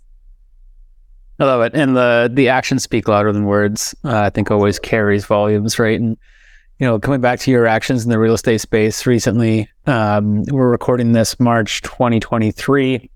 I 1.39 1.45
love 1.45 1.63
it, 1.63 1.75
and 1.75 1.97
the 1.97 2.31
the 2.33 2.49
actions 2.49 2.85
speak 2.85 3.09
louder 3.09 3.33
than 3.33 3.47
words. 3.47 3.95
Uh, 4.05 4.21
I 4.21 4.31
think 4.31 4.51
always 4.51 4.79
carries 4.79 5.25
volumes, 5.25 5.79
right? 5.79 5.99
And 5.99 6.17
you 6.83 6.89
know, 6.89 6.99
coming 6.99 7.21
back 7.21 7.39
to 7.39 7.49
your 7.53 7.65
actions 7.65 8.03
in 8.03 8.11
the 8.11 8.19
real 8.19 8.35
estate 8.35 8.61
space 8.61 9.07
recently, 9.07 9.71
um, 9.87 10.43
we're 10.49 10.69
recording 10.69 11.13
this 11.13 11.39
March 11.39 11.81
2023. 11.83 13.09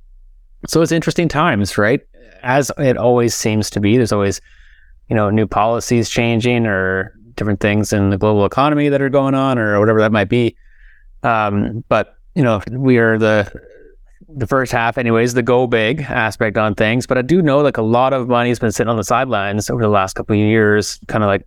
So 0.69 0.83
it's 0.83 0.93
interesting 0.93 1.27
times, 1.27 1.77
right? 1.77 2.01
As 2.45 2.71
it 2.79 2.97
always 2.97 3.35
seems 3.35 3.69
to 3.71 3.81
be. 3.81 3.97
There's 3.97 4.13
always, 4.13 4.41
you 5.09 5.17
know, 5.17 5.31
new 5.31 5.49
policies 5.49 6.09
changing 6.09 6.65
or 6.65 7.13
different 7.35 7.59
things 7.59 7.93
in 7.93 8.11
the 8.11 8.17
global 8.17 8.45
economy 8.45 8.89
that 8.89 9.03
are 9.03 9.09
going 9.09 9.35
on 9.35 9.59
or 9.59 9.81
whatever 9.81 10.01
that 10.01 10.13
might 10.13 10.29
be. 10.29 10.55
Um, 11.25 11.83
but, 11.89 12.15
you 12.37 12.45
know, 12.45 12.63
we 12.71 12.99
are 12.99 13.19
the 13.19 13.51
the 14.29 14.47
first 14.47 14.71
half 14.71 14.97
anyways 14.99 15.35
the 15.35 15.43
go 15.43 15.67
big 15.67 16.01
aspect 16.03 16.59
on 16.59 16.75
things 16.75 17.07
but 17.07 17.17
i 17.17 17.23
do 17.23 17.41
know 17.41 17.61
like 17.61 17.77
a 17.77 17.83
lot 17.83 18.13
of 18.13 18.29
money 18.29 18.49
has 18.49 18.59
been 18.59 18.73
sitting 18.73 18.91
on 18.91 18.97
the 18.97 19.05
sidelines 19.05 19.71
over 19.71 19.81
the 19.81 19.89
last 19.89 20.15
couple 20.15 20.35
of 20.35 20.41
years 20.41 20.99
kind 21.07 21.23
of 21.23 21.29
like 21.29 21.47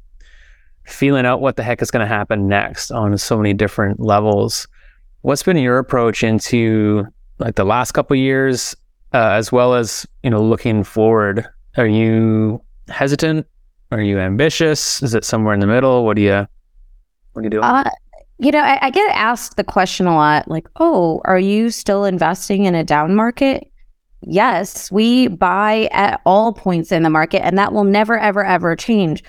feeling 0.90 1.26
out 1.26 1.42
what 1.42 1.56
the 1.56 1.64
heck 1.64 1.82
is 1.82 1.92
going 1.92 2.02
to 2.02 2.08
happen 2.08 2.48
next 2.48 2.92
on 2.92 3.18
so 3.18 3.38
many 3.38 3.54
different 3.54 4.00
levels. 4.00 4.68
What's 5.22 5.44
been 5.44 5.58
your 5.58 5.78
approach 5.78 6.24
into 6.24 7.06
like 7.40 7.56
the 7.56 7.66
last 7.66 7.92
couple 7.92 8.16
years, 8.16 8.76
uh, 9.14 9.32
as 9.32 9.52
well 9.52 9.74
as 9.74 10.06
you 10.24 10.30
know 10.30 10.42
looking 10.42 10.84
forward? 10.84 11.48
Are 11.78 11.88
you 11.88 12.62
hesitant? 12.88 13.48
Are 13.92 14.02
you 14.02 14.20
ambitious? 14.20 15.02
Is 15.02 15.16
it 15.16 15.24
somewhere 15.24 15.54
in 15.54 15.60
the 15.60 15.68
middle? 15.68 16.06
What 16.06 16.16
do 16.16 16.22
you 16.22 16.48
what 17.34 17.42
are 17.42 17.44
you 17.44 17.50
doing? 17.50 17.64
Uh, 17.64 17.90
you 18.38 18.52
know, 18.52 18.60
I, 18.60 18.80
I 18.82 18.90
get 18.90 19.12
asked 19.16 19.58
the 19.58 19.64
question 19.64 20.08
a 20.08 20.16
lot, 20.16 20.48
like, 20.48 20.68
"Oh, 20.78 21.22
are 21.26 21.40
you 21.40 21.70
still 21.70 22.06
investing 22.06 22.66
in 22.66 22.76
a 22.76 22.84
down 22.84 23.16
market?" 23.16 23.70
Yes, 24.22 24.92
we 24.92 25.28
buy 25.30 25.88
at 25.92 26.22
all 26.26 26.54
points 26.54 26.92
in 26.92 27.04
the 27.04 27.10
market, 27.10 27.44
and 27.44 27.58
that 27.58 27.74
will 27.74 27.86
never, 27.86 28.18
ever, 28.18 28.44
ever 28.44 28.76
change. 28.76 29.24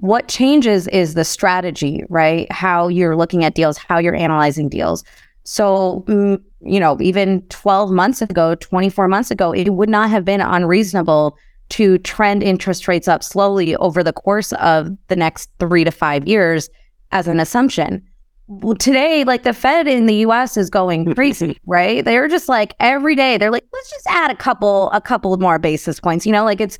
What 0.00 0.28
changes 0.28 0.86
is 0.88 1.14
the 1.14 1.24
strategy, 1.24 2.04
right? 2.08 2.50
How 2.52 2.86
you're 2.86 3.16
looking 3.16 3.44
at 3.44 3.54
deals, 3.54 3.76
how 3.76 3.98
you're 3.98 4.14
analyzing 4.14 4.68
deals. 4.68 5.02
So, 5.42 6.04
mm, 6.06 6.40
you 6.60 6.78
know, 6.78 6.96
even 7.00 7.42
12 7.48 7.90
months 7.90 8.22
ago, 8.22 8.54
24 8.54 9.08
months 9.08 9.32
ago, 9.32 9.52
it 9.52 9.70
would 9.70 9.88
not 9.88 10.08
have 10.08 10.24
been 10.24 10.40
unreasonable 10.40 11.36
to 11.70 11.98
trend 11.98 12.44
interest 12.44 12.86
rates 12.86 13.08
up 13.08 13.24
slowly 13.24 13.74
over 13.76 14.04
the 14.04 14.12
course 14.12 14.52
of 14.54 14.96
the 15.08 15.16
next 15.16 15.50
three 15.58 15.82
to 15.82 15.90
five 15.90 16.28
years 16.28 16.70
as 17.10 17.26
an 17.26 17.40
assumption. 17.40 18.00
Well, 18.46 18.76
today, 18.76 19.24
like 19.24 19.42
the 19.42 19.52
Fed 19.52 19.88
in 19.88 20.06
the 20.06 20.16
US 20.26 20.56
is 20.56 20.70
going 20.70 21.12
crazy, 21.14 21.58
right? 21.66 22.04
They're 22.04 22.28
just 22.28 22.48
like 22.48 22.74
every 22.78 23.16
day, 23.16 23.36
they're 23.36 23.50
like, 23.50 23.64
let's 23.72 23.90
just 23.90 24.06
add 24.06 24.30
a 24.30 24.36
couple, 24.36 24.90
a 24.92 25.00
couple 25.00 25.36
more 25.38 25.58
basis 25.58 25.98
points. 25.98 26.24
You 26.24 26.32
know, 26.32 26.44
like 26.44 26.60
it's 26.60 26.78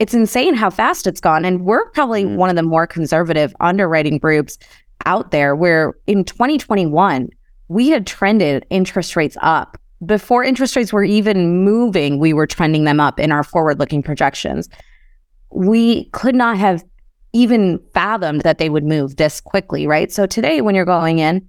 it's 0.00 0.14
insane 0.14 0.54
how 0.54 0.70
fast 0.70 1.06
it's 1.06 1.20
gone. 1.20 1.44
And 1.44 1.60
we're 1.60 1.88
probably 1.90 2.24
mm. 2.24 2.36
one 2.36 2.50
of 2.50 2.56
the 2.56 2.62
more 2.62 2.86
conservative 2.86 3.54
underwriting 3.60 4.18
groups 4.18 4.58
out 5.04 5.30
there 5.30 5.54
where 5.54 5.94
in 6.06 6.24
2021, 6.24 7.28
we 7.68 7.90
had 7.90 8.06
trended 8.06 8.66
interest 8.70 9.14
rates 9.14 9.36
up. 9.42 9.78
Before 10.04 10.42
interest 10.42 10.74
rates 10.74 10.92
were 10.92 11.04
even 11.04 11.62
moving, 11.62 12.18
we 12.18 12.32
were 12.32 12.46
trending 12.46 12.84
them 12.84 12.98
up 12.98 13.20
in 13.20 13.30
our 13.30 13.44
forward 13.44 13.78
looking 13.78 14.02
projections. 14.02 14.70
We 15.50 16.06
could 16.06 16.34
not 16.34 16.56
have 16.56 16.82
even 17.34 17.78
fathomed 17.92 18.40
that 18.40 18.56
they 18.56 18.70
would 18.70 18.84
move 18.84 19.16
this 19.16 19.40
quickly, 19.40 19.86
right? 19.86 20.10
So 20.10 20.26
today, 20.26 20.62
when 20.62 20.74
you're 20.74 20.86
going 20.86 21.18
in, 21.18 21.46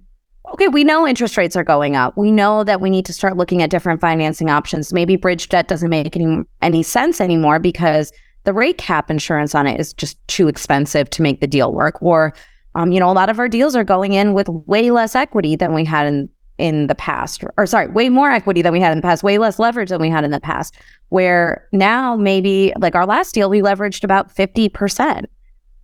okay, 0.52 0.68
we 0.68 0.84
know 0.84 1.08
interest 1.08 1.38
rates 1.38 1.56
are 1.56 1.64
going 1.64 1.96
up. 1.96 2.16
We 2.18 2.30
know 2.30 2.62
that 2.64 2.82
we 2.82 2.90
need 2.90 3.06
to 3.06 3.12
start 3.14 3.38
looking 3.38 3.62
at 3.62 3.70
different 3.70 4.00
financing 4.00 4.50
options. 4.50 4.92
Maybe 4.92 5.16
bridge 5.16 5.48
debt 5.48 5.68
doesn't 5.68 5.88
make 5.88 6.14
any, 6.14 6.42
any 6.60 6.82
sense 6.82 7.20
anymore 7.20 7.58
because 7.58 8.12
the 8.44 8.52
rate 8.52 8.78
cap 8.78 9.10
insurance 9.10 9.54
on 9.54 9.66
it 9.66 9.78
is 9.78 9.92
just 9.92 10.16
too 10.28 10.48
expensive 10.48 11.08
to 11.10 11.22
make 11.22 11.40
the 11.40 11.46
deal 11.46 11.72
work. 11.72 12.00
Or, 12.02 12.32
um, 12.74 12.92
you 12.92 13.00
know, 13.00 13.10
a 13.10 13.12
lot 13.12 13.28
of 13.28 13.38
our 13.38 13.48
deals 13.48 13.76
are 13.76 13.84
going 13.84 14.14
in 14.14 14.34
with 14.34 14.48
way 14.48 14.90
less 14.90 15.14
equity 15.14 15.56
than 15.56 15.74
we 15.74 15.84
had 15.84 16.06
in 16.06 16.28
in 16.58 16.86
the 16.86 16.94
past, 16.94 17.42
or 17.56 17.66
sorry, 17.66 17.88
way 17.88 18.08
more 18.08 18.30
equity 18.30 18.62
than 18.62 18.72
we 18.72 18.80
had 18.80 18.92
in 18.92 18.98
the 18.98 19.02
past, 19.02 19.24
way 19.24 19.38
less 19.38 19.58
leverage 19.58 19.88
than 19.88 20.00
we 20.00 20.10
had 20.10 20.22
in 20.22 20.30
the 20.30 20.38
past. 20.38 20.76
Where 21.08 21.66
now 21.72 22.14
maybe 22.14 22.72
like 22.78 22.94
our 22.94 23.06
last 23.06 23.34
deal, 23.34 23.50
we 23.50 23.62
leveraged 23.62 24.04
about 24.04 24.30
fifty 24.30 24.68
percent. 24.68 25.26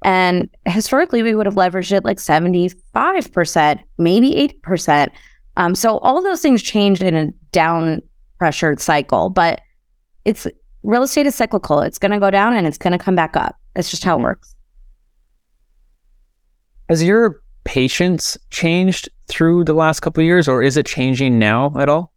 And 0.03 0.49
historically, 0.67 1.23
we 1.23 1.35
would 1.35 1.47
have 1.47 1.57
leveraged 1.57 1.91
it 1.91 2.05
like 2.05 2.19
75%, 2.19 3.81
maybe 3.99 4.55
80%. 4.65 5.09
Um, 5.57 5.75
so 5.75 5.99
all 5.99 6.23
those 6.23 6.41
things 6.41 6.63
changed 6.63 7.03
in 7.03 7.17
a 7.17 7.33
down 7.51 8.01
pressured 8.39 8.81
cycle, 8.81 9.29
but 9.29 9.61
it's 10.25 10.47
real 10.83 11.03
estate 11.03 11.27
is 11.27 11.35
cyclical. 11.35 11.81
It's 11.81 11.99
going 11.99 12.13
to 12.13 12.21
go 12.21 12.31
down 12.31 12.55
and 12.55 12.67
it's 12.67 12.79
going 12.79 12.93
to 12.93 12.99
come 12.99 13.15
back 13.15 13.37
up. 13.37 13.57
That's 13.75 13.91
just 13.91 14.05
how 14.05 14.19
it 14.19 14.23
works. 14.23 14.55
Has 16.89 17.03
your 17.03 17.43
patience 17.65 18.39
changed 18.51 19.11
through 19.29 19.65
the 19.65 19.75
last 19.75 20.01
couple 20.01 20.23
of 20.23 20.25
years, 20.25 20.49
or 20.49 20.63
is 20.63 20.77
it 20.77 20.87
changing 20.87 21.39
now 21.39 21.73
at 21.79 21.89
all? 21.89 22.13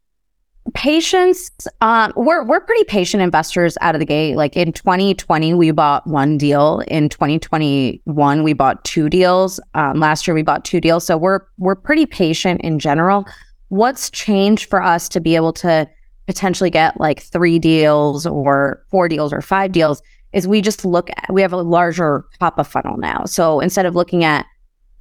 Patience, 0.74 1.52
um, 1.82 2.13
we're 2.15 2.43
we're 2.43 2.62
pretty 2.62 2.84
patient 2.86 3.21
investors 3.21 3.78
out 3.82 3.95
of 3.95 4.00
the 4.00 4.06
gate. 4.06 4.38
Like 4.38 4.56
in 4.56 4.71
2020, 4.71 5.54
we 5.56 5.71
bought 5.71 6.08
one 6.08 6.38
deal. 6.38 6.82
In 6.88 7.10
2021, 7.10 8.43
we 8.43 8.54
bought 8.54 8.84
two 8.86 9.10
deals. 9.10 9.60
Um, 9.74 10.00
last 10.00 10.26
year, 10.28 10.36
we 10.36 10.43
bought 10.43 10.63
two 10.63 10.80
deals. 10.80 11.06
So 11.06 11.17
we're 11.17 11.41
we're 11.58 11.76
pretty 11.76 12.06
patient 12.06 12.62
in 12.62 12.80
general. 12.80 13.26
What's 13.69 14.10
changed 14.12 14.69
for 14.69 14.82
us 14.82 15.10
to 15.10 15.19
be 15.19 15.36
able 15.36 15.54
to 15.54 15.89
potentially 16.32 16.70
get 16.70 16.98
like 16.98 17.22
three 17.22 17.60
deals 17.60 18.26
or 18.26 18.82
four 18.89 19.10
deals 19.10 19.34
or 19.34 19.41
five 19.41 19.74
deals 19.74 20.02
is 20.32 20.48
we 20.48 20.62
just 20.62 20.86
look 20.86 21.10
at, 21.10 21.26
we 21.30 21.41
have 21.41 21.52
a 21.52 21.58
larger 21.58 22.24
top 22.39 22.58
of 22.58 22.65
funnel 22.65 22.96
now. 22.96 23.26
So 23.26 23.60
instead 23.60 23.86
of 23.86 23.96
looking 23.96 24.24
at 24.24 24.46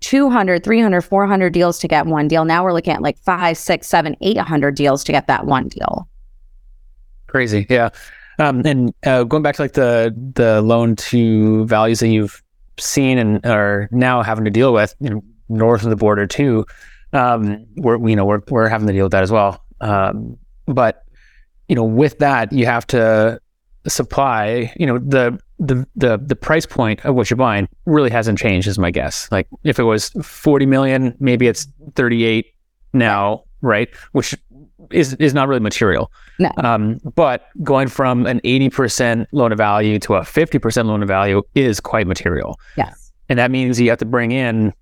200, 0.01 0.65
300, 0.65 1.03
400 1.03 1.53
deals 1.53 1.79
to 1.79 1.87
get 1.87 2.07
one 2.07 2.27
deal, 2.27 2.45
now 2.45 2.65
we're 2.65 2.73
looking 2.73 2.93
at 2.93 3.01
like 3.01 3.17
five, 3.19 3.57
six, 3.57 3.87
seven, 3.87 4.17
800 4.21 4.75
deals 4.75 5.05
to 5.05 5.13
get 5.13 5.29
that 5.29 5.47
one 5.47 5.69
deal. 5.69 6.09
Crazy. 7.29 7.65
Yeah. 7.71 7.91
Um, 8.41 8.63
and 8.67 8.93
uh, 9.07 9.23
going 9.23 9.45
back 9.45 9.57
to 9.57 9.63
like 9.63 9.75
the 9.75 10.15
the 10.35 10.63
loan 10.63 10.97
to 10.97 11.65
values 11.67 12.01
that 12.01 12.09
you've 12.09 12.43
seen 12.79 13.19
and 13.19 13.45
are 13.45 13.89
now 13.93 14.23
having 14.23 14.47
to 14.47 14.51
deal 14.51 14.73
with 14.73 14.97
you 14.99 15.11
know, 15.11 15.23
north 15.49 15.85
of 15.85 15.91
the 15.91 15.97
border 15.97 16.27
too, 16.27 16.65
um, 17.13 17.67
we're 17.77 18.09
you 18.09 18.17
know 18.17 18.25
we're 18.25 18.41
we're 18.49 18.69
having 18.69 18.87
to 18.87 18.95
deal 18.95 19.05
with 19.05 19.13
that 19.13 19.23
as 19.23 19.31
well. 19.31 19.63
Um, 19.83 20.39
but 20.67 21.05
you 21.71 21.77
know, 21.77 21.85
with 21.85 22.19
that, 22.19 22.53
you 22.53 22.67
have 22.67 22.85
to 22.89 23.41
supply. 23.87 24.73
You 24.77 24.87
know, 24.87 24.99
the 24.99 25.39
the 25.61 25.87
the 25.95 26.19
the 26.19 26.35
price 26.35 26.67
point 26.67 27.03
of 27.05 27.15
what 27.15 27.31
you're 27.31 27.37
buying 27.37 27.69
really 27.87 28.11
hasn't 28.11 28.41
changed, 28.41 28.67
is 28.67 28.77
my 28.77 28.91
guess. 28.91 29.31
Like 29.31 29.47
if 29.63 29.79
it 29.79 29.85
was 29.85 30.11
40 30.21 30.67
million, 30.67 31.15
maybe 31.21 31.47
it's 31.47 31.69
38 31.95 32.47
now, 32.93 33.45
right? 33.63 33.89
Which 34.11 34.35
is 34.91 35.15
is 35.15 35.33
not 35.33 35.47
really 35.47 35.61
material. 35.61 36.11
No. 36.41 36.51
Um, 36.59 36.99
but 37.15 37.47
going 37.63 37.87
from 37.87 38.27
an 38.27 38.41
80% 38.41 39.27
loan 39.31 39.51
to 39.51 39.57
value 39.57 40.01
to 40.01 40.17
a 40.17 40.23
50% 40.23 40.87
loan 40.87 41.01
to 41.01 41.07
value 41.07 41.41
is 41.55 41.79
quite 41.79 42.09
material. 42.09 42.59
Yes. 42.77 43.13
And 43.29 43.39
that 43.39 43.53
means 43.53 43.81
you 43.81 43.91
have 43.91 44.01
to 44.01 44.05
bring 44.07 44.33
in 44.33 44.73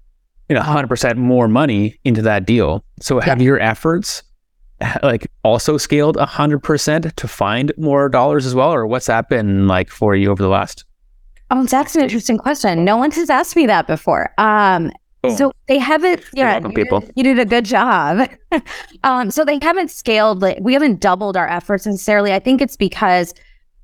you 0.48 0.55
know 0.55 0.62
100% 0.62 1.16
more 1.16 1.48
money 1.48 1.98
into 2.05 2.22
that 2.22 2.46
deal. 2.46 2.83
So 2.98 3.20
have 3.20 3.42
your 3.42 3.61
efforts 3.61 4.22
like 5.03 5.31
also 5.43 5.77
scaled 5.77 6.17
100% 6.17 7.12
to 7.14 7.29
find 7.29 7.73
more 7.77 8.09
dollars 8.09 8.47
as 8.47 8.55
well 8.55 8.73
or 8.73 8.87
what's 8.87 9.07
that 9.07 9.29
been 9.29 9.67
like 9.67 9.91
for 9.91 10.14
you 10.14 10.31
over 10.31 10.43
the 10.43 10.49
last 10.49 10.85
Oh, 11.51 11.64
that's 11.64 11.97
an 11.97 12.03
interesting 12.03 12.37
question. 12.37 12.85
No 12.85 12.97
one 12.97 13.11
has 13.12 13.31
asked 13.31 13.57
me 13.57 13.67
that 13.67 13.87
before. 13.87 14.33
Um, 14.38 14.93
Boom. 15.23 15.37
so 15.37 15.53
they 15.67 15.79
haven't. 15.79 16.23
Yeah, 16.35 16.53
welcome, 16.53 16.73
you, 16.73 16.75
people. 16.75 17.05
You 17.14 17.25
did 17.25 17.38
a 17.38 17.45
good 17.45 17.64
job. 17.64 18.29
um, 19.03 19.31
so 19.31 19.45
they 19.45 19.59
haven't 19.62 19.91
scaled. 19.91 20.43
Like, 20.43 20.59
we 20.61 20.75
haven't 20.75 21.01
doubled 21.01 21.37
our 21.37 21.49
efforts 21.49 21.87
necessarily. 21.87 22.33
I 22.33 22.38
think 22.38 22.61
it's 22.61 22.77
because 22.77 23.33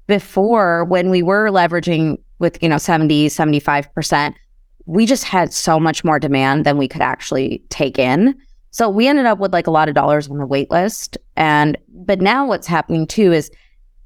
before, 0.07 0.85
when 0.85 1.09
we 1.09 1.22
were 1.22 1.48
leveraging 1.48 2.18
with 2.38 2.62
you 2.62 2.68
know 2.68 2.78
70, 2.78 3.30
75 3.30 3.92
percent, 3.94 4.37
we 4.85 5.07
just 5.07 5.24
had 5.24 5.52
so 5.52 5.80
much 5.80 6.04
more 6.04 6.18
demand 6.18 6.66
than 6.66 6.76
we 6.76 6.87
could 6.87 7.02
actually 7.02 7.64
take 7.70 7.98
in. 7.98 8.35
So 8.74 8.88
we 8.88 9.06
ended 9.06 9.24
up 9.24 9.38
with 9.38 9.52
like 9.52 9.68
a 9.68 9.70
lot 9.70 9.88
of 9.88 9.94
dollars 9.94 10.28
on 10.28 10.38
the 10.38 10.46
wait 10.46 10.68
list. 10.68 11.16
And 11.37 11.78
but 11.88 12.20
now 12.20 12.44
what's 12.44 12.66
happening 12.66 13.06
too 13.06 13.32
is 13.32 13.48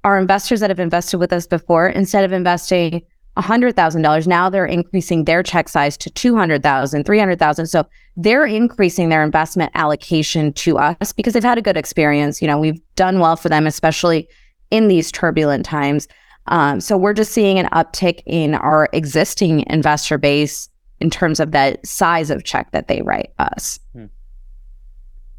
our 0.04 0.18
investors 0.18 0.60
that 0.60 0.68
have 0.68 0.78
invested 0.78 1.16
with 1.16 1.32
us 1.32 1.46
before, 1.46 1.88
instead 1.88 2.22
of 2.22 2.32
investing 2.32 3.00
$100,000, 3.38 4.26
now 4.26 4.50
they're 4.50 4.66
increasing 4.66 5.24
their 5.24 5.42
check 5.42 5.70
size 5.70 5.96
to 5.96 6.10
200,000, 6.10 7.04
300,000. 7.04 7.66
So 7.66 7.86
they're 8.18 8.44
increasing 8.44 9.08
their 9.08 9.22
investment 9.22 9.72
allocation 9.74 10.52
to 10.52 10.76
us 10.76 11.14
because 11.14 11.32
they've 11.32 11.42
had 11.42 11.56
a 11.56 11.62
good 11.62 11.78
experience. 11.78 12.42
You 12.42 12.48
know, 12.48 12.58
we've 12.58 12.80
done 12.94 13.20
well 13.20 13.36
for 13.36 13.48
them, 13.48 13.66
especially 13.66 14.28
in 14.70 14.88
these 14.88 15.10
turbulent 15.10 15.64
times. 15.64 16.08
Um, 16.48 16.82
so 16.82 16.98
we're 16.98 17.14
just 17.14 17.32
seeing 17.32 17.58
an 17.58 17.70
uptick 17.72 18.22
in 18.26 18.54
our 18.54 18.90
existing 18.92 19.64
investor 19.68 20.18
base 20.18 20.68
in 21.00 21.08
terms 21.08 21.40
of 21.40 21.52
that 21.52 21.86
size 21.86 22.28
of 22.28 22.44
check 22.44 22.70
that 22.72 22.88
they 22.88 23.00
write 23.00 23.32
us. 23.38 23.80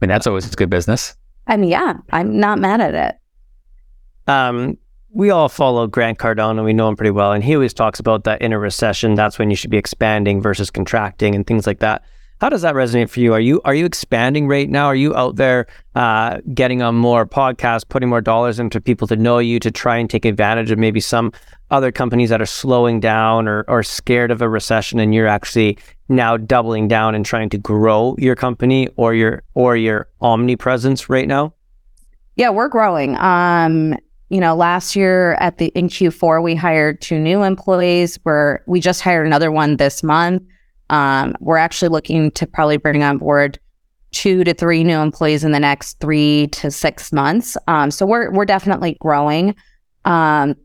I 0.02 0.06
mean 0.06 0.10
that's 0.10 0.28
always 0.28 0.54
good 0.56 0.70
business. 0.70 1.16
I 1.48 1.58
mean, 1.58 1.70
yeah, 1.70 1.96
I'm 2.12 2.40
not 2.40 2.60
mad 2.60 2.80
at 2.82 2.94
it. 2.96 4.32
um, 4.32 4.78
we 5.12 5.32
all 5.32 5.50
follow 5.50 5.88
Grant 5.88 6.20
Cardone 6.20 6.52
and 6.52 6.64
we 6.64 6.74
know 6.74 6.88
him 6.88 6.96
pretty 6.96 7.10
well. 7.10 7.32
And 7.32 7.44
he 7.44 7.56
always 7.56 7.74
talks 7.74 8.00
about 8.00 8.26
that 8.26 8.42
in 8.44 8.54
a 8.54 8.60
recession, 8.60 9.16
that's 9.16 9.40
when 9.40 9.50
you 9.50 9.56
should 9.56 9.72
be 9.72 9.78
expanding 9.78 10.40
versus 10.40 10.70
contracting 10.70 11.34
and 11.34 11.48
things 11.48 11.66
like 11.66 11.80
that. 11.80 12.04
How 12.42 12.48
does 12.48 12.62
that 12.62 12.74
resonate 12.74 13.10
for 13.10 13.20
you? 13.20 13.34
Are 13.34 13.40
you 13.40 13.62
are 13.66 13.76
you 13.76 13.86
expanding 13.86 14.48
right 14.48 14.70
now? 14.70 14.86
Are 14.86 14.96
you 14.96 15.14
out 15.14 15.36
there 15.36 15.68
uh, 15.96 16.40
getting 16.54 16.82
on 16.82 16.96
more 16.96 17.26
podcasts, 17.26 17.88
putting 17.88 18.08
more 18.08 18.22
dollars 18.22 18.60
into 18.60 18.80
people 18.80 19.08
to 19.08 19.18
know 19.18 19.40
you 19.40 19.60
to 19.60 19.70
try 19.70 19.98
and 19.98 20.10
take 20.10 20.24
advantage 20.24 20.72
of 20.72 20.80
maybe 20.80 21.02
some 21.02 21.34
other 21.70 21.92
companies 21.92 22.30
that 22.30 22.42
are 22.42 22.46
slowing 22.46 23.02
down 23.02 23.48
or, 23.48 23.66
or 23.68 23.84
scared 23.84 24.32
of 24.32 24.42
a 24.42 24.48
recession, 24.48 25.00
and 25.00 25.14
you're 25.14 25.28
actually 25.28 25.78
now 26.08 26.38
doubling 26.38 26.88
down 26.88 27.14
and 27.14 27.26
trying 27.26 27.50
to 27.50 27.58
grow 27.58 28.16
your 28.18 28.36
company 28.36 28.88
or 28.96 29.14
your 29.14 29.44
or 29.54 29.76
your 29.76 30.08
omnipresence 30.22 31.10
right 31.10 31.28
now? 31.28 31.54
Yeah, 32.38 32.52
we're 32.52 32.70
growing. 32.70 33.18
Um, 33.18 33.98
you 34.30 34.40
know, 34.40 34.56
last 34.56 34.96
year 34.96 35.34
at 35.36 35.58
the 35.58 35.68
in 35.76 35.90
Q4 35.90 36.42
we 36.42 36.56
hired 36.56 37.02
two 37.02 37.20
new 37.20 37.44
employees. 37.44 38.18
We're 38.24 38.60
we 38.66 38.80
just 38.80 39.02
hired 39.02 39.28
another 39.28 39.52
one 39.52 39.76
this 39.76 40.04
month. 40.04 40.42
Um, 40.90 41.36
we're 41.40 41.58
actually 41.58 41.90
looking 41.90 42.32
to 42.32 42.48
probably 42.48 42.78
bring 42.78 43.04
on 43.04 43.18
board 43.18 43.60
two 44.12 44.44
to 44.44 44.54
three 44.54 44.84
new 44.84 44.98
employees 44.98 45.44
in 45.44 45.52
the 45.52 45.60
next 45.60 46.00
three 46.00 46.48
to 46.48 46.72
six 46.72 47.12
months. 47.12 47.56
Um, 47.68 47.92
so 47.92 48.06
we're 48.06 48.32
we're 48.32 48.46
definitely 48.46 48.98
growing. 49.00 49.56
Um, 50.06 50.56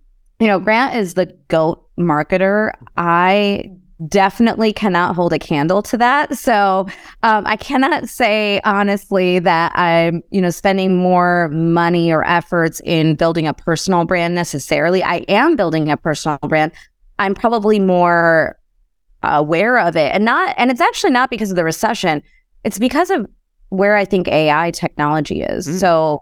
you 0.41 0.47
know, 0.47 0.59
Grant 0.59 0.97
is 0.97 1.15
the 1.15 1.27
goat 1.49 1.87
marketer. 1.99 2.73
I 2.97 3.71
definitely 4.09 4.73
cannot 4.73 5.15
hold 5.15 5.33
a 5.33 5.39
candle 5.39 5.83
to 5.83 5.97
that. 5.97 6.37
So 6.37 6.87
um, 7.23 7.47
I 7.47 7.57
cannot 7.57 8.09
say 8.09 8.61
honestly 8.65 9.39
that 9.39 9.73
I'm, 9.79 10.23
you 10.31 10.41
know, 10.41 10.51
spending 10.51 10.97
more 10.97 11.49
money 11.49 12.13
or 12.13 12.27
efforts 12.27 12.81
in 12.85 13.15
building 13.15 13.47
a 13.47 13.55
personal 13.55 14.05
brand 14.05 14.35
necessarily. 14.35 15.03
I 15.03 15.19
am 15.29 15.55
building 15.55 15.91
a 15.91 15.97
personal 15.97 16.39
brand. 16.43 16.73
I'm 17.19 17.35
probably 17.35 17.79
more 17.79 18.59
aware 19.29 19.79
of 19.79 19.97
it, 19.97 20.13
and 20.15 20.25
not, 20.25 20.55
and 20.59 20.71
it's 20.71 20.81
actually 20.81 21.13
not 21.13 21.31
because 21.31 21.51
of 21.51 21.57
the 21.57 21.65
recession. 21.65 22.23
It's 22.65 22.79
because 22.79 23.11
of 23.11 23.27
where 23.69 23.97
I 23.97 24.05
think 24.05 24.29
AI 24.29 24.71
technology 24.71 25.43
is. 25.43 25.67
Mm. 25.67 25.81
So 25.81 26.21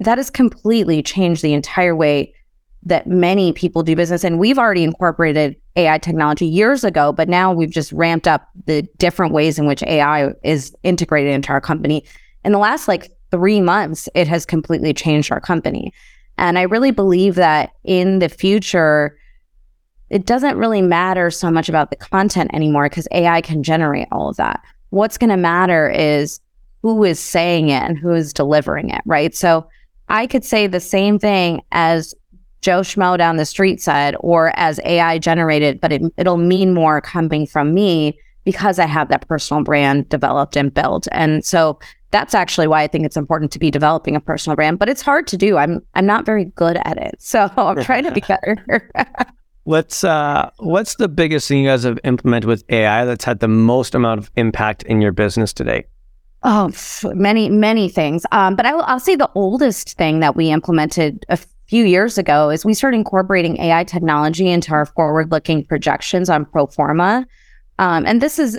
that 0.00 0.18
has 0.18 0.30
completely 0.30 1.02
changed 1.02 1.42
the 1.42 1.52
entire 1.52 1.94
way 1.94 2.34
that 2.82 3.06
many 3.06 3.52
people 3.52 3.82
do 3.82 3.94
business. 3.94 4.24
And 4.24 4.38
we've 4.38 4.58
already 4.58 4.82
incorporated 4.82 5.56
AI 5.76 5.98
technology 5.98 6.46
years 6.46 6.82
ago, 6.82 7.12
but 7.12 7.28
now 7.28 7.52
we've 7.52 7.70
just 7.70 7.92
ramped 7.92 8.26
up 8.26 8.48
the 8.66 8.82
different 8.98 9.34
ways 9.34 9.58
in 9.58 9.66
which 9.66 9.82
AI 9.82 10.32
is 10.42 10.74
integrated 10.82 11.32
into 11.32 11.50
our 11.50 11.60
company. 11.60 12.04
In 12.44 12.52
the 12.52 12.58
last 12.58 12.88
like 12.88 13.10
three 13.30 13.60
months, 13.60 14.08
it 14.14 14.26
has 14.28 14.46
completely 14.46 14.94
changed 14.94 15.30
our 15.30 15.40
company. 15.40 15.92
And 16.38 16.58
I 16.58 16.62
really 16.62 16.90
believe 16.90 17.34
that 17.34 17.72
in 17.84 18.18
the 18.18 18.30
future, 18.30 19.16
it 20.10 20.26
doesn't 20.26 20.58
really 20.58 20.82
matter 20.82 21.30
so 21.30 21.50
much 21.50 21.68
about 21.68 21.90
the 21.90 21.96
content 21.96 22.50
anymore 22.52 22.88
because 22.88 23.08
AI 23.12 23.40
can 23.40 23.62
generate 23.62 24.08
all 24.10 24.28
of 24.28 24.36
that. 24.36 24.60
What's 24.90 25.16
going 25.16 25.30
to 25.30 25.36
matter 25.36 25.88
is 25.88 26.40
who 26.82 27.04
is 27.04 27.20
saying 27.20 27.68
it 27.68 27.82
and 27.82 27.96
who 27.96 28.10
is 28.12 28.32
delivering 28.32 28.90
it, 28.90 29.02
right? 29.06 29.34
So 29.34 29.68
I 30.08 30.26
could 30.26 30.44
say 30.44 30.66
the 30.66 30.80
same 30.80 31.18
thing 31.18 31.62
as 31.70 32.14
Joe 32.60 32.80
Schmo 32.80 33.16
down 33.16 33.36
the 33.36 33.46
street 33.46 33.80
said, 33.80 34.16
or 34.20 34.52
as 34.56 34.80
AI 34.84 35.18
generated, 35.18 35.80
but 35.80 35.92
it, 35.92 36.02
it'll 36.16 36.36
mean 36.36 36.74
more 36.74 37.00
coming 37.00 37.46
from 37.46 37.72
me 37.72 38.18
because 38.44 38.78
I 38.78 38.86
have 38.86 39.08
that 39.08 39.28
personal 39.28 39.62
brand 39.62 40.08
developed 40.08 40.56
and 40.56 40.72
built. 40.72 41.06
And 41.12 41.44
so 41.44 41.78
that's 42.10 42.34
actually 42.34 42.66
why 42.66 42.82
I 42.82 42.86
think 42.88 43.06
it's 43.06 43.16
important 43.16 43.52
to 43.52 43.58
be 43.58 43.70
developing 43.70 44.16
a 44.16 44.20
personal 44.20 44.56
brand, 44.56 44.78
but 44.78 44.88
it's 44.88 45.02
hard 45.02 45.26
to 45.28 45.36
do. 45.36 45.56
I'm 45.56 45.80
I'm 45.94 46.06
not 46.06 46.26
very 46.26 46.46
good 46.46 46.78
at 46.84 46.98
it. 46.98 47.16
So 47.20 47.48
I'm 47.56 47.82
trying 47.84 48.04
to 48.04 48.12
be 48.12 48.20
better. 48.28 48.90
What's 49.70 50.02
uh 50.02 50.50
what's 50.56 50.96
the 50.96 51.06
biggest 51.06 51.46
thing 51.46 51.58
you 51.58 51.68
guys 51.68 51.84
have 51.84 52.00
implemented 52.02 52.48
with 52.48 52.64
AI 52.70 53.04
that's 53.04 53.24
had 53.24 53.38
the 53.38 53.46
most 53.46 53.94
amount 53.94 54.18
of 54.18 54.28
impact 54.34 54.82
in 54.82 55.00
your 55.00 55.12
business 55.12 55.52
today? 55.52 55.84
Oh, 56.42 56.72
many, 57.04 57.48
many 57.48 57.88
things. 57.88 58.26
Um, 58.32 58.56
but 58.56 58.66
I 58.66 58.74
will, 58.74 58.82
I'll 58.82 58.98
say 58.98 59.14
the 59.14 59.30
oldest 59.36 59.96
thing 59.96 60.18
that 60.18 60.34
we 60.34 60.50
implemented 60.50 61.24
a 61.28 61.38
few 61.68 61.84
years 61.84 62.18
ago 62.18 62.50
is 62.50 62.64
we 62.64 62.74
started 62.74 62.96
incorporating 62.96 63.60
AI 63.60 63.84
technology 63.84 64.48
into 64.48 64.72
our 64.72 64.86
forward-looking 64.86 65.66
projections 65.66 66.28
on 66.28 66.46
pro 66.46 66.66
forma. 66.66 67.24
Um, 67.78 68.04
and 68.06 68.20
this 68.20 68.40
is 68.40 68.58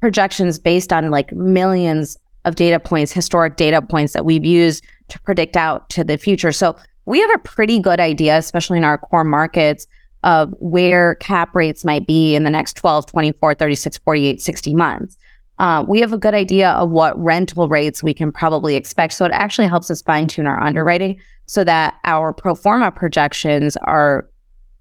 projections 0.00 0.58
based 0.58 0.92
on 0.92 1.10
like 1.10 1.32
millions 1.32 2.18
of 2.44 2.56
data 2.56 2.78
points, 2.78 3.12
historic 3.12 3.56
data 3.56 3.80
points 3.80 4.12
that 4.12 4.26
we've 4.26 4.44
used 4.44 4.84
to 5.08 5.18
predict 5.20 5.56
out 5.56 5.88
to 5.88 6.04
the 6.04 6.18
future. 6.18 6.52
So 6.52 6.76
we 7.06 7.18
have 7.18 7.30
a 7.34 7.38
pretty 7.38 7.78
good 7.78 7.98
idea, 7.98 8.36
especially 8.36 8.76
in 8.76 8.84
our 8.84 8.98
core 8.98 9.24
markets, 9.24 9.86
of 10.22 10.54
where 10.58 11.14
cap 11.16 11.54
rates 11.54 11.84
might 11.84 12.06
be 12.06 12.34
in 12.34 12.44
the 12.44 12.50
next 12.50 12.74
12, 12.76 13.06
24, 13.06 13.54
36, 13.54 13.98
48, 13.98 14.42
60 14.42 14.74
months 14.74 15.16
uh, 15.60 15.84
we 15.86 16.00
have 16.00 16.14
a 16.14 16.18
good 16.18 16.32
idea 16.32 16.70
of 16.70 16.88
what 16.88 17.16
rental 17.22 17.68
rates 17.68 18.02
we 18.02 18.14
can 18.14 18.32
probably 18.32 18.76
expect. 18.76 19.12
So 19.12 19.26
it 19.26 19.32
actually 19.32 19.68
helps 19.68 19.90
us 19.90 20.00
fine 20.00 20.26
tune 20.26 20.46
our 20.46 20.58
underwriting 20.60 21.20
so 21.44 21.64
that 21.64 21.96
our 22.04 22.32
pro 22.32 22.54
forma 22.54 22.90
projections 22.90 23.76
are 23.82 24.26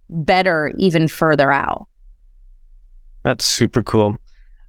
better 0.10 0.72
even 0.78 1.10
further 1.10 1.52
out. 1.52 1.86
That's 3.24 3.44
super 3.44 3.84
cool. 3.84 4.16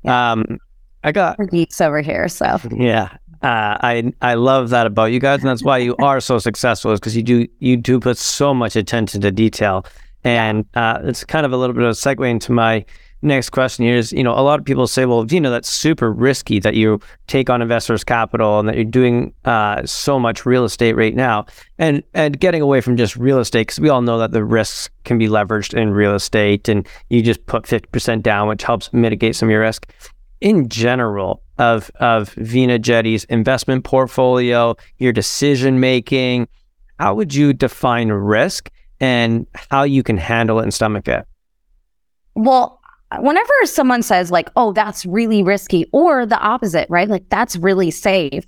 Um, 0.04 0.58
I 1.04 1.12
got 1.12 1.38
geeks 1.48 1.80
over 1.80 2.00
here. 2.00 2.26
So 2.26 2.58
yeah. 2.72 3.16
Uh, 3.42 3.78
I 3.80 4.12
I 4.20 4.34
love 4.34 4.68
that 4.70 4.86
about 4.86 5.12
you 5.12 5.20
guys, 5.20 5.40
and 5.40 5.48
that's 5.48 5.64
why 5.64 5.78
you 5.78 5.96
are 6.02 6.20
so 6.20 6.38
successful. 6.38 6.92
Is 6.92 7.00
because 7.00 7.16
you 7.16 7.22
do 7.22 7.46
you 7.60 7.76
do 7.76 7.98
put 7.98 8.18
so 8.18 8.52
much 8.52 8.76
attention 8.76 9.22
to 9.22 9.30
detail, 9.30 9.86
and 10.24 10.64
uh, 10.74 11.00
it's 11.04 11.24
kind 11.24 11.46
of 11.46 11.52
a 11.52 11.56
little 11.56 11.74
bit 11.74 11.84
of 11.84 11.90
a 11.90 11.92
segue 11.92 12.28
into 12.28 12.52
my 12.52 12.84
next 13.22 13.50
question 13.50 13.84
here 13.84 13.96
is, 13.96 14.12
you 14.12 14.22
know, 14.22 14.32
a 14.32 14.40
lot 14.40 14.58
of 14.58 14.64
people 14.64 14.86
say, 14.86 15.04
well, 15.04 15.26
you 15.26 15.40
know, 15.40 15.50
that's 15.50 15.68
super 15.68 16.10
risky 16.12 16.58
that 16.58 16.74
you 16.74 17.00
take 17.26 17.50
on 17.50 17.60
investors' 17.60 18.04
capital 18.04 18.58
and 18.58 18.68
that 18.68 18.76
you're 18.76 18.84
doing 18.84 19.34
uh, 19.44 19.84
so 19.84 20.18
much 20.18 20.46
real 20.46 20.64
estate 20.64 20.96
right 20.96 21.14
now, 21.14 21.44
and 21.78 22.02
and 22.14 22.40
getting 22.40 22.62
away 22.62 22.80
from 22.80 22.96
just 22.96 23.16
real 23.16 23.38
estate 23.38 23.66
because 23.66 23.80
we 23.80 23.88
all 23.88 24.02
know 24.02 24.18
that 24.18 24.32
the 24.32 24.44
risks 24.44 24.88
can 25.04 25.18
be 25.18 25.28
leveraged 25.28 25.74
in 25.74 25.90
real 25.90 26.14
estate, 26.14 26.68
and 26.68 26.86
you 27.08 27.22
just 27.22 27.44
put 27.46 27.66
fifty 27.66 27.88
percent 27.88 28.22
down, 28.22 28.48
which 28.48 28.62
helps 28.62 28.92
mitigate 28.92 29.36
some 29.36 29.48
of 29.48 29.52
your 29.52 29.60
risk. 29.60 29.92
In 30.40 30.70
general, 30.70 31.42
of 31.58 31.90
of 32.00 32.34
Veena 32.36 32.80
Jetti's 32.80 33.24
investment 33.24 33.84
portfolio, 33.84 34.76
your 34.96 35.12
decision 35.12 35.78
making, 35.78 36.48
how 36.98 37.14
would 37.14 37.34
you 37.34 37.52
define 37.52 38.08
risk 38.08 38.70
and 39.00 39.46
how 39.54 39.82
you 39.82 40.02
can 40.02 40.16
handle 40.16 40.60
it 40.60 40.64
and 40.64 40.74
stomach 40.74 41.08
it? 41.08 41.26
Well, 42.34 42.80
whenever 43.18 43.52
someone 43.64 44.02
says 44.02 44.30
like, 44.30 44.48
"Oh, 44.56 44.72
that's 44.72 45.04
really 45.06 45.42
risky," 45.42 45.86
or 45.92 46.26
the 46.26 46.38
opposite, 46.38 46.88
right? 46.90 47.08
Like 47.08 47.28
that's 47.28 47.56
really 47.56 47.90
safe. 47.90 48.46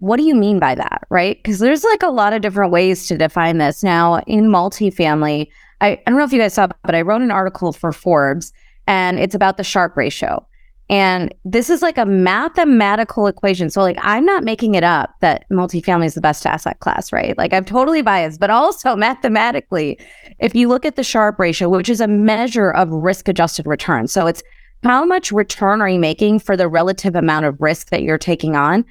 What 0.00 0.16
do 0.16 0.22
you 0.22 0.34
mean 0.34 0.58
by 0.58 0.74
that, 0.74 1.06
right? 1.10 1.36
Because 1.42 1.58
there's 1.58 1.84
like 1.84 2.02
a 2.02 2.08
lot 2.08 2.32
of 2.32 2.40
different 2.40 2.72
ways 2.72 3.06
to 3.08 3.18
define 3.18 3.58
this. 3.58 3.82
Now, 3.82 4.18
in 4.26 4.48
multifamily, 4.48 5.48
I, 5.80 5.90
I 5.90 6.02
don't 6.06 6.18
know 6.18 6.24
if 6.24 6.32
you 6.32 6.38
guys 6.38 6.54
saw, 6.54 6.68
but 6.84 6.94
I 6.94 7.02
wrote 7.02 7.22
an 7.22 7.30
article 7.30 7.72
for 7.72 7.92
Forbes, 7.92 8.52
and 8.86 9.18
it's 9.18 9.34
about 9.34 9.56
the 9.56 9.64
Sharpe 9.64 9.96
ratio. 9.96 10.46
And 10.90 11.34
this 11.44 11.68
is 11.68 11.82
like 11.82 11.98
a 11.98 12.06
mathematical 12.06 13.26
equation. 13.26 13.68
So, 13.68 13.82
like, 13.82 13.98
I'm 14.00 14.24
not 14.24 14.42
making 14.42 14.74
it 14.74 14.84
up 14.84 15.14
that 15.20 15.44
multifamily 15.50 16.06
is 16.06 16.14
the 16.14 16.22
best 16.22 16.46
asset 16.46 16.80
class, 16.80 17.12
right? 17.12 17.36
Like, 17.36 17.52
I'm 17.52 17.64
totally 17.64 18.00
biased, 18.00 18.40
but 18.40 18.48
also 18.48 18.96
mathematically, 18.96 19.98
if 20.38 20.54
you 20.54 20.68
look 20.68 20.86
at 20.86 20.96
the 20.96 21.04
Sharpe 21.04 21.38
ratio, 21.38 21.68
which 21.68 21.90
is 21.90 22.00
a 22.00 22.08
measure 22.08 22.70
of 22.70 22.88
risk 22.90 23.28
adjusted 23.28 23.66
return, 23.66 24.08
so 24.08 24.26
it's 24.26 24.42
how 24.82 25.04
much 25.04 25.32
return 25.32 25.82
are 25.82 25.88
you 25.88 25.98
making 25.98 26.38
for 26.38 26.56
the 26.56 26.68
relative 26.68 27.16
amount 27.16 27.44
of 27.44 27.60
risk 27.60 27.90
that 27.90 28.02
you're 28.02 28.16
taking 28.16 28.56
on? 28.56 28.84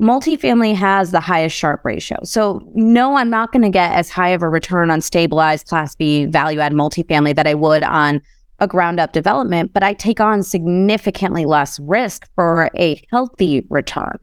Multifamily 0.00 0.74
has 0.74 1.10
the 1.10 1.20
highest 1.20 1.56
Sharpe 1.56 1.84
ratio. 1.84 2.18
So, 2.24 2.62
no, 2.74 3.16
I'm 3.16 3.30
not 3.30 3.52
going 3.52 3.62
to 3.62 3.68
get 3.68 3.92
as 3.92 4.08
high 4.10 4.30
of 4.30 4.42
a 4.42 4.48
return 4.48 4.90
on 4.90 5.00
stabilized 5.00 5.66
Class 5.66 5.94
B 5.94 6.24
value 6.24 6.60
add 6.60 6.72
multifamily 6.72 7.34
that 7.36 7.46
I 7.46 7.54
would 7.54 7.82
on 7.82 8.22
a 8.60 8.66
ground 8.66 8.98
up 8.98 9.12
development, 9.12 9.72
but 9.72 9.82
I 9.82 9.92
take 9.92 10.20
on 10.20 10.42
significantly 10.42 11.44
less 11.44 11.78
risk 11.80 12.28
for 12.34 12.70
a 12.76 13.02
healthy 13.10 13.64
return. 13.70 14.18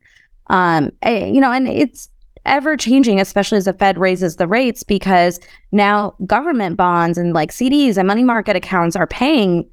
Um, 0.48 0.92
eh, 1.02 1.26
you 1.26 1.40
know, 1.40 1.52
and 1.52 1.68
it's 1.68 2.10
ever 2.46 2.78
changing, 2.78 3.20
especially 3.20 3.58
as 3.58 3.66
the 3.66 3.74
Fed 3.74 3.98
raises 3.98 4.36
the 4.36 4.48
rates, 4.48 4.84
because 4.84 5.40
now 5.72 6.14
government 6.26 6.78
bonds 6.78 7.18
and 7.18 7.34
like 7.34 7.52
CDs 7.52 7.98
and 7.98 8.08
money 8.08 8.24
market 8.24 8.56
accounts 8.56 8.96
are 8.96 9.08
paying 9.08 9.66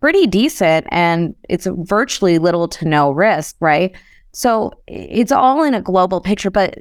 pretty 0.00 0.26
decent 0.26 0.86
and 0.90 1.34
it's 1.48 1.66
virtually 1.78 2.38
little 2.38 2.68
to 2.68 2.84
no 2.84 3.10
risk, 3.10 3.56
right? 3.60 3.94
So 4.32 4.72
it's 4.86 5.32
all 5.32 5.62
in 5.62 5.72
a 5.72 5.80
global 5.80 6.20
picture. 6.20 6.50
But 6.50 6.80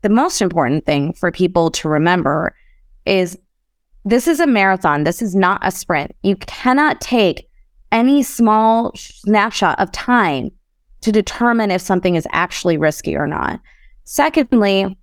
the 0.00 0.08
most 0.08 0.40
important 0.40 0.86
thing 0.86 1.12
for 1.12 1.30
people 1.30 1.70
to 1.72 1.88
remember 1.88 2.54
is 3.04 3.38
this 4.04 4.28
is 4.28 4.40
a 4.40 4.46
marathon. 4.46 5.04
This 5.04 5.22
is 5.22 5.34
not 5.34 5.60
a 5.62 5.70
sprint. 5.70 6.14
You 6.22 6.36
cannot 6.36 7.00
take 7.00 7.48
any 7.90 8.22
small 8.22 8.92
snapshot 8.94 9.78
of 9.80 9.90
time 9.92 10.50
to 11.00 11.12
determine 11.12 11.70
if 11.70 11.80
something 11.80 12.14
is 12.14 12.26
actually 12.32 12.76
risky 12.76 13.16
or 13.16 13.26
not. 13.26 13.60
Secondly, 14.04 14.96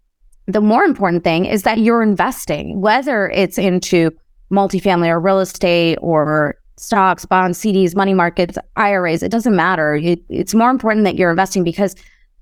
the 0.47 0.61
more 0.61 0.83
important 0.83 1.23
thing 1.23 1.45
is 1.45 1.63
that 1.63 1.79
you're 1.79 2.03
investing, 2.03 2.81
whether 2.81 3.29
it's 3.29 3.57
into 3.57 4.11
multifamily 4.51 5.07
or 5.07 5.19
real 5.19 5.39
estate 5.39 5.97
or 6.01 6.55
stocks, 6.77 7.25
bonds, 7.25 7.59
CDs, 7.59 7.95
money 7.95 8.13
markets, 8.13 8.57
IRAs, 8.75 9.23
it 9.23 9.31
doesn't 9.31 9.55
matter. 9.55 9.95
It, 9.95 10.19
it's 10.29 10.53
more 10.53 10.69
important 10.69 11.05
that 11.05 11.15
you're 11.15 11.29
investing 11.29 11.63
because 11.63 11.95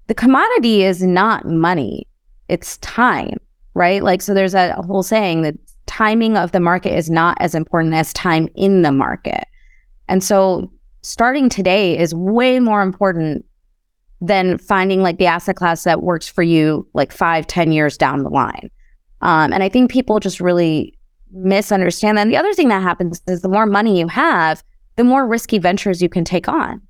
the 0.07 0.15
commodity 0.15 0.83
is 0.83 1.03
not 1.03 1.45
money, 1.45 2.07
it's 2.47 2.77
time, 2.77 3.37
right? 3.75 4.01
Like, 4.01 4.21
so 4.21 4.33
there's 4.33 4.55
a 4.55 4.73
whole 4.81 5.03
saying 5.03 5.43
that 5.43 5.55
timing 5.89 6.37
of 6.37 6.51
the 6.51 6.59
market 6.59 6.95
is 6.95 7.09
not 7.09 7.35
as 7.41 7.55
important 7.55 7.95
as 7.95 8.13
time 8.13 8.47
in 8.55 8.83
the 8.83 8.91
market. 8.91 9.45
And 10.07 10.23
so 10.23 10.71
starting 11.01 11.49
today 11.49 11.97
is 11.97 12.13
way 12.13 12.59
more 12.59 12.81
important 12.81 13.43
than 14.21 14.59
finding 14.59 15.01
like 15.01 15.17
the 15.17 15.25
asset 15.25 15.55
class 15.55 15.83
that 15.85 16.03
works 16.03 16.27
for 16.27 16.43
you 16.43 16.87
like 16.93 17.11
five, 17.11 17.47
ten 17.47 17.71
years 17.71 17.97
down 17.97 18.23
the 18.23 18.29
line. 18.29 18.69
Um, 19.21 19.51
and 19.51 19.63
I 19.63 19.69
think 19.69 19.89
people 19.89 20.19
just 20.19 20.39
really 20.39 20.93
misunderstand 21.31 22.17
that. 22.17 22.21
And 22.21 22.31
the 22.31 22.37
other 22.37 22.53
thing 22.53 22.69
that 22.69 22.83
happens 22.83 23.21
is 23.27 23.41
the 23.41 23.49
more 23.49 23.65
money 23.65 23.99
you 23.99 24.07
have, 24.07 24.63
the 24.95 25.03
more 25.03 25.25
risky 25.25 25.57
ventures 25.57 26.01
you 26.01 26.09
can 26.09 26.23
take 26.23 26.47
on. 26.47 26.81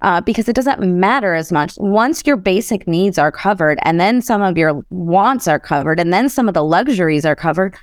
Uh, 0.00 0.20
because 0.20 0.48
it 0.48 0.54
doesn't 0.54 0.80
matter 0.80 1.34
as 1.34 1.50
much. 1.50 1.74
Once 1.78 2.22
your 2.24 2.36
basic 2.36 2.86
needs 2.86 3.18
are 3.18 3.32
covered, 3.32 3.78
and 3.82 3.98
then 3.98 4.22
some 4.22 4.42
of 4.42 4.56
your 4.56 4.80
wants 4.90 5.48
are 5.48 5.58
covered, 5.58 5.98
and 5.98 6.12
then 6.12 6.28
some 6.28 6.46
of 6.46 6.54
the 6.54 6.62
luxuries 6.62 7.26
are 7.26 7.34
covered, 7.34 7.76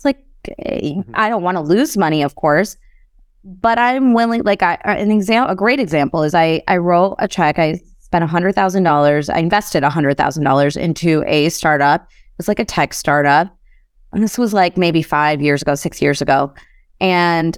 it's 0.00 0.04
like, 0.06 0.24
mm-hmm. 0.44 1.10
I 1.14 1.28
don't 1.28 1.42
want 1.42 1.56
to 1.56 1.60
lose 1.60 1.96
money, 1.98 2.22
of 2.22 2.34
course, 2.34 2.76
but 3.44 3.78
I'm 3.78 4.14
willing, 4.14 4.42
like, 4.44 4.62
I, 4.62 4.78
an 4.84 5.10
example, 5.10 5.52
a 5.52 5.56
great 5.56 5.78
example 5.78 6.22
is 6.22 6.34
I, 6.34 6.62
I 6.68 6.78
wrote 6.78 7.16
a 7.18 7.28
check. 7.28 7.58
I 7.58 7.80
spent 7.98 8.28
$100,000. 8.28 9.34
I 9.34 9.38
invested 9.38 9.82
$100,000 9.82 10.76
into 10.76 11.24
a 11.26 11.48
startup. 11.50 12.02
It 12.02 12.38
was 12.38 12.48
like 12.48 12.58
a 12.58 12.64
tech 12.64 12.94
startup. 12.94 13.54
And 14.12 14.22
this 14.22 14.38
was 14.38 14.52
like 14.52 14.76
maybe 14.76 15.02
five 15.02 15.40
years 15.40 15.62
ago, 15.62 15.74
six 15.74 16.02
years 16.02 16.20
ago. 16.20 16.52
And 17.00 17.56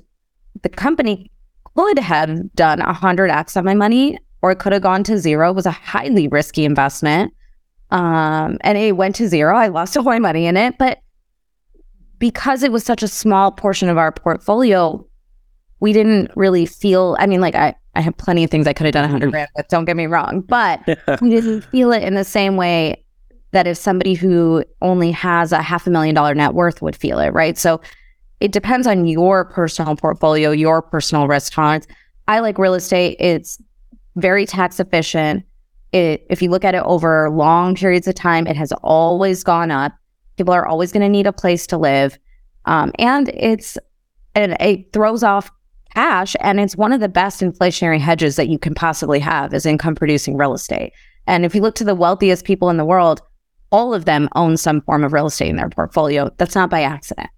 the 0.62 0.68
company 0.68 1.30
could 1.76 1.98
have 1.98 2.52
done 2.54 2.80
100x 2.80 3.56
on 3.56 3.64
my 3.64 3.74
money 3.74 4.18
or 4.42 4.50
it 4.50 4.58
could 4.58 4.72
have 4.72 4.82
gone 4.82 5.04
to 5.04 5.18
zero. 5.18 5.50
It 5.50 5.56
was 5.56 5.66
a 5.66 5.70
highly 5.70 6.28
risky 6.28 6.64
investment. 6.64 7.32
Um, 7.90 8.58
and 8.62 8.76
it 8.76 8.96
went 8.96 9.14
to 9.16 9.28
zero. 9.28 9.56
I 9.56 9.68
lost 9.68 9.96
all 9.96 10.02
my 10.02 10.18
money 10.18 10.46
in 10.46 10.56
it. 10.56 10.76
But 10.78 11.00
because 12.22 12.62
it 12.62 12.70
was 12.70 12.84
such 12.84 13.02
a 13.02 13.08
small 13.08 13.50
portion 13.50 13.88
of 13.88 13.98
our 13.98 14.12
portfolio, 14.12 15.04
we 15.80 15.92
didn't 15.92 16.30
really 16.36 16.66
feel. 16.66 17.16
I 17.18 17.26
mean, 17.26 17.40
like 17.40 17.56
I, 17.56 17.74
I 17.96 18.00
have 18.00 18.16
plenty 18.16 18.44
of 18.44 18.50
things 18.50 18.68
I 18.68 18.72
could 18.72 18.86
have 18.86 18.92
done 18.92 19.04
a 19.04 19.08
hundred 19.08 19.32
grand 19.32 19.48
with. 19.56 19.66
Don't 19.66 19.86
get 19.86 19.96
me 19.96 20.06
wrong, 20.06 20.40
but 20.42 20.86
we 21.20 21.30
didn't 21.30 21.62
feel 21.62 21.90
it 21.90 22.04
in 22.04 22.14
the 22.14 22.22
same 22.22 22.56
way 22.56 23.04
that 23.50 23.66
if 23.66 23.76
somebody 23.76 24.14
who 24.14 24.64
only 24.82 25.10
has 25.10 25.50
a 25.50 25.60
half 25.60 25.84
a 25.84 25.90
million 25.90 26.14
dollar 26.14 26.32
net 26.32 26.54
worth 26.54 26.80
would 26.80 26.94
feel 26.94 27.18
it, 27.18 27.30
right? 27.30 27.58
So 27.58 27.80
it 28.38 28.52
depends 28.52 28.86
on 28.86 29.04
your 29.08 29.46
personal 29.46 29.96
portfolio, 29.96 30.52
your 30.52 30.80
personal 30.80 31.26
risk 31.26 31.52
tolerance. 31.52 31.88
I 32.28 32.38
like 32.38 32.56
real 32.56 32.74
estate. 32.74 33.16
It's 33.18 33.60
very 34.14 34.46
tax 34.46 34.78
efficient. 34.78 35.44
It, 35.90 36.24
if 36.30 36.40
you 36.40 36.50
look 36.50 36.64
at 36.64 36.76
it 36.76 36.84
over 36.84 37.28
long 37.30 37.74
periods 37.74 38.06
of 38.06 38.14
time, 38.14 38.46
it 38.46 38.54
has 38.54 38.70
always 38.84 39.42
gone 39.42 39.72
up. 39.72 39.92
People 40.42 40.54
are 40.54 40.66
always 40.66 40.90
going 40.90 41.02
to 41.02 41.08
need 41.08 41.28
a 41.28 41.32
place 41.32 41.68
to 41.68 41.78
live. 41.78 42.18
Um, 42.64 42.90
and 42.98 43.28
it's, 43.28 43.78
and 44.34 44.56
it 44.58 44.92
throws 44.92 45.22
off 45.22 45.52
cash. 45.94 46.34
And 46.40 46.58
it's 46.58 46.74
one 46.74 46.90
of 46.90 46.98
the 46.98 47.08
best 47.08 47.42
inflationary 47.42 48.00
hedges 48.00 48.34
that 48.34 48.48
you 48.48 48.58
can 48.58 48.74
possibly 48.74 49.20
have 49.20 49.54
is 49.54 49.64
income 49.64 49.94
producing 49.94 50.36
real 50.36 50.52
estate. 50.52 50.94
And 51.28 51.44
if 51.44 51.54
you 51.54 51.60
look 51.60 51.76
to 51.76 51.84
the 51.84 51.94
wealthiest 51.94 52.44
people 52.44 52.70
in 52.70 52.76
the 52.76 52.84
world, 52.84 53.22
all 53.70 53.94
of 53.94 54.04
them 54.04 54.28
own 54.34 54.56
some 54.56 54.80
form 54.80 55.04
of 55.04 55.12
real 55.12 55.26
estate 55.26 55.48
in 55.48 55.54
their 55.54 55.70
portfolio. 55.70 56.28
That's 56.38 56.56
not 56.56 56.70
by 56.70 56.82
accident. 56.82 57.30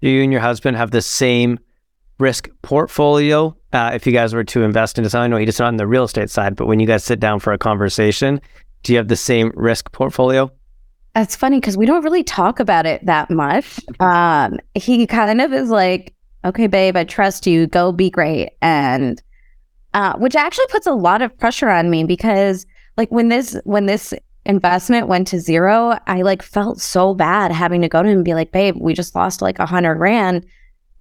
Do 0.00 0.08
you 0.08 0.22
and 0.22 0.32
your 0.32 0.40
husband 0.40 0.78
have 0.78 0.92
the 0.92 1.02
same 1.02 1.58
risk 2.18 2.48
portfolio? 2.62 3.54
Uh, 3.74 3.90
if 3.92 4.06
you 4.06 4.12
guys 4.14 4.32
were 4.32 4.44
to 4.44 4.62
invest 4.62 4.96
into 4.96 5.10
something, 5.10 5.24
I 5.24 5.36
know 5.36 5.36
he's 5.36 5.58
not 5.58 5.68
on 5.68 5.76
the 5.76 5.86
real 5.86 6.04
estate 6.04 6.30
side, 6.30 6.56
but 6.56 6.64
when 6.64 6.80
you 6.80 6.86
guys 6.86 7.04
sit 7.04 7.20
down 7.20 7.40
for 7.40 7.52
a 7.52 7.58
conversation, 7.58 8.40
do 8.84 8.94
you 8.94 8.96
have 8.96 9.08
the 9.08 9.16
same 9.16 9.52
risk 9.54 9.92
portfolio? 9.92 10.50
That's 11.14 11.34
funny 11.34 11.58
because 11.58 11.76
we 11.76 11.86
don't 11.86 12.04
really 12.04 12.22
talk 12.22 12.60
about 12.60 12.86
it 12.86 13.04
that 13.06 13.30
much. 13.30 13.80
Um, 13.98 14.58
he 14.74 15.06
kind 15.06 15.40
of 15.40 15.52
is 15.52 15.68
like, 15.68 16.14
okay, 16.44 16.66
babe, 16.66 16.96
I 16.96 17.04
trust 17.04 17.46
you. 17.46 17.66
Go 17.66 17.92
be 17.92 18.10
great. 18.10 18.50
And 18.62 19.20
uh, 19.92 20.16
which 20.18 20.36
actually 20.36 20.68
puts 20.68 20.86
a 20.86 20.92
lot 20.92 21.20
of 21.20 21.36
pressure 21.38 21.68
on 21.68 21.90
me 21.90 22.04
because 22.04 22.64
like 22.96 23.10
when 23.10 23.28
this 23.28 23.56
when 23.64 23.86
this 23.86 24.14
investment 24.46 25.08
went 25.08 25.26
to 25.28 25.40
zero, 25.40 25.98
I 26.06 26.22
like 26.22 26.42
felt 26.42 26.80
so 26.80 27.14
bad 27.14 27.52
having 27.52 27.80
to 27.82 27.88
go 27.88 28.02
to 28.02 28.08
him 28.08 28.18
and 28.18 28.24
be 28.24 28.34
like, 28.34 28.52
babe, 28.52 28.76
we 28.80 28.94
just 28.94 29.14
lost 29.14 29.42
like 29.42 29.58
a 29.58 29.66
hundred 29.66 29.96
grand. 29.96 30.46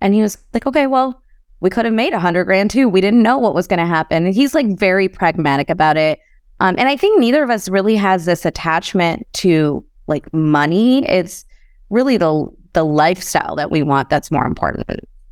And 0.01 0.13
he 0.13 0.21
was 0.21 0.37
like, 0.53 0.65
okay, 0.65 0.87
well, 0.87 1.21
we 1.59 1.69
could 1.69 1.85
have 1.85 1.93
made 1.93 2.13
a 2.13 2.19
hundred 2.19 2.45
grand 2.45 2.71
too. 2.71 2.89
We 2.89 3.01
didn't 3.01 3.21
know 3.21 3.37
what 3.37 3.53
was 3.53 3.67
going 3.67 3.79
to 3.79 3.85
happen. 3.85 4.25
And 4.25 4.33
he's 4.33 4.55
like 4.55 4.77
very 4.77 5.07
pragmatic 5.07 5.69
about 5.69 5.97
it. 5.97 6.19
Um, 6.59 6.75
and 6.77 6.89
I 6.89 6.97
think 6.97 7.19
neither 7.19 7.43
of 7.43 7.49
us 7.49 7.69
really 7.69 7.95
has 7.95 8.25
this 8.25 8.45
attachment 8.45 9.25
to 9.33 9.85
like 10.09 10.31
money. 10.33 11.07
It's 11.07 11.45
really 11.89 12.17
the 12.17 12.47
the 12.73 12.83
lifestyle 12.83 13.55
that 13.55 13.71
we 13.71 13.81
want 13.83 14.09
that's 14.09 14.29
more 14.29 14.45
important. 14.45 14.87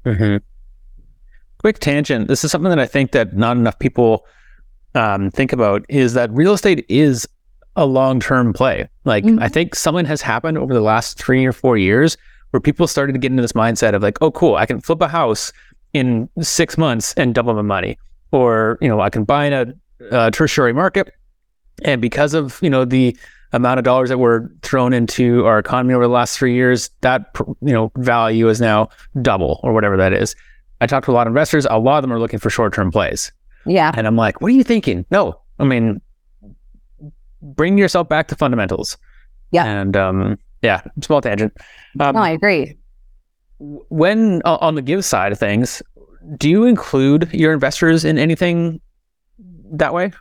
Mm-hmm. 0.05 0.37
Quick 1.59 1.79
tangent. 1.79 2.27
This 2.27 2.43
is 2.43 2.51
something 2.51 2.69
that 2.69 2.79
I 2.79 2.85
think 2.85 3.11
that 3.11 3.35
not 3.35 3.57
enough 3.57 3.77
people 3.79 4.25
um, 4.95 5.29
think 5.31 5.51
about 5.53 5.85
is 5.89 6.13
that 6.13 6.31
real 6.31 6.53
estate 6.53 6.85
is 6.87 7.27
a 7.75 7.85
long 7.85 8.19
term 8.19 8.53
play. 8.53 8.89
Like 9.05 9.23
mm-hmm. 9.23 9.39
I 9.41 9.49
think 9.49 9.75
something 9.75 10.05
has 10.05 10.21
happened 10.21 10.57
over 10.57 10.73
the 10.73 10.81
last 10.81 11.17
three 11.17 11.45
or 11.45 11.53
four 11.53 11.77
years 11.77 12.17
where 12.51 12.61
people 12.61 12.87
started 12.87 13.13
to 13.13 13.19
get 13.19 13.31
into 13.31 13.41
this 13.41 13.53
mindset 13.53 13.93
of 13.93 14.01
like, 14.01 14.17
oh, 14.21 14.31
cool, 14.31 14.55
I 14.55 14.65
can 14.65 14.81
flip 14.81 15.01
a 15.01 15.07
house 15.07 15.51
in 15.93 16.29
six 16.41 16.77
months 16.77 17.13
and 17.15 17.33
double 17.35 17.53
my 17.53 17.61
money, 17.61 17.97
or 18.31 18.77
you 18.81 18.87
know, 18.87 19.01
I 19.01 19.09
can 19.09 19.23
buy 19.23 19.45
in 19.45 19.53
a, 19.53 19.73
a 20.11 20.31
tertiary 20.31 20.73
market, 20.73 21.13
and 21.83 22.01
because 22.01 22.33
of 22.33 22.59
you 22.61 22.69
know 22.69 22.85
the 22.85 23.15
amount 23.53 23.79
of 23.79 23.83
dollars 23.83 24.09
that 24.09 24.17
were 24.17 24.51
thrown 24.61 24.93
into 24.93 25.45
our 25.45 25.59
economy 25.59 25.93
over 25.93 26.03
the 26.03 26.13
last 26.13 26.37
three 26.37 26.53
years, 26.53 26.89
that 27.01 27.31
you 27.61 27.73
know 27.73 27.91
value 27.97 28.49
is 28.49 28.59
now 28.59 28.89
double 29.21 29.59
or 29.63 29.73
whatever 29.73 29.97
that 29.97 30.13
is. 30.13 30.35
I 30.81 30.87
talked 30.87 31.05
to 31.05 31.11
a 31.11 31.13
lot 31.13 31.27
of 31.27 31.31
investors. 31.31 31.65
A 31.69 31.79
lot 31.79 31.97
of 31.97 32.01
them 32.03 32.13
are 32.13 32.19
looking 32.19 32.39
for 32.39 32.49
short 32.49 32.73
term 32.73 32.91
plays. 32.91 33.31
Yeah. 33.65 33.91
And 33.95 34.07
I'm 34.07 34.15
like, 34.15 34.41
what 34.41 34.51
are 34.51 34.55
you 34.55 34.63
thinking? 34.63 35.05
No, 35.11 35.39
I 35.59 35.65
mean, 35.65 36.01
bring 37.41 37.77
yourself 37.77 38.07
back 38.07 38.27
to 38.29 38.35
fundamentals. 38.35 38.97
Yeah. 39.51 39.65
And 39.65 39.95
um, 39.97 40.37
yeah, 40.61 40.81
small 41.01 41.21
tangent. 41.21 41.53
Um, 41.99 42.15
no, 42.15 42.21
I 42.21 42.31
agree. 42.31 42.77
When 43.59 44.41
on 44.43 44.75
the 44.75 44.81
give 44.81 45.03
side 45.03 45.31
of 45.31 45.39
things, 45.39 45.81
do 46.37 46.49
you 46.49 46.65
include 46.65 47.33
your 47.33 47.53
investors 47.53 48.05
in 48.05 48.17
anything 48.17 48.79
that 49.71 49.93
way? 49.93 50.11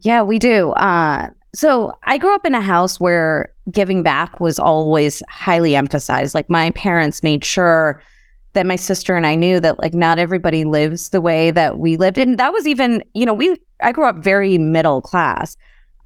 Yeah, 0.00 0.22
we 0.22 0.38
do. 0.38 0.70
Uh, 0.72 1.28
so 1.54 1.92
I 2.04 2.18
grew 2.18 2.34
up 2.34 2.46
in 2.46 2.54
a 2.54 2.60
house 2.60 3.00
where 3.00 3.52
giving 3.70 4.02
back 4.02 4.40
was 4.40 4.58
always 4.58 5.22
highly 5.28 5.74
emphasized. 5.74 6.34
Like 6.34 6.48
my 6.48 6.70
parents 6.72 7.22
made 7.22 7.44
sure 7.44 8.02
that 8.52 8.66
my 8.66 8.76
sister 8.76 9.16
and 9.16 9.26
I 9.26 9.34
knew 9.34 9.60
that 9.60 9.78
like 9.78 9.94
not 9.94 10.18
everybody 10.18 10.64
lives 10.64 11.10
the 11.10 11.20
way 11.20 11.50
that 11.52 11.78
we 11.78 11.96
lived. 11.96 12.18
And 12.18 12.38
that 12.38 12.52
was 12.52 12.66
even, 12.66 13.02
you 13.14 13.24
know, 13.24 13.34
we 13.34 13.56
I 13.82 13.92
grew 13.92 14.04
up 14.06 14.16
very 14.16 14.58
middle 14.58 15.00
class. 15.00 15.56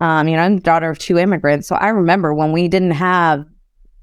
Um, 0.01 0.29
you 0.29 0.37
know, 0.37 0.43
I'm 0.43 0.57
the 0.57 0.63
daughter 0.63 0.91
of 0.91 0.99
two 0.99 1.19
immigrants. 1.19 1.69
So 1.69 1.77
I 1.77 1.89
remember 1.89 2.35
when 2.35 2.53
we 2.53 2.69
didn't 2.69 2.93
have 2.93 3.47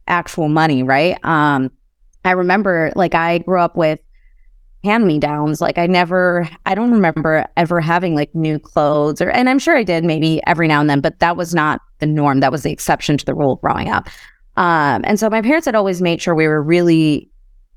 actual 0.08 0.50
money, 0.50 0.84
right? 0.84 1.18
Um, 1.24 1.72
I 2.26 2.32
remember 2.32 2.92
like 2.96 3.16
I 3.16 3.40
grew 3.40 3.60
up 3.60 3.76
with 3.76 4.00
hand 4.84 5.06
me 5.06 5.20
downs. 5.20 5.62
Like 5.62 5.78
I 5.78 5.88
never, 5.88 6.50
I 6.66 6.76
don't 6.76 6.92
remember 6.92 7.46
ever 7.58 7.80
having 7.80 8.16
like 8.16 8.34
new 8.34 8.58
clothes 8.58 9.22
or, 9.22 9.30
and 9.30 9.50
I'm 9.50 9.60
sure 9.60 9.78
I 9.78 9.84
did 9.84 10.04
maybe 10.04 10.42
every 10.48 10.68
now 10.68 10.82
and 10.82 10.90
then, 10.90 11.02
but 11.02 11.20
that 11.20 11.38
was 11.38 11.54
not 11.54 11.82
the 12.00 12.08
norm. 12.08 12.40
That 12.40 12.52
was 12.52 12.64
the 12.64 12.72
exception 12.72 13.18
to 13.18 13.26
the 13.26 13.36
rule 13.36 13.58
growing 13.58 13.90
up. 13.90 14.10
Um, 14.58 15.04
and 15.06 15.20
so 15.20 15.30
my 15.30 15.42
parents 15.42 15.66
had 15.66 15.76
always 15.76 16.02
made 16.02 16.22
sure 16.22 16.36
we 16.36 16.48
were 16.48 16.62
really 16.62 17.30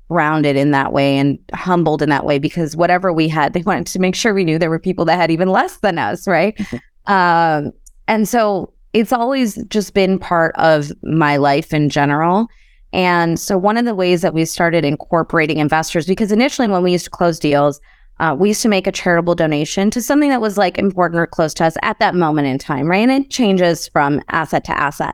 grounded 0.09 0.55
in 0.55 0.71
that 0.71 0.93
way 0.93 1.17
and 1.17 1.39
humbled 1.53 2.01
in 2.01 2.09
that 2.09 2.25
way 2.25 2.37
because 2.37 2.75
whatever 2.75 3.13
we 3.13 3.27
had, 3.27 3.53
they 3.53 3.61
wanted 3.61 3.87
to 3.87 3.99
make 3.99 4.15
sure 4.15 4.33
we 4.33 4.43
knew 4.43 4.57
there 4.57 4.69
were 4.69 4.79
people 4.79 5.05
that 5.05 5.17
had 5.17 5.31
even 5.31 5.49
less 5.49 5.77
than 5.77 5.97
us, 5.97 6.27
right? 6.27 6.59
um, 7.07 7.71
and 8.07 8.27
so 8.27 8.71
it's 8.93 9.11
always 9.11 9.61
just 9.65 9.93
been 9.93 10.17
part 10.17 10.55
of 10.55 10.91
my 11.03 11.37
life 11.37 11.73
in 11.73 11.89
general. 11.89 12.47
And 12.95 13.37
so 13.37 13.57
one 13.57 13.75
of 13.75 13.83
the 13.83 13.93
ways 13.93 14.21
that 14.21 14.33
we 14.33 14.45
started 14.45 14.85
incorporating 14.85 15.57
investors, 15.57 16.07
because 16.07 16.31
initially 16.31 16.69
when 16.69 16.81
we 16.81 16.93
used 16.93 17.03
to 17.03 17.11
close 17.11 17.37
deals, 17.37 17.81
uh, 18.21 18.33
we 18.39 18.47
used 18.47 18.61
to 18.61 18.69
make 18.69 18.87
a 18.87 18.91
charitable 18.91 19.35
donation 19.35 19.91
to 19.91 20.01
something 20.01 20.29
that 20.29 20.39
was 20.39 20.57
like 20.57 20.77
important 20.77 21.19
or 21.19 21.27
close 21.27 21.53
to 21.55 21.65
us 21.65 21.75
at 21.81 21.99
that 21.99 22.15
moment 22.15 22.47
in 22.47 22.57
time, 22.57 22.87
right? 22.87 23.07
And 23.07 23.11
it 23.11 23.29
changes 23.29 23.89
from 23.89 24.21
asset 24.29 24.63
to 24.63 24.79
asset. 24.79 25.13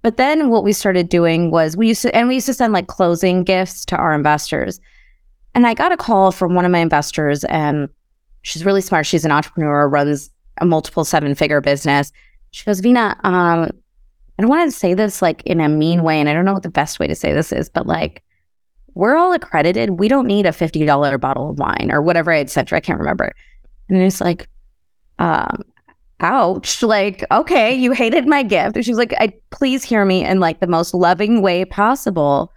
But 0.00 0.16
then 0.16 0.48
what 0.48 0.64
we 0.64 0.72
started 0.72 1.10
doing 1.10 1.50
was 1.50 1.76
we 1.76 1.88
used 1.88 2.00
to, 2.02 2.16
and 2.16 2.26
we 2.26 2.36
used 2.36 2.46
to 2.46 2.54
send 2.54 2.72
like 2.72 2.86
closing 2.86 3.44
gifts 3.44 3.84
to 3.86 3.96
our 3.96 4.14
investors. 4.14 4.80
And 5.54 5.66
I 5.66 5.74
got 5.74 5.92
a 5.92 5.98
call 5.98 6.32
from 6.32 6.54
one 6.54 6.64
of 6.64 6.72
my 6.72 6.78
investors, 6.78 7.44
and 7.44 7.90
she's 8.40 8.64
really 8.64 8.80
smart. 8.80 9.04
She's 9.04 9.26
an 9.26 9.30
entrepreneur, 9.30 9.86
runs 9.86 10.30
a 10.58 10.64
multiple 10.64 11.04
seven 11.04 11.34
figure 11.34 11.60
business. 11.60 12.12
She 12.52 12.64
goes, 12.64 12.80
Veena, 12.80 13.22
um, 13.26 13.72
I 14.40 14.42
don't 14.42 14.48
want 14.48 14.72
to 14.72 14.78
say 14.78 14.94
this 14.94 15.20
like 15.20 15.42
in 15.44 15.60
a 15.60 15.68
mean 15.68 16.02
way, 16.02 16.18
and 16.18 16.26
I 16.26 16.32
don't 16.32 16.46
know 16.46 16.54
what 16.54 16.62
the 16.62 16.70
best 16.70 16.98
way 16.98 17.06
to 17.06 17.14
say 17.14 17.34
this 17.34 17.52
is, 17.52 17.68
but 17.68 17.86
like, 17.86 18.22
we're 18.94 19.14
all 19.14 19.34
accredited. 19.34 20.00
We 20.00 20.08
don't 20.08 20.26
need 20.26 20.46
a 20.46 20.50
$50 20.50 21.20
bottle 21.20 21.50
of 21.50 21.58
wine 21.58 21.90
or 21.92 22.00
whatever 22.00 22.46
said 22.46 22.70
her. 22.70 22.76
I 22.76 22.80
can't 22.80 22.98
remember. 22.98 23.34
And 23.90 23.98
it's 23.98 24.18
like, 24.18 24.48
um, 25.18 25.62
ouch. 26.20 26.82
Like, 26.82 27.22
okay, 27.30 27.74
you 27.74 27.92
hated 27.92 28.26
my 28.26 28.42
gift. 28.42 28.76
And 28.76 28.84
she's 28.84 28.96
like, 28.96 29.12
I 29.18 29.34
please 29.50 29.84
hear 29.84 30.06
me 30.06 30.24
in 30.24 30.40
like 30.40 30.60
the 30.60 30.66
most 30.66 30.94
loving 30.94 31.42
way 31.42 31.66
possible. 31.66 32.50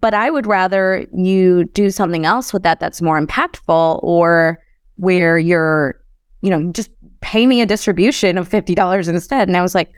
But 0.00 0.14
I 0.14 0.30
would 0.30 0.46
rather 0.46 1.06
you 1.14 1.64
do 1.64 1.90
something 1.90 2.24
else 2.24 2.54
with 2.54 2.62
that 2.62 2.80
that's 2.80 3.02
more 3.02 3.20
impactful 3.20 4.02
or 4.02 4.58
where 4.96 5.38
you're, 5.38 6.00
you 6.40 6.48
know, 6.48 6.72
just 6.72 6.88
pay 7.20 7.46
me 7.46 7.60
a 7.60 7.66
distribution 7.66 8.38
of 8.38 8.48
$50 8.48 9.08
instead. 9.10 9.46
And 9.46 9.58
I 9.58 9.62
was 9.62 9.74
like, 9.74 9.92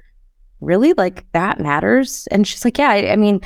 really? 0.64 0.92
Like 0.94 1.31
that 1.33 1.61
matters? 1.61 2.27
And 2.31 2.46
she's 2.46 2.64
like, 2.64 2.79
yeah, 2.79 2.90
I, 2.90 3.12
I 3.12 3.16
mean, 3.16 3.40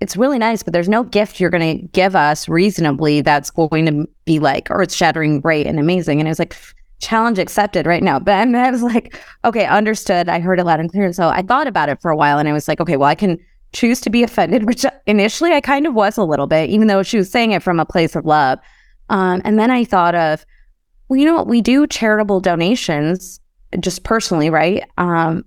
it's 0.00 0.16
really 0.16 0.38
nice, 0.38 0.62
but 0.62 0.72
there's 0.72 0.88
no 0.88 1.04
gift 1.04 1.40
you're 1.40 1.50
going 1.50 1.78
to 1.78 1.86
give 1.88 2.16
us 2.16 2.48
reasonably 2.48 3.20
that's 3.20 3.50
going 3.50 3.86
to 3.86 4.08
be 4.24 4.38
like 4.38 4.68
earth 4.70 4.92
shattering, 4.92 5.40
great, 5.40 5.66
and 5.66 5.78
amazing. 5.78 6.20
And 6.20 6.28
I 6.28 6.30
was 6.30 6.38
like, 6.38 6.56
challenge 7.00 7.38
accepted 7.38 7.86
right 7.86 8.02
now. 8.02 8.18
But 8.18 8.34
I 8.54 8.70
was 8.70 8.82
like, 8.82 9.18
okay, 9.44 9.66
understood. 9.66 10.28
I 10.28 10.40
heard 10.40 10.60
it 10.60 10.64
loud 10.64 10.80
and 10.80 10.90
clear. 10.90 11.04
And 11.04 11.16
so 11.16 11.28
I 11.28 11.42
thought 11.42 11.66
about 11.66 11.88
it 11.88 12.00
for 12.00 12.10
a 12.10 12.16
while 12.16 12.38
and 12.38 12.48
I 12.48 12.52
was 12.52 12.68
like, 12.68 12.80
okay, 12.80 12.96
well, 12.96 13.08
I 13.08 13.14
can 13.14 13.38
choose 13.72 14.00
to 14.02 14.10
be 14.10 14.22
offended, 14.22 14.64
which 14.66 14.84
initially 15.06 15.52
I 15.52 15.60
kind 15.60 15.86
of 15.86 15.94
was 15.94 16.16
a 16.16 16.24
little 16.24 16.46
bit, 16.46 16.70
even 16.70 16.86
though 16.86 17.02
she 17.02 17.18
was 17.18 17.30
saying 17.30 17.52
it 17.52 17.62
from 17.62 17.80
a 17.80 17.86
place 17.86 18.16
of 18.16 18.24
love. 18.24 18.58
Um, 19.08 19.42
and 19.44 19.58
then 19.58 19.70
I 19.70 19.84
thought 19.84 20.14
of, 20.14 20.46
well, 21.08 21.18
you 21.18 21.26
know 21.26 21.34
what? 21.34 21.48
We 21.48 21.60
do 21.60 21.86
charitable 21.86 22.40
donations 22.40 23.40
just 23.80 24.04
personally, 24.04 24.50
right? 24.50 24.84
Um, 24.98 25.44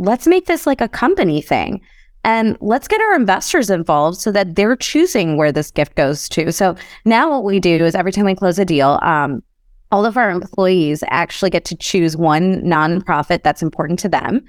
let's 0.00 0.26
make 0.26 0.46
this 0.46 0.66
like 0.66 0.80
a 0.80 0.88
company 0.88 1.40
thing. 1.40 1.80
And 2.22 2.56
let's 2.60 2.88
get 2.88 3.00
our 3.00 3.14
investors 3.14 3.70
involved 3.70 4.18
so 4.18 4.30
that 4.32 4.54
they're 4.54 4.76
choosing 4.76 5.36
where 5.36 5.52
this 5.52 5.70
gift 5.70 5.94
goes 5.94 6.28
to. 6.30 6.52
So 6.52 6.74
now 7.04 7.30
what 7.30 7.44
we 7.44 7.60
do 7.60 7.84
is 7.84 7.94
every 7.94 8.12
time 8.12 8.26
we 8.26 8.34
close 8.34 8.58
a 8.58 8.64
deal, 8.64 8.98
um, 9.02 9.42
all 9.90 10.04
of 10.04 10.16
our 10.16 10.30
employees 10.30 11.02
actually 11.08 11.50
get 11.50 11.64
to 11.66 11.76
choose 11.76 12.16
one 12.16 12.62
nonprofit 12.62 13.42
that's 13.42 13.62
important 13.62 13.98
to 14.00 14.08
them. 14.08 14.44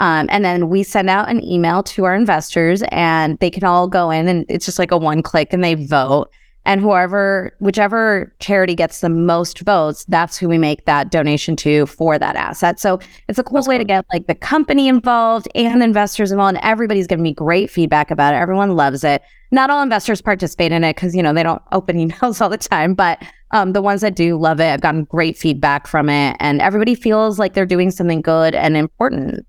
Um, 0.00 0.26
and 0.30 0.44
then 0.44 0.68
we 0.68 0.82
send 0.82 1.08
out 1.08 1.28
an 1.28 1.44
email 1.44 1.82
to 1.84 2.04
our 2.04 2.14
investors 2.14 2.82
and 2.90 3.38
they 3.38 3.50
can 3.50 3.62
all 3.62 3.86
go 3.86 4.10
in 4.10 4.26
and 4.26 4.44
it's 4.48 4.66
just 4.66 4.78
like 4.78 4.90
a 4.90 4.98
one 4.98 5.22
click 5.22 5.52
and 5.52 5.62
they 5.62 5.74
vote. 5.74 6.28
And 6.64 6.80
whoever, 6.80 7.56
whichever 7.58 8.32
charity 8.38 8.76
gets 8.76 9.00
the 9.00 9.08
most 9.08 9.60
votes, 9.60 10.04
that's 10.06 10.38
who 10.38 10.48
we 10.48 10.58
make 10.58 10.84
that 10.84 11.10
donation 11.10 11.56
to 11.56 11.86
for 11.86 12.18
that 12.18 12.36
asset. 12.36 12.78
So 12.78 13.00
it's 13.28 13.38
a 13.38 13.42
cool 13.42 13.56
that's 13.56 13.68
way 13.68 13.76
cool. 13.76 13.80
to 13.80 13.84
get 13.84 14.04
like 14.12 14.28
the 14.28 14.34
company 14.36 14.86
involved 14.86 15.48
and 15.56 15.82
investors 15.82 16.30
involved. 16.30 16.56
And 16.56 16.64
everybody's 16.64 17.08
giving 17.08 17.24
me 17.24 17.34
great 17.34 17.68
feedback 17.68 18.12
about 18.12 18.34
it. 18.34 18.36
Everyone 18.36 18.76
loves 18.76 19.02
it. 19.02 19.22
Not 19.50 19.70
all 19.70 19.82
investors 19.82 20.22
participate 20.22 20.70
in 20.70 20.84
it 20.84 20.94
because, 20.94 21.16
you 21.16 21.22
know, 21.22 21.32
they 21.32 21.42
don't 21.42 21.62
open 21.72 21.96
emails 22.08 22.40
all 22.40 22.48
the 22.48 22.58
time, 22.58 22.94
but 22.94 23.20
um, 23.50 23.72
the 23.72 23.82
ones 23.82 24.00
that 24.02 24.14
do 24.14 24.38
love 24.38 24.60
it, 24.60 24.72
I've 24.72 24.80
gotten 24.80 25.04
great 25.04 25.36
feedback 25.36 25.88
from 25.88 26.08
it. 26.08 26.36
And 26.38 26.62
everybody 26.62 26.94
feels 26.94 27.40
like 27.40 27.54
they're 27.54 27.66
doing 27.66 27.90
something 27.90 28.22
good 28.22 28.54
and 28.54 28.76
important. 28.76 29.44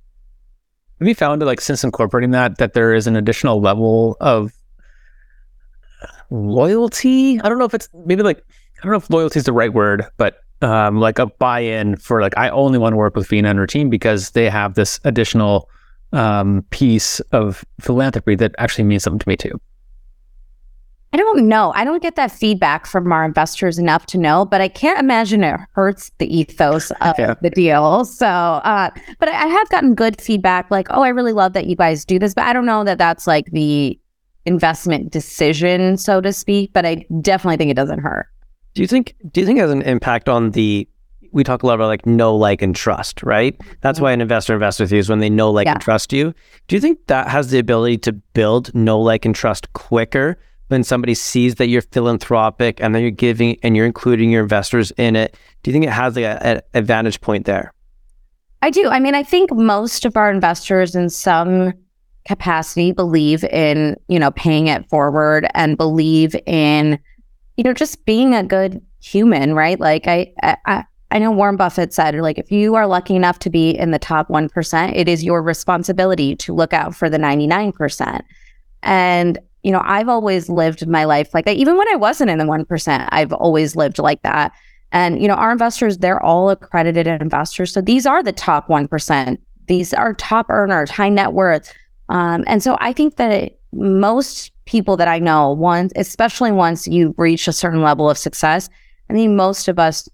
Have 0.99 1.07
you 1.07 1.15
found 1.15 1.43
like 1.43 1.61
since 1.61 1.83
incorporating 1.83 2.31
that, 2.31 2.57
that 2.57 2.73
there 2.73 2.93
is 2.93 3.07
an 3.07 3.15
additional 3.15 3.61
level 3.61 4.17
of 4.19 4.51
loyalty. 6.33 7.39
I 7.41 7.49
don't 7.49 7.59
know 7.59 7.65
if 7.65 7.73
it's 7.73 7.87
maybe 8.05 8.23
like 8.23 8.39
I 8.79 8.83
don't 8.83 8.91
know 8.91 8.97
if 8.97 9.09
loyalty 9.09 9.39
is 9.39 9.45
the 9.45 9.53
right 9.53 9.73
word, 9.73 10.05
but 10.17 10.37
um, 10.61 10.99
like 10.99 11.19
a 11.19 11.27
buy-in 11.27 11.97
for 11.97 12.21
like 12.21 12.37
I 12.37 12.49
only 12.49 12.79
want 12.79 12.93
to 12.93 12.97
work 12.97 13.15
with 13.15 13.27
Veena 13.27 13.49
and 13.49 13.59
her 13.59 13.67
team 13.67 13.89
because 13.89 14.31
they 14.31 14.49
have 14.49 14.73
this 14.73 14.99
additional 15.03 15.69
um, 16.11 16.65
piece 16.69 17.19
of 17.31 17.63
philanthropy 17.79 18.35
that 18.35 18.53
actually 18.57 18.83
means 18.83 19.03
something 19.03 19.19
to 19.19 19.29
me 19.29 19.37
too. 19.37 19.59
I 21.13 21.17
don't 21.17 21.47
know. 21.47 21.71
I 21.75 21.83
don't 21.83 22.01
get 22.01 22.15
that 22.15 22.31
feedback 22.31 22.87
from 22.87 23.11
our 23.11 23.23
investors 23.23 23.77
enough 23.77 24.07
to 24.07 24.17
know, 24.17 24.45
but 24.45 24.61
I 24.61 24.67
can't 24.67 24.99
imagine 24.99 25.43
it 25.43 25.59
hurts 25.73 26.11
the 26.17 26.25
ethos 26.35 26.89
of 27.01 27.13
yeah. 27.19 27.35
the 27.39 27.51
deal. 27.51 28.03
So, 28.05 28.25
uh, 28.25 28.89
but 29.19 29.29
I 29.29 29.45
have 29.45 29.69
gotten 29.69 29.93
good 29.93 30.19
feedback 30.19 30.71
like, 30.71 30.87
oh, 30.89 31.03
I 31.03 31.09
really 31.09 31.33
love 31.33 31.53
that 31.53 31.67
you 31.67 31.75
guys 31.75 32.03
do 32.03 32.17
this, 32.17 32.33
but 32.33 32.45
I 32.45 32.53
don't 32.53 32.65
know 32.65 32.83
that 32.83 32.97
that's 32.97 33.27
like 33.27 33.45
the 33.51 33.99
investment 34.45 35.11
decision, 35.11 35.97
so 35.97 36.21
to 36.21 36.33
speak, 36.33 36.71
but 36.73 36.85
I 36.85 37.05
definitely 37.21 37.57
think 37.57 37.71
it 37.71 37.75
doesn't 37.75 37.99
hurt. 37.99 38.27
Do 38.73 38.81
you 38.81 38.87
think 38.87 39.15
do 39.31 39.39
you 39.39 39.45
think 39.45 39.59
it 39.59 39.61
has 39.61 39.71
an 39.71 39.83
impact 39.83 40.27
on 40.27 40.51
the 40.51 40.87
we 41.33 41.43
talk 41.43 41.63
a 41.63 41.67
lot 41.67 41.73
about 41.73 41.87
like 41.87 42.05
know, 42.05 42.35
like, 42.35 42.61
and 42.61 42.75
trust, 42.75 43.23
right? 43.23 43.59
That's 43.81 43.97
mm-hmm. 43.97 44.03
why 44.03 44.11
an 44.11 44.21
investor 44.21 44.53
invests 44.53 44.79
with 44.79 44.91
you 44.91 44.99
is 44.99 45.09
when 45.09 45.19
they 45.19 45.29
know, 45.29 45.51
like, 45.51 45.65
yeah. 45.65 45.73
and 45.73 45.81
trust 45.81 46.13
you. 46.13 46.33
Do 46.67 46.75
you 46.75 46.79
think 46.79 46.99
that 47.07 47.27
has 47.27 47.49
the 47.49 47.59
ability 47.59 47.97
to 47.99 48.13
build 48.13 48.73
know, 48.73 48.99
like, 48.99 49.25
and 49.25 49.35
trust 49.35 49.73
quicker 49.73 50.37
when 50.67 50.83
somebody 50.83 51.13
sees 51.15 51.55
that 51.55 51.67
you're 51.67 51.81
philanthropic 51.81 52.79
and 52.81 52.93
then 52.93 53.01
you're 53.01 53.11
giving 53.11 53.57
and 53.63 53.75
you're 53.75 53.85
including 53.85 54.29
your 54.29 54.43
investors 54.43 54.91
in 54.97 55.15
it? 55.15 55.35
Do 55.63 55.71
you 55.71 55.73
think 55.73 55.85
it 55.85 55.91
has 55.91 56.15
like 56.15 56.25
an 56.25 56.61
advantage 56.75 57.19
point 57.19 57.45
there? 57.45 57.73
I 58.61 58.69
do. 58.69 58.87
I 58.87 58.99
mean, 58.99 59.15
I 59.15 59.23
think 59.23 59.51
most 59.51 60.05
of 60.05 60.15
our 60.15 60.31
investors 60.31 60.95
in 60.95 61.09
some 61.09 61.73
capacity 62.25 62.91
believe 62.91 63.43
in, 63.45 63.97
you 64.07 64.19
know, 64.19 64.31
paying 64.31 64.67
it 64.67 64.87
forward 64.89 65.47
and 65.53 65.77
believe 65.77 66.35
in, 66.45 66.99
you 67.57 67.63
know, 67.63 67.73
just 67.73 68.05
being 68.05 68.33
a 68.33 68.43
good 68.43 68.81
human, 69.01 69.53
right? 69.53 69.79
Like 69.79 70.07
I, 70.07 70.33
I, 70.41 70.83
I 71.11 71.19
know 71.19 71.31
Warren 71.31 71.57
Buffett 71.57 71.93
said, 71.93 72.15
like, 72.15 72.37
if 72.37 72.51
you 72.51 72.75
are 72.75 72.87
lucky 72.87 73.15
enough 73.15 73.39
to 73.39 73.49
be 73.49 73.71
in 73.71 73.91
the 73.91 73.99
top 73.99 74.29
1%, 74.29 74.95
it 74.95 75.07
is 75.07 75.23
your 75.23 75.43
responsibility 75.43 76.35
to 76.37 76.53
look 76.53 76.73
out 76.73 76.95
for 76.95 77.09
the 77.09 77.17
99%. 77.17 78.21
And 78.81 79.39
you 79.63 79.71
know, 79.71 79.81
I've 79.83 80.09
always 80.09 80.49
lived 80.49 80.87
my 80.87 81.05
life 81.05 81.33
like 81.33 81.45
that. 81.45 81.55
Even 81.55 81.77
when 81.77 81.87
I 81.87 81.95
wasn't 81.95 82.29
in 82.29 82.37
the 82.37 82.43
1%, 82.43 83.09
I've 83.11 83.33
always 83.33 83.75
lived 83.75 83.97
like 83.97 84.21
that. 84.23 84.51
And, 84.91 85.21
you 85.21 85.27
know, 85.27 85.35
our 85.35 85.51
investors, 85.51 85.97
they're 85.97 86.21
all 86.21 86.49
accredited 86.49 87.07
investors. 87.07 87.71
So 87.71 87.81
these 87.81 88.05
are 88.05 88.21
the 88.21 88.33
top 88.33 88.67
1%. 88.67 89.37
These 89.67 89.93
are 89.93 90.13
top 90.13 90.49
earners, 90.49 90.91
high 90.91 91.09
net 91.09 91.33
worth. 91.33 91.73
Um, 92.09 92.43
and 92.47 92.61
so 92.61 92.77
I 92.79 92.93
think 92.93 93.15
that 93.15 93.57
most 93.71 94.51
people 94.65 94.97
that 94.97 95.07
I 95.07 95.19
know, 95.19 95.51
once, 95.51 95.91
especially 95.95 96.51
once 96.51 96.87
you 96.87 97.13
reach 97.17 97.47
a 97.47 97.53
certain 97.53 97.81
level 97.81 98.09
of 98.09 98.17
success, 98.17 98.69
I 99.09 99.13
think 99.13 99.31
most 99.31 99.67
of 99.67 99.79
us 99.79 100.07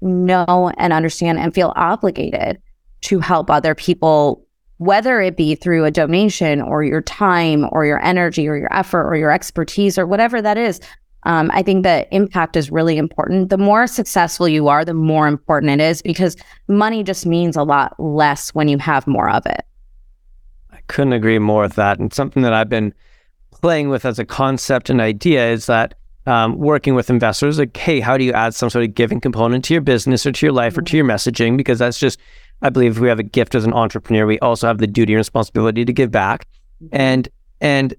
know 0.00 0.72
and 0.76 0.92
understand 0.92 1.38
and 1.38 1.54
feel 1.54 1.72
obligated 1.76 2.60
to 3.02 3.20
help 3.20 3.50
other 3.50 3.74
people 3.74 4.46
whether 4.78 5.20
it 5.20 5.36
be 5.36 5.54
through 5.54 5.84
a 5.84 5.90
donation 5.90 6.62
or 6.62 6.82
your 6.82 7.02
time 7.02 7.68
or 7.70 7.84
your 7.84 8.02
energy 8.02 8.48
or 8.48 8.56
your 8.56 8.72
effort 8.72 9.06
or 9.06 9.14
your 9.14 9.30
expertise 9.30 9.98
or 9.98 10.06
whatever 10.06 10.40
that 10.40 10.56
is. 10.56 10.80
Um, 11.24 11.50
I 11.52 11.62
think 11.62 11.82
that 11.82 12.08
impact 12.12 12.56
is 12.56 12.70
really 12.70 12.96
important. 12.96 13.50
The 13.50 13.58
more 13.58 13.86
successful 13.86 14.48
you 14.48 14.68
are, 14.68 14.82
the 14.82 14.94
more 14.94 15.28
important 15.28 15.78
it 15.78 15.84
is 15.84 16.00
because 16.00 16.34
money 16.66 17.02
just 17.02 17.26
means 17.26 17.56
a 17.56 17.62
lot 17.62 17.94
less 17.98 18.54
when 18.54 18.68
you 18.68 18.78
have 18.78 19.06
more 19.06 19.28
of 19.28 19.44
it. 19.44 19.66
Couldn't 20.90 21.12
agree 21.12 21.38
more 21.38 21.62
with 21.62 21.74
that. 21.74 21.98
And 21.98 22.12
something 22.12 22.42
that 22.42 22.52
I've 22.52 22.68
been 22.68 22.92
playing 23.52 23.90
with 23.90 24.04
as 24.04 24.18
a 24.18 24.24
concept 24.24 24.90
and 24.90 25.00
idea 25.00 25.52
is 25.52 25.66
that 25.66 25.94
um, 26.26 26.58
working 26.58 26.94
with 26.94 27.10
investors, 27.10 27.58
like, 27.58 27.76
hey, 27.76 28.00
how 28.00 28.16
do 28.16 28.24
you 28.24 28.32
add 28.32 28.54
some 28.54 28.70
sort 28.70 28.84
of 28.84 28.94
giving 28.94 29.20
component 29.20 29.64
to 29.66 29.74
your 29.74 29.80
business 29.80 30.26
or 30.26 30.32
to 30.32 30.46
your 30.46 30.52
life 30.52 30.76
or 30.76 30.82
to 30.82 30.96
your 30.96 31.06
messaging? 31.06 31.56
Because 31.56 31.78
that's 31.78 31.98
just 31.98 32.18
I 32.62 32.70
believe 32.70 32.96
if 32.96 32.98
we 32.98 33.08
have 33.08 33.18
a 33.18 33.24
gift 33.24 33.54
as 33.54 33.64
an 33.64 33.72
entrepreneur. 33.72 34.26
We 34.26 34.38
also 34.40 34.66
have 34.66 34.78
the 34.78 34.86
duty 34.86 35.12
and 35.12 35.18
responsibility 35.18 35.84
to 35.84 35.92
give 35.92 36.10
back. 36.10 36.46
Mm-hmm. 36.82 36.96
And 36.96 37.28
and 37.60 37.94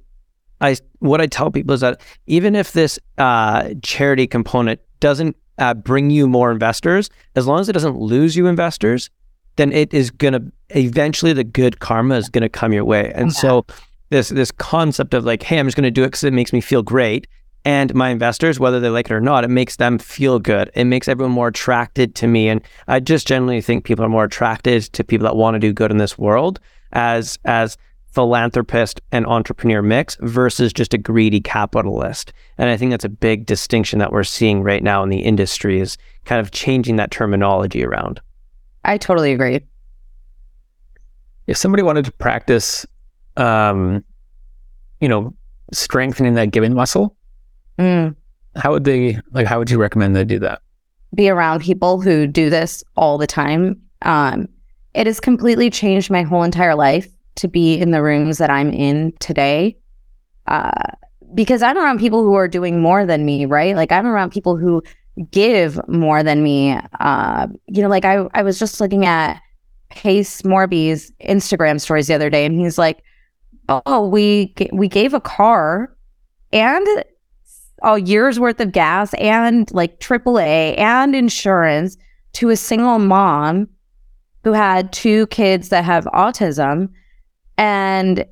I 0.60 0.76
what 1.00 1.22
I 1.22 1.28
tell 1.28 1.50
people 1.50 1.74
is 1.74 1.82
that 1.82 2.02
even 2.28 2.56
if 2.56 2.74
this 2.74 3.00
uh, 3.18 3.70
charity 3.82 4.28
component 4.28 4.80
doesn't 5.00 5.36
uh, 5.58 5.74
bring 5.74 6.10
you 6.10 6.28
more 6.28 6.52
investors, 6.52 7.10
as 7.36 7.48
long 7.48 7.60
as 7.60 7.70
it 7.70 7.74
doesn't 7.74 7.98
lose 7.98 8.36
you 8.36 8.48
investors, 8.48 9.10
then 9.56 9.72
it 9.72 9.94
is 9.94 10.12
gonna 10.12 10.42
eventually 10.76 11.34
the 11.34 11.44
good 11.44 11.80
karma 11.80 12.16
is 12.16 12.30
gonna 12.30 12.50
come 12.50 12.74
your 12.74 12.86
way. 12.86 13.12
And 13.16 13.34
so 13.34 13.66
this 14.10 14.30
this 14.30 14.52
concept 14.52 15.14
of 15.14 15.26
like, 15.26 15.44
hey, 15.44 15.60
I'm 15.60 15.68
just 15.68 15.78
gonna 15.78 15.92
do 15.92 16.04
it 16.04 16.08
because 16.08 16.24
it 16.24 16.34
makes 16.34 16.54
me 16.54 16.62
feel 16.62 16.84
great 16.84 17.28
and 17.64 17.94
my 17.94 18.10
investors, 18.10 18.60
whether 18.60 18.80
they 18.80 18.90
like 18.90 19.08
it 19.08 19.14
or 19.14 19.22
not, 19.22 19.44
it 19.44 19.50
makes 19.50 19.76
them 19.76 20.00
feel 20.00 20.40
good. 20.40 20.72
It 20.74 20.86
makes 20.86 21.08
everyone 21.08 21.34
more 21.34 21.50
attracted 21.50 22.16
to 22.16 22.28
me. 22.28 22.50
And 22.50 22.62
I 22.88 23.00
just 23.00 23.28
generally 23.28 23.62
think 23.62 23.86
people 23.86 24.04
are 24.04 24.10
more 24.10 24.24
attracted 24.24 24.84
to 24.84 25.04
people 25.04 25.26
that 25.26 25.36
want 25.36 25.56
to 25.56 25.60
do 25.60 25.74
good 25.74 25.92
in 25.92 25.98
this 25.98 26.18
world 26.18 26.60
as 26.92 27.38
as 27.46 27.78
philanthropist 28.08 29.00
and 29.14 29.26
entrepreneur 29.26 29.82
mix 29.82 30.18
versus 30.20 30.74
just 30.74 30.94
a 30.94 30.98
greedy 30.98 31.40
capitalist. 31.40 32.34
And 32.58 32.70
I 32.70 32.76
think 32.76 32.92
that's 32.92 33.06
a 33.06 33.10
big 33.10 33.46
distinction 33.46 34.00
that 34.00 34.12
we're 34.12 34.26
seeing 34.26 34.64
right 34.64 34.84
now 34.84 35.02
in 35.02 35.10
the 35.10 35.20
industry 35.20 35.80
is 35.80 35.98
kind 36.26 36.42
of 36.42 36.52
changing 36.52 36.98
that 36.98 37.12
terminology 37.12 37.86
around. 37.86 38.20
I 38.84 38.98
totally 38.98 39.32
agree. 39.32 39.62
If 41.48 41.58
somebody 41.58 41.84
wanted 41.84 42.06
to 42.06 42.12
practice 42.12 42.86
um, 43.38 44.04
you 45.00 45.08
know, 45.08 45.34
strengthening 45.72 46.36
that 46.36 46.52
giving 46.52 46.74
muscle, 46.74 47.16
Mm. 47.82 48.16
How 48.56 48.72
would 48.72 48.84
they 48.84 49.18
like? 49.32 49.48
How 49.48 49.60
would 49.60 49.70
you 49.70 49.80
recommend 49.80 50.16
they 50.16 50.24
do 50.24 50.40
that? 50.40 50.62
Be 51.16 51.30
around 51.30 51.62
people 51.62 52.00
who 52.00 52.28
do 52.28 52.50
this 52.50 52.84
all 52.96 53.18
the 53.18 53.28
time. 53.28 53.82
Um, 54.04 54.48
it 54.94 55.08
has 55.08 55.20
completely 55.20 55.70
changed 55.70 56.12
my 56.12 56.24
whole 56.24 56.44
entire 56.44 56.76
life 56.76 57.08
to 57.36 57.48
be 57.48 57.76
in 57.76 57.92
the 57.92 58.02
rooms 58.02 58.38
that 58.38 58.50
I'm 58.50 58.72
in 58.72 59.14
today. 59.20 59.78
Uh, 60.48 60.72
because 61.34 61.64
I'm 61.64 61.78
around 61.78 62.00
people 62.00 62.24
who 62.24 62.34
are 62.34 62.48
doing 62.48 62.82
more 62.82 63.06
than 63.06 63.26
me, 63.26 63.46
right? 63.46 63.76
Like 63.76 63.92
I'm 63.92 64.06
around 64.06 64.32
people 64.32 64.58
who 64.58 64.84
give 65.32 65.80
more 65.88 66.24
than 66.24 66.44
me. 66.44 66.78
Uh, 67.00 67.48
you 67.68 67.82
know, 67.82 67.90
like 67.90 68.06
I, 68.06 68.26
I 68.34 68.44
was 68.44 68.60
just 68.60 68.82
looking 68.82 69.06
at 69.06 69.42
Pace 69.92 70.42
Morby's 70.42 71.12
Instagram 71.22 71.80
stories 71.80 72.08
the 72.08 72.16
other 72.16 72.30
day, 72.30 72.46
and 72.46 72.60
he's 72.60 72.78
like, 72.78 73.04
"Oh, 73.70 74.08
we 74.08 74.54
we 74.74 74.88
gave 74.88 75.14
a 75.14 75.22
car 75.22 75.96
and 76.52 76.88
a 77.84 78.00
year's 78.00 78.40
worth 78.40 78.60
of 78.60 78.72
gas 78.72 79.14
and 79.16 79.72
like 79.72 80.00
AAA 80.00 80.78
and 80.78 81.16
insurance 81.16 81.98
to 82.34 82.50
a 82.50 82.56
single 82.56 83.00
mom 83.00 83.68
who 84.44 84.54
had 84.54 84.92
two 84.92 85.28
kids 85.28 85.70
that 85.70 85.84
have 85.84 86.06
autism. 86.06 86.90
And 87.58 88.26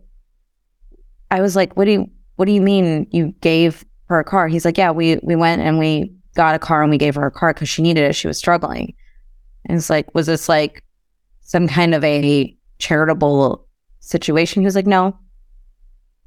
I 1.31 1.41
was 1.41 1.55
like, 1.55 1.75
what 1.75 1.85
do 1.85 1.91
you, 1.91 2.09
what 2.35 2.45
do 2.45 2.51
you 2.51 2.61
mean 2.61 3.07
you 3.11 3.33
gave 3.41 3.85
her 4.05 4.19
a 4.19 4.23
car? 4.23 4.47
He's 4.47 4.65
like, 4.65 4.77
yeah, 4.77 4.91
we, 4.91 5.17
we 5.21 5.35
went 5.35 5.61
and 5.61 5.77
we 5.77 6.13
got 6.35 6.55
a 6.55 6.59
car 6.59 6.81
and 6.81 6.89
we 6.89 6.97
gave 6.97 7.15
her 7.15 7.27
a 7.27 7.31
car 7.31 7.53
because 7.53 7.69
she 7.69 7.81
needed 7.81 8.03
it. 8.03 8.13
She 8.15 8.27
was 8.27 8.37
struggling. 8.37 8.93
And 9.65 9.77
it's 9.77 9.89
like, 9.89 10.13
was 10.15 10.27
this 10.27 10.49
like 10.49 10.83
some 11.49 11.67
kind 11.67 11.95
of 11.95 12.03
a 12.03 12.55
charitable 12.77 13.65
situation? 14.01 14.61
He 14.61 14.65
was 14.65 14.75
like, 14.75 14.85
no. 14.85 15.17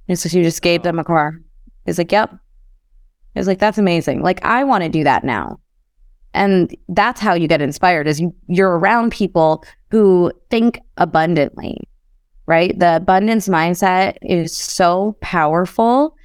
And 0.09 0.19
so 0.19 0.29
she 0.29 0.43
just 0.43 0.63
gave 0.63 0.83
them 0.83 0.99
a 0.99 1.05
car. 1.05 1.41
He's 1.87 1.97
like, 1.97 2.11
yep. 2.11 2.33
It 2.33 3.39
was 3.39 3.47
like, 3.47 3.61
that's 3.61 3.79
amazing. 3.79 4.23
Like, 4.23 4.45
I 4.45 4.65
want 4.65 4.83
to 4.83 4.91
do 4.91 5.05
that 5.05 5.23
now. 5.23 5.61
And 6.35 6.77
that's 6.89 7.21
how 7.21 7.35
you 7.35 7.47
get 7.47 7.63
inspired 7.63 8.09
is 8.09 8.21
you, 8.21 8.35
you're 8.49 8.77
around 8.79 9.13
people 9.13 9.65
who 9.91 10.33
think 10.51 10.81
abundantly, 10.97 11.79
right? 12.47 12.77
The 12.77 12.97
abundance 12.97 13.47
mindset 13.47 14.17
is 14.23 14.57
so 14.57 15.17
powerful 15.21 16.17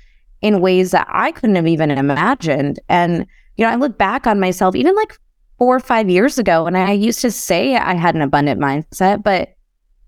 in 0.42 0.60
ways 0.60 0.90
that 0.90 1.06
I 1.12 1.32
couldn't 1.34 1.56
have 1.56 1.68
even 1.68 1.92
imagined. 1.92 2.80
And, 2.90 3.28
you 3.58 3.66
know, 3.66 3.72
I 3.72 3.76
look 3.76 4.00
back 4.00 4.26
on 4.26 4.40
myself 4.40 4.76
even 4.76 4.96
like 4.96 5.20
four 5.58 5.76
or 5.76 5.80
five 5.80 6.10
years 6.10 6.38
ago, 6.38 6.68
and 6.68 6.78
I 6.78 6.92
used 6.92 7.22
to 7.22 7.32
say 7.32 7.76
I 7.76 7.96
had 7.96 8.16
an 8.16 8.22
abundant 8.22 8.62
mindset, 8.62 9.24
but 9.24 9.56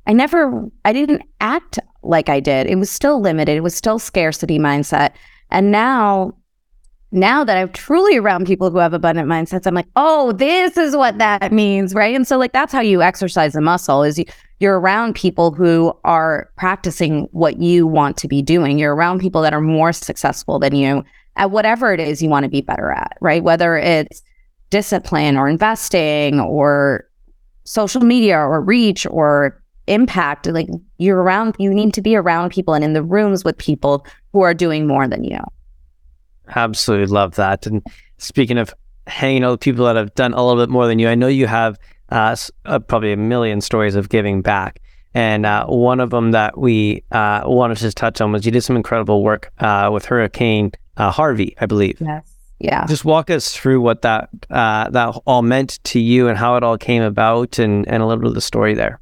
I 0.07 0.13
never, 0.13 0.69
I 0.85 0.93
didn't 0.93 1.23
act 1.41 1.79
like 2.03 2.29
I 2.29 2.39
did. 2.39 2.67
It 2.67 2.77
was 2.77 2.89
still 2.89 3.19
limited. 3.19 3.57
It 3.57 3.63
was 3.63 3.75
still 3.75 3.99
scarcity 3.99 4.59
mindset. 4.59 5.11
And 5.51 5.71
now 5.71 6.35
now 7.11 7.43
that 7.43 7.57
I'm 7.57 7.71
truly 7.71 8.17
around 8.17 8.45
people 8.45 8.69
who 8.69 8.77
have 8.77 8.93
abundant 8.93 9.27
mindsets, 9.27 9.65
I'm 9.65 9.73
like, 9.73 9.87
oh, 9.95 10.31
this 10.33 10.77
is 10.77 10.95
what 10.95 11.17
that 11.17 11.51
means, 11.51 11.95
right? 11.95 12.15
And 12.15 12.27
so, 12.27 12.37
like, 12.37 12.51
that's 12.51 12.71
how 12.71 12.81
you 12.81 13.01
exercise 13.01 13.53
the 13.53 13.61
muscle 13.61 14.03
is 14.03 14.19
you, 14.19 14.25
you're 14.59 14.79
around 14.79 15.15
people 15.15 15.51
who 15.51 15.93
are 16.03 16.51
practicing 16.55 17.27
what 17.31 17.59
you 17.59 17.87
want 17.87 18.17
to 18.17 18.27
be 18.27 18.41
doing. 18.41 18.77
You're 18.77 18.95
around 18.95 19.21
people 19.21 19.41
that 19.41 19.53
are 19.53 19.61
more 19.61 19.91
successful 19.91 20.59
than 20.59 20.75
you 20.75 21.03
at 21.35 21.51
whatever 21.51 21.93
it 21.93 21.99
is 21.99 22.21
you 22.21 22.29
want 22.29 22.43
to 22.43 22.49
be 22.49 22.61
better 22.61 22.91
at, 22.91 23.17
right? 23.21 23.43
Whether 23.43 23.77
it's 23.77 24.21
discipline 24.69 25.37
or 25.37 25.47
investing 25.47 26.39
or 26.39 27.05
social 27.63 28.01
media 28.01 28.37
or 28.37 28.61
reach 28.61 29.05
or 29.09 29.61
impact, 29.87 30.47
like 30.47 30.67
you're 30.97 31.21
around, 31.21 31.55
you 31.59 31.73
need 31.73 31.93
to 31.93 32.01
be 32.01 32.15
around 32.15 32.51
people 32.51 32.73
and 32.73 32.83
in 32.83 32.93
the 32.93 33.03
rooms 33.03 33.43
with 33.43 33.57
people 33.57 34.05
who 34.33 34.41
are 34.41 34.53
doing 34.53 34.87
more 34.87 35.07
than 35.07 35.23
you. 35.23 35.39
Absolutely 36.55 37.07
love 37.07 37.35
that. 37.35 37.65
And 37.65 37.83
speaking 38.17 38.57
of 38.57 38.73
hanging 39.07 39.43
out 39.43 39.51
with 39.51 39.59
people 39.59 39.85
that 39.85 39.95
have 39.95 40.13
done 40.15 40.33
a 40.33 40.45
little 40.45 40.61
bit 40.61 40.71
more 40.71 40.87
than 40.87 40.99
you, 40.99 41.09
I 41.09 41.15
know 41.15 41.27
you 41.27 41.47
have 41.47 41.77
uh, 42.09 42.35
uh, 42.65 42.79
probably 42.79 43.11
a 43.11 43.17
million 43.17 43.61
stories 43.61 43.95
of 43.95 44.09
giving 44.09 44.41
back. 44.41 44.81
And 45.13 45.45
uh, 45.45 45.65
one 45.65 45.99
of 45.99 46.11
them 46.11 46.31
that 46.31 46.57
we 46.57 47.03
uh, 47.11 47.41
wanted 47.45 47.77
to 47.77 47.91
touch 47.91 48.21
on 48.21 48.31
was 48.31 48.45
you 48.45 48.51
did 48.51 48.61
some 48.61 48.75
incredible 48.75 49.23
work 49.23 49.51
uh, 49.59 49.89
with 49.91 50.05
Hurricane 50.05 50.71
uh, 50.97 51.11
Harvey, 51.11 51.55
I 51.59 51.65
believe. 51.65 51.97
Yes. 51.99 52.38
Yeah. 52.59 52.85
Just 52.87 53.05
walk 53.05 53.29
us 53.29 53.55
through 53.55 53.81
what 53.81 54.01
that 54.01 54.29
that 54.49 55.21
all 55.25 55.41
meant 55.41 55.79
to 55.85 55.99
you 55.99 56.27
and 56.27 56.37
how 56.37 56.55
it 56.55 56.63
all 56.63 56.77
came 56.77 57.01
about, 57.01 57.57
and 57.59 57.87
and 57.87 58.03
a 58.03 58.05
little 58.05 58.21
bit 58.21 58.29
of 58.29 58.35
the 58.35 58.41
story 58.41 58.73
there. 58.73 58.99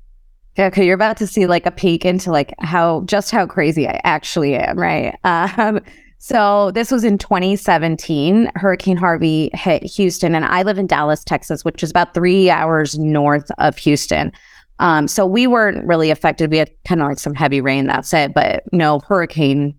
Yeah, 0.58 0.70
because 0.70 0.86
you're 0.86 0.96
about 0.96 1.18
to 1.18 1.28
see 1.28 1.46
like 1.46 1.66
a 1.66 1.72
peek 1.72 2.06
into 2.06 2.32
like 2.32 2.54
how 2.60 3.02
just 3.06 3.32
how 3.32 3.46
crazy 3.46 3.88
I 3.88 4.02
actually 4.04 4.56
am, 4.56 4.78
right? 4.78 5.18
Um, 5.24 5.82
so 6.20 6.72
this 6.72 6.92
was 6.92 7.04
in 7.04 7.20
2017. 7.20 8.52
Hurricane 8.56 8.98
Harvey 8.98 9.52
hit 9.54 9.84
Houston, 9.84 10.34
and 10.34 10.46
I 10.46 10.64
live 10.64 10.80
in 10.80 10.88
Dallas, 10.88 11.24
Texas, 11.24 11.64
which 11.64 11.84
is 11.84 11.92
about 11.92 12.16
three 12.16 12.50
hours 12.50 12.98
north 12.98 13.50
of 13.60 13.78
Houston. 13.78 14.32
Um, 14.80 15.08
so 15.08 15.26
we 15.26 15.48
weren't 15.48 15.86
really 15.86 16.10
affected. 16.10 16.52
We 16.52 16.58
had 16.58 16.72
kind 16.88 17.02
of 17.02 17.08
like 17.08 17.20
some 17.20 17.36
heavy 17.36 17.62
rain, 17.62 17.86
that's 17.86 18.14
it, 18.14 18.34
but 18.34 18.64
no 18.72 19.00
hurricane, 19.08 19.76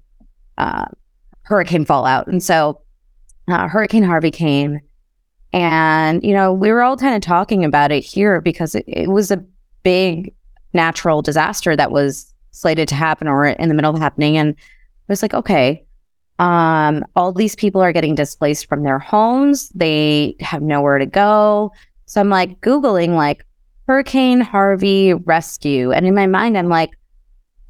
uh, 0.59 0.87
hurricane 1.43 1.85
fallout. 1.85 2.29
And 2.29 2.43
so 2.43 2.81
uh, 3.49 3.69
Hurricane 3.69 4.03
Harvey 4.03 4.31
came, 4.31 4.81
and 5.53 6.23
you 6.23 6.35
know 6.35 6.53
we 6.53 6.71
were 6.71 6.83
all 6.83 6.97
kind 6.97 7.15
of 7.15 7.23
talking 7.23 7.65
about 7.65 7.93
it 7.93 8.01
here 8.05 8.41
because 8.41 8.75
it, 8.75 8.85
it 8.87 9.09
was 9.09 9.31
a 9.31 9.45
big 9.83 10.35
natural 10.75 11.23
disaster 11.23 11.75
that 11.75 11.91
was 11.91 12.33
slated 12.51 12.89
to 12.89 12.95
happen 12.95 13.29
or 13.29 13.47
in 13.47 13.69
the 13.69 13.75
middle 13.75 13.95
of 13.95 14.01
happening, 14.01 14.37
and 14.37 14.51
it 14.51 15.09
was 15.09 15.23
like 15.23 15.35
okay 15.35 15.85
um, 16.39 17.05
all 17.17 17.33
these 17.33 17.57
people 17.57 17.81
are 17.81 17.93
getting 17.93 18.15
displaced 18.15 18.69
from 18.69 18.85
their 18.85 18.99
homes. 18.99 19.71
They 19.71 20.37
have 20.41 20.63
nowhere 20.63 20.99
to 20.99 21.07
go. 21.07 21.73
So 22.07 22.21
I'm 22.21 22.31
like 22.31 22.61
Googling 22.61 23.15
like 23.15 23.45
Hurricane 23.87 24.41
Harvey 24.41 25.15
rescue. 25.15 25.93
And 25.93 26.07
in 26.07 26.15
my 26.15 26.27
mind, 26.27 26.57
I'm 26.57 26.69
like, 26.69 26.91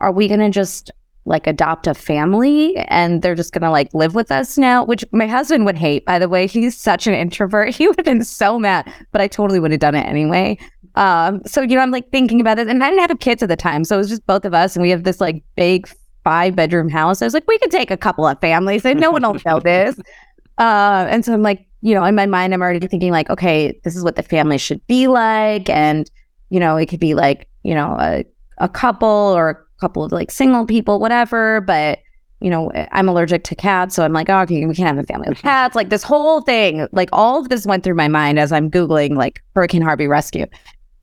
are 0.01 0.12
we 0.12 0.29
going 0.29 0.41
to 0.41 0.51
just 0.51 0.91
like 1.25 1.47
adopt 1.47 1.87
a 1.87 1.95
family 1.95 2.77
and 2.89 3.23
they're 3.23 3.35
just 3.35 3.53
gonna 3.53 3.71
like 3.71 3.93
live 3.93 4.14
with 4.14 4.33
us 4.33 4.57
now, 4.57 4.85
which 4.85 5.05
my 5.12 5.27
husband 5.27 5.66
would 5.66 5.77
hate, 5.77 6.05
by 6.05 6.19
the 6.19 6.29
way. 6.29 6.47
He's 6.47 6.77
such 6.77 7.07
an 7.07 7.14
introvert. 7.14 7.75
He 7.75 7.87
would 7.87 7.97
have 7.99 8.07
been 8.07 8.25
so 8.25 8.59
mad, 8.59 8.93
but 9.12 9.21
I 9.21 9.29
totally 9.29 9.61
would 9.61 9.71
have 9.71 9.81
done 9.81 9.95
it 9.95 10.07
anyway. 10.07 10.59
Um, 10.95 11.43
so 11.47 11.61
you 11.61 11.77
know, 11.77 11.83
I'm 11.83 11.91
like 11.91 12.11
thinking 12.11 12.41
about 12.41 12.59
it, 12.59 12.69
and 12.69 12.83
I 12.83 12.91
didn't 12.91 13.09
have 13.09 13.19
kids 13.21 13.43
at 13.43 13.49
the 13.49 13.57
time, 13.57 13.85
so 13.85 13.97
it 13.97 13.99
was 13.99 14.09
just 14.09 14.27
both 14.27 14.45
of 14.45 14.55
us, 14.55 14.75
and 14.75 14.83
we 14.83 14.91
have 14.91 15.05
this 15.05 15.21
like 15.21 15.43
big 15.55 15.89
five 16.25 16.57
bedroom 16.57 16.89
house. 16.89 17.23
I 17.23 17.25
was 17.27 17.35
like, 17.35 17.47
we 17.47 17.59
could 17.59 17.71
take 17.71 17.91
a 17.91 17.97
couple 17.97 18.27
of 18.27 18.41
families, 18.41 18.85
and 18.85 18.99
no 18.99 19.11
one 19.11 19.23
will 19.23 19.41
know 19.47 19.61
this. 19.61 19.99
Uh, 20.59 21.07
and 21.09 21.25
so 21.25 21.33
I'm 21.33 21.43
like, 21.43 21.64
you 21.83 21.95
know, 21.95 22.03
in 22.03 22.16
my 22.16 22.27
mind, 22.27 22.53
I'm 22.53 22.62
already 22.62 22.85
thinking 22.85 23.12
like, 23.12 23.31
okay, 23.31 23.79
this 23.85 23.95
is 23.95 24.03
what 24.03 24.16
the 24.16 24.25
family 24.25 24.59
should 24.59 24.85
be 24.89 25.07
like, 25.07 25.71
and 25.71 26.11
you 26.51 26.59
know, 26.59 26.77
it 26.77 26.87
could 26.87 26.99
be 26.99 27.14
like, 27.14 27.47
you 27.62 27.77
know, 27.77 27.97
a 28.01 28.25
a 28.59 28.69
couple 28.69 29.09
or 29.09 29.51
a 29.51 29.57
couple 29.81 30.05
of 30.05 30.12
like 30.12 30.31
single 30.31 30.66
people, 30.66 31.01
whatever. 31.01 31.61
But 31.61 32.01
you 32.41 32.51
know, 32.51 32.70
I'm 32.93 33.09
allergic 33.09 33.43
to 33.45 33.57
cats, 33.57 33.97
so 33.97 34.05
I'm 34.05 34.12
like, 34.12 34.31
oh, 34.31 34.41
okay, 34.41 34.64
we 34.64 34.74
can't 34.74 34.97
have 34.97 35.05
a 35.05 35.07
family 35.07 35.29
with 35.29 35.43
cats. 35.43 35.74
Like 35.74 35.89
this 35.89 36.05
whole 36.05 36.41
thing, 36.41 36.87
like 36.93 37.09
all 37.12 37.41
of 37.41 37.49
this 37.49 37.66
went 37.66 37.83
through 37.83 37.97
my 37.97 38.07
mind 38.07 38.39
as 38.39 38.53
I'm 38.53 38.70
googling 38.70 39.16
like 39.16 39.43
Hurricane 39.57 39.83
Harvey 39.83 40.07
rescue, 40.07 40.47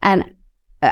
and 0.01 0.23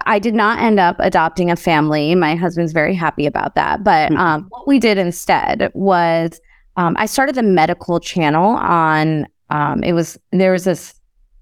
I 0.06 0.20
did 0.20 0.34
not 0.34 0.60
end 0.60 0.80
up 0.80 0.96
adopting 1.00 1.52
a 1.52 1.56
family. 1.56 2.16
My 2.16 2.36
husband's 2.36 2.74
very 2.74 2.96
happy 2.96 3.26
about 3.26 3.56
that. 3.56 3.84
But 3.84 4.12
mm-hmm. 4.12 4.20
um, 4.20 4.46
what 4.50 4.68
we 4.68 4.80
did 4.80 4.98
instead 4.98 5.72
was 5.74 6.40
um, 6.78 6.96
I 6.98 7.06
started 7.06 7.36
the 7.36 7.44
medical 7.44 8.00
channel 8.00 8.56
on. 8.58 9.28
Um, 9.50 9.84
it 9.84 9.94
was 9.94 10.18
there 10.32 10.52
was 10.52 10.64
this 10.64 10.96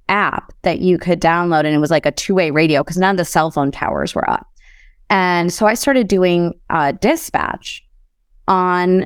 app 0.09 0.51
that 0.63 0.79
you 0.79 0.97
could 0.97 1.21
download, 1.21 1.59
and 1.59 1.73
it 1.73 1.79
was 1.79 1.91
like 1.91 2.05
a 2.05 2.11
two 2.11 2.35
way 2.35 2.51
radio 2.51 2.83
because 2.83 2.97
none 2.97 3.11
of 3.11 3.17
the 3.17 3.25
cell 3.25 3.51
phone 3.51 3.71
towers 3.71 4.13
were 4.13 4.29
up. 4.29 4.47
And 5.11 5.53
so 5.53 5.67
I 5.67 5.75
started 5.75 6.07
doing 6.07 6.53
uh, 6.71 6.93
dispatch 6.93 7.85
on 8.47 9.05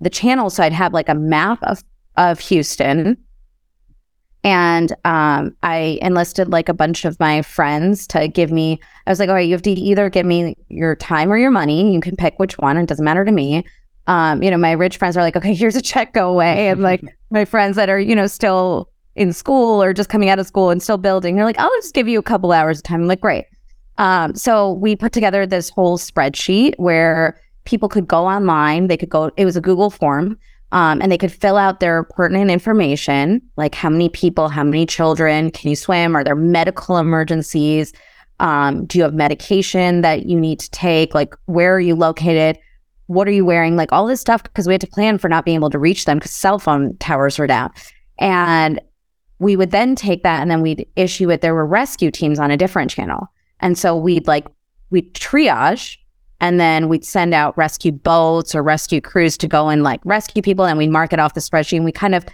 the 0.00 0.08
channel. 0.08 0.48
So 0.48 0.62
I'd 0.62 0.72
have 0.72 0.94
like 0.94 1.10
a 1.10 1.14
map 1.14 1.62
of 1.62 1.84
of 2.16 2.40
Houston 2.40 3.16
and 4.44 4.92
um, 5.04 5.54
I 5.62 5.98
enlisted 6.00 6.48
like 6.48 6.68
a 6.68 6.74
bunch 6.74 7.04
of 7.04 7.18
my 7.18 7.42
friends 7.42 8.06
to 8.08 8.28
give 8.28 8.50
me. 8.50 8.80
I 9.06 9.10
was 9.10 9.18
like, 9.18 9.28
all 9.28 9.34
right, 9.34 9.46
you 9.46 9.52
have 9.52 9.62
to 9.62 9.70
either 9.70 10.08
give 10.08 10.26
me 10.26 10.56
your 10.68 10.94
time 10.96 11.30
or 11.32 11.36
your 11.36 11.50
money. 11.50 11.92
You 11.92 12.00
can 12.00 12.16
pick 12.16 12.38
which 12.38 12.56
one. 12.58 12.76
It 12.76 12.86
doesn't 12.86 13.04
matter 13.04 13.24
to 13.24 13.32
me. 13.32 13.64
Um, 14.06 14.42
you 14.42 14.50
know, 14.50 14.56
my 14.56 14.72
rich 14.72 14.96
friends 14.96 15.16
are 15.16 15.22
like, 15.22 15.36
okay, 15.36 15.54
here's 15.54 15.76
a 15.76 15.82
check, 15.82 16.14
go 16.14 16.30
away. 16.30 16.68
And 16.68 16.82
like 16.82 17.02
my 17.30 17.44
friends 17.44 17.76
that 17.76 17.88
are, 17.88 17.98
you 17.98 18.14
know, 18.14 18.26
still 18.26 18.90
in 19.16 19.32
school 19.32 19.82
or 19.82 19.92
just 19.92 20.08
coming 20.08 20.28
out 20.28 20.38
of 20.38 20.46
school 20.46 20.70
and 20.70 20.82
still 20.82 20.98
building, 20.98 21.34
they're 21.34 21.44
like, 21.44 21.58
I'll 21.58 21.74
just 21.76 21.94
give 21.94 22.06
you 22.06 22.18
a 22.18 22.22
couple 22.22 22.52
hours 22.52 22.78
of 22.78 22.84
time. 22.84 23.02
I'm 23.02 23.08
like, 23.08 23.20
great. 23.20 23.46
Um, 23.98 24.34
so 24.34 24.72
we 24.72 24.96
put 24.96 25.12
together 25.12 25.46
this 25.46 25.70
whole 25.70 25.98
spreadsheet 25.98 26.74
where 26.78 27.40
people 27.64 27.88
could 27.88 28.08
go 28.08 28.26
online. 28.26 28.86
They 28.86 28.96
could 28.96 29.10
go, 29.10 29.30
it 29.36 29.44
was 29.44 29.56
a 29.56 29.60
Google 29.60 29.90
form. 29.90 30.38
Um, 30.70 31.00
and 31.00 31.10
they 31.10 31.18
could 31.18 31.32
fill 31.32 31.56
out 31.56 31.80
their 31.80 32.02
pertinent 32.04 32.50
information, 32.50 33.40
like 33.56 33.74
how 33.74 33.88
many 33.88 34.10
people, 34.10 34.48
how 34.50 34.62
many 34.62 34.84
children, 34.84 35.50
can 35.50 35.70
you 35.70 35.76
swim? 35.76 36.14
Are 36.14 36.22
there 36.22 36.34
medical 36.34 36.98
emergencies? 36.98 37.94
Um, 38.38 38.84
do 38.84 38.98
you 38.98 39.04
have 39.04 39.14
medication 39.14 40.02
that 40.02 40.26
you 40.26 40.38
need 40.38 40.60
to 40.60 40.70
take? 40.70 41.14
Like, 41.14 41.34
where 41.46 41.74
are 41.74 41.80
you 41.80 41.94
located? 41.94 42.58
What 43.06 43.26
are 43.26 43.32
you 43.32 43.46
wearing? 43.46 43.76
Like, 43.76 43.92
all 43.92 44.06
this 44.06 44.20
stuff, 44.20 44.42
because 44.42 44.66
we 44.66 44.74
had 44.74 44.82
to 44.82 44.86
plan 44.86 45.16
for 45.16 45.30
not 45.30 45.46
being 45.46 45.54
able 45.54 45.70
to 45.70 45.78
reach 45.78 46.04
them 46.04 46.18
because 46.18 46.32
cell 46.32 46.58
phone 46.58 46.96
towers 46.98 47.38
were 47.38 47.46
down. 47.46 47.72
And 48.18 48.78
we 49.38 49.56
would 49.56 49.70
then 49.70 49.96
take 49.96 50.22
that 50.22 50.42
and 50.42 50.50
then 50.50 50.60
we'd 50.60 50.86
issue 50.96 51.30
it. 51.30 51.40
There 51.40 51.54
were 51.54 51.66
rescue 51.66 52.10
teams 52.10 52.38
on 52.38 52.50
a 52.50 52.58
different 52.58 52.90
channel. 52.90 53.28
And 53.60 53.76
so 53.76 53.96
we'd 53.96 54.26
like, 54.26 54.46
we'd 54.90 55.14
triage 55.14 55.96
and 56.40 56.60
then 56.60 56.88
we'd 56.88 57.04
send 57.04 57.34
out 57.34 57.56
rescue 57.58 57.92
boats 57.92 58.54
or 58.54 58.62
rescue 58.62 59.00
crews 59.00 59.36
to 59.38 59.48
go 59.48 59.68
and 59.68 59.82
like 59.82 60.00
rescue 60.04 60.42
people. 60.42 60.64
And 60.64 60.78
we'd 60.78 60.90
mark 60.90 61.12
it 61.12 61.18
off 61.18 61.34
the 61.34 61.40
spreadsheet. 61.40 61.76
And 61.76 61.84
we 61.84 61.92
kind 61.92 62.14
of, 62.14 62.24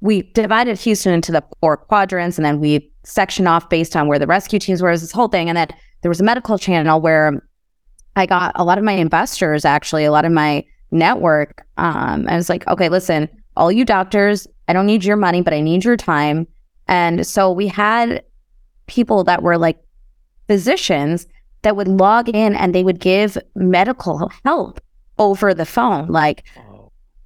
we 0.00 0.22
divided 0.34 0.78
Houston 0.78 1.14
into 1.14 1.32
the 1.32 1.42
four 1.60 1.76
quadrants 1.76 2.38
and 2.38 2.44
then 2.44 2.60
we 2.60 2.90
section 3.04 3.46
off 3.46 3.68
based 3.68 3.96
on 3.96 4.08
where 4.08 4.18
the 4.18 4.26
rescue 4.26 4.58
teams 4.58 4.82
were, 4.82 4.96
this 4.96 5.12
whole 5.12 5.28
thing. 5.28 5.48
And 5.48 5.56
then 5.56 5.68
there 6.02 6.10
was 6.10 6.20
a 6.20 6.24
medical 6.24 6.58
channel 6.58 7.00
where 7.00 7.42
I 8.16 8.26
got 8.26 8.52
a 8.54 8.64
lot 8.64 8.78
of 8.78 8.84
my 8.84 8.92
investors, 8.92 9.64
actually, 9.64 10.04
a 10.04 10.12
lot 10.12 10.24
of 10.24 10.32
my 10.32 10.64
network. 10.90 11.66
Um, 11.76 12.26
I 12.28 12.36
was 12.36 12.48
like, 12.48 12.66
okay, 12.68 12.88
listen, 12.88 13.28
all 13.56 13.72
you 13.72 13.84
doctors, 13.84 14.46
I 14.68 14.72
don't 14.72 14.86
need 14.86 15.04
your 15.04 15.16
money, 15.16 15.40
but 15.40 15.54
I 15.54 15.60
need 15.60 15.84
your 15.84 15.96
time. 15.96 16.46
And 16.86 17.26
so 17.26 17.50
we 17.50 17.66
had 17.68 18.22
people 18.86 19.24
that 19.24 19.42
were 19.42 19.58
like 19.58 19.78
physicians 20.46 21.26
that 21.62 21.76
would 21.76 21.88
log 21.88 22.28
in 22.28 22.54
and 22.54 22.74
they 22.74 22.84
would 22.84 23.00
give 23.00 23.36
medical 23.54 24.30
help 24.44 24.80
over 25.18 25.54
the 25.54 25.66
phone. 25.66 26.08
Like, 26.08 26.44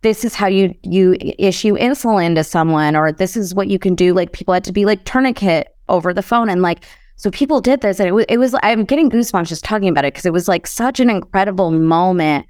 this 0.03 0.25
is 0.25 0.35
how 0.35 0.47
you 0.47 0.75
you 0.83 1.17
issue 1.39 1.77
insulin 1.77 2.35
to 2.37 2.45
someone, 2.45 2.95
or 2.95 3.13
this 3.13 3.37
is 3.37 3.55
what 3.55 3.69
you 3.69 3.79
can 3.79 3.95
do. 3.95 4.15
Like, 4.15 4.33
people 4.33 4.55
had 4.55 4.65
to 4.65 4.73
be 4.73 4.85
like 4.85 5.05
tourniquet 5.05 5.75
over 5.89 6.15
the 6.15 6.23
phone, 6.23 6.49
and 6.49 6.63
like, 6.63 6.85
so 7.17 7.31
people 7.31 7.61
did 7.61 7.81
this, 7.81 7.99
and 7.99 8.09
it 8.09 8.13
was 8.13 8.25
it 8.29 8.39
was. 8.39 8.55
I'm 8.63 8.85
getting 8.85 9.11
goosebumps 9.11 9.49
just 9.49 9.65
talking 9.65 9.89
about 9.89 10.05
it 10.05 10.15
because 10.15 10.27
it 10.27 10.33
was 10.33 10.47
like 10.47 10.67
such 10.67 11.01
an 11.01 11.11
incredible 11.11 11.73
moment 11.73 12.47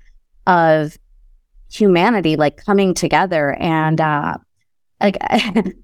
of 0.47 0.99
humanity, 1.71 2.37
like 2.37 2.63
coming 2.65 2.95
together, 2.95 3.55
and 3.55 4.01
uh, 4.01 4.37
like. 5.01 5.17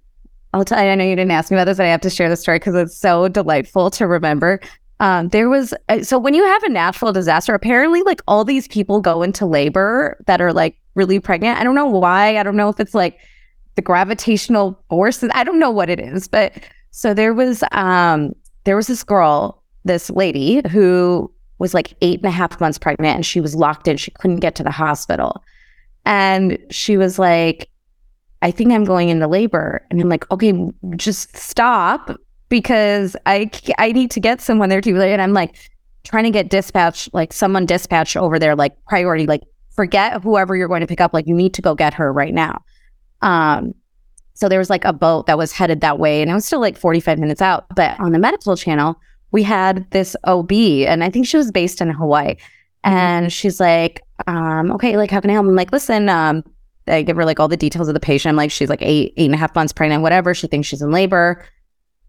I'll 0.54 0.64
tell 0.64 0.80
you, 0.80 0.88
I 0.88 0.94
know 0.94 1.04
you 1.04 1.16
didn't 1.16 1.32
ask 1.32 1.50
me 1.50 1.56
about 1.56 1.64
this, 1.64 1.78
but 1.78 1.86
I 1.86 1.88
have 1.88 2.00
to 2.02 2.10
share 2.10 2.28
the 2.28 2.36
story 2.36 2.60
because 2.60 2.76
it's 2.76 2.96
so 2.96 3.26
delightful 3.26 3.90
to 3.90 4.06
remember. 4.06 4.60
Um, 5.00 5.28
there 5.30 5.48
was 5.48 5.74
uh, 5.88 6.04
so 6.04 6.16
when 6.16 6.32
you 6.32 6.44
have 6.44 6.62
a 6.62 6.68
natural 6.68 7.12
disaster, 7.12 7.54
apparently, 7.54 8.02
like 8.02 8.22
all 8.28 8.44
these 8.44 8.68
people 8.68 9.00
go 9.00 9.24
into 9.24 9.46
labor 9.46 10.16
that 10.28 10.40
are 10.40 10.52
like 10.52 10.76
really 10.94 11.18
pregnant. 11.18 11.58
I 11.58 11.64
don't 11.64 11.74
know 11.74 11.86
why. 11.86 12.38
I 12.38 12.44
don't 12.44 12.54
know 12.54 12.68
if 12.68 12.78
it's 12.78 12.94
like 12.94 13.18
the 13.74 13.82
gravitational 13.82 14.80
forces. 14.88 15.28
I 15.34 15.42
don't 15.42 15.58
know 15.58 15.72
what 15.72 15.90
it 15.90 15.98
is, 15.98 16.28
but 16.28 16.52
so 16.92 17.12
there 17.14 17.34
was 17.34 17.64
um 17.72 18.32
there 18.62 18.76
was 18.76 18.86
this 18.86 19.02
girl, 19.02 19.60
this 19.84 20.08
lady 20.08 20.62
who 20.68 21.32
was 21.58 21.74
like 21.74 21.94
eight 22.00 22.20
and 22.20 22.28
a 22.28 22.30
half 22.30 22.60
months 22.60 22.78
pregnant, 22.78 23.16
and 23.16 23.26
she 23.26 23.40
was 23.40 23.56
locked 23.56 23.88
in. 23.88 23.96
She 23.96 24.12
couldn't 24.12 24.38
get 24.38 24.54
to 24.54 24.62
the 24.62 24.70
hospital, 24.70 25.42
and 26.06 26.56
she 26.70 26.96
was 26.96 27.18
like, 27.18 27.68
"I 28.44 28.52
think 28.52 28.72
I'm 28.72 28.84
going 28.84 29.08
into 29.08 29.26
labor," 29.26 29.84
and 29.90 30.00
I'm 30.00 30.08
like, 30.08 30.30
"Okay, 30.30 30.52
just 30.96 31.36
stop." 31.36 32.16
because 32.54 33.16
I 33.26 33.50
I 33.78 33.90
need 33.90 34.12
to 34.12 34.20
get 34.20 34.40
someone 34.40 34.68
there 34.68 34.80
too. 34.80 35.00
And 35.00 35.20
I'm 35.20 35.32
like 35.32 35.56
trying 36.04 36.22
to 36.22 36.30
get 36.30 36.50
dispatch, 36.50 37.08
like 37.12 37.32
someone 37.32 37.66
dispatched 37.66 38.16
over 38.16 38.38
there, 38.38 38.54
like 38.54 38.72
priority, 38.84 39.26
like 39.26 39.42
forget 39.70 40.22
whoever 40.22 40.54
you're 40.54 40.68
going 40.68 40.82
to 40.82 40.86
pick 40.86 41.00
up. 41.00 41.12
Like 41.12 41.26
you 41.26 41.34
need 41.34 41.54
to 41.54 41.62
go 41.62 41.74
get 41.74 41.94
her 41.94 42.12
right 42.12 42.32
now. 42.32 42.62
Um, 43.22 43.74
so 44.34 44.48
there 44.48 44.60
was 44.60 44.70
like 44.70 44.84
a 44.84 44.92
boat 44.92 45.26
that 45.26 45.36
was 45.36 45.50
headed 45.50 45.80
that 45.80 45.98
way, 45.98 46.22
and 46.22 46.30
it 46.30 46.34
was 46.34 46.44
still 46.44 46.60
like 46.60 46.76
45 46.76 47.18
minutes 47.18 47.42
out. 47.42 47.66
But 47.74 47.98
on 47.98 48.12
the 48.12 48.20
medical 48.20 48.56
channel, 48.56 49.00
we 49.32 49.42
had 49.42 49.90
this 49.90 50.14
OB, 50.24 50.52
and 50.52 51.02
I 51.02 51.10
think 51.10 51.26
she 51.26 51.36
was 51.36 51.50
based 51.50 51.80
in 51.80 51.90
Hawaii. 51.90 52.34
Mm-hmm. 52.34 52.90
And 52.96 53.32
she's 53.32 53.58
like, 53.58 54.02
um, 54.28 54.70
okay, 54.72 54.96
like 54.96 55.10
how 55.10 55.20
can 55.20 55.30
I 55.30 55.32
help? 55.34 55.46
I'm 55.46 55.56
like, 55.56 55.72
listen, 55.72 56.08
um, 56.08 56.44
I 56.86 57.02
give 57.02 57.16
her 57.16 57.24
like 57.24 57.40
all 57.40 57.48
the 57.48 57.56
details 57.56 57.88
of 57.88 57.94
the 57.94 58.00
patient. 58.00 58.30
I'm 58.30 58.36
like, 58.36 58.50
she's 58.50 58.68
like 58.68 58.82
eight, 58.82 59.14
eight 59.16 59.26
and 59.26 59.34
a 59.34 59.38
half 59.38 59.54
months 59.54 59.72
pregnant, 59.72 60.02
whatever. 60.02 60.34
She 60.34 60.46
thinks 60.46 60.68
she's 60.68 60.82
in 60.82 60.90
labor 60.90 61.44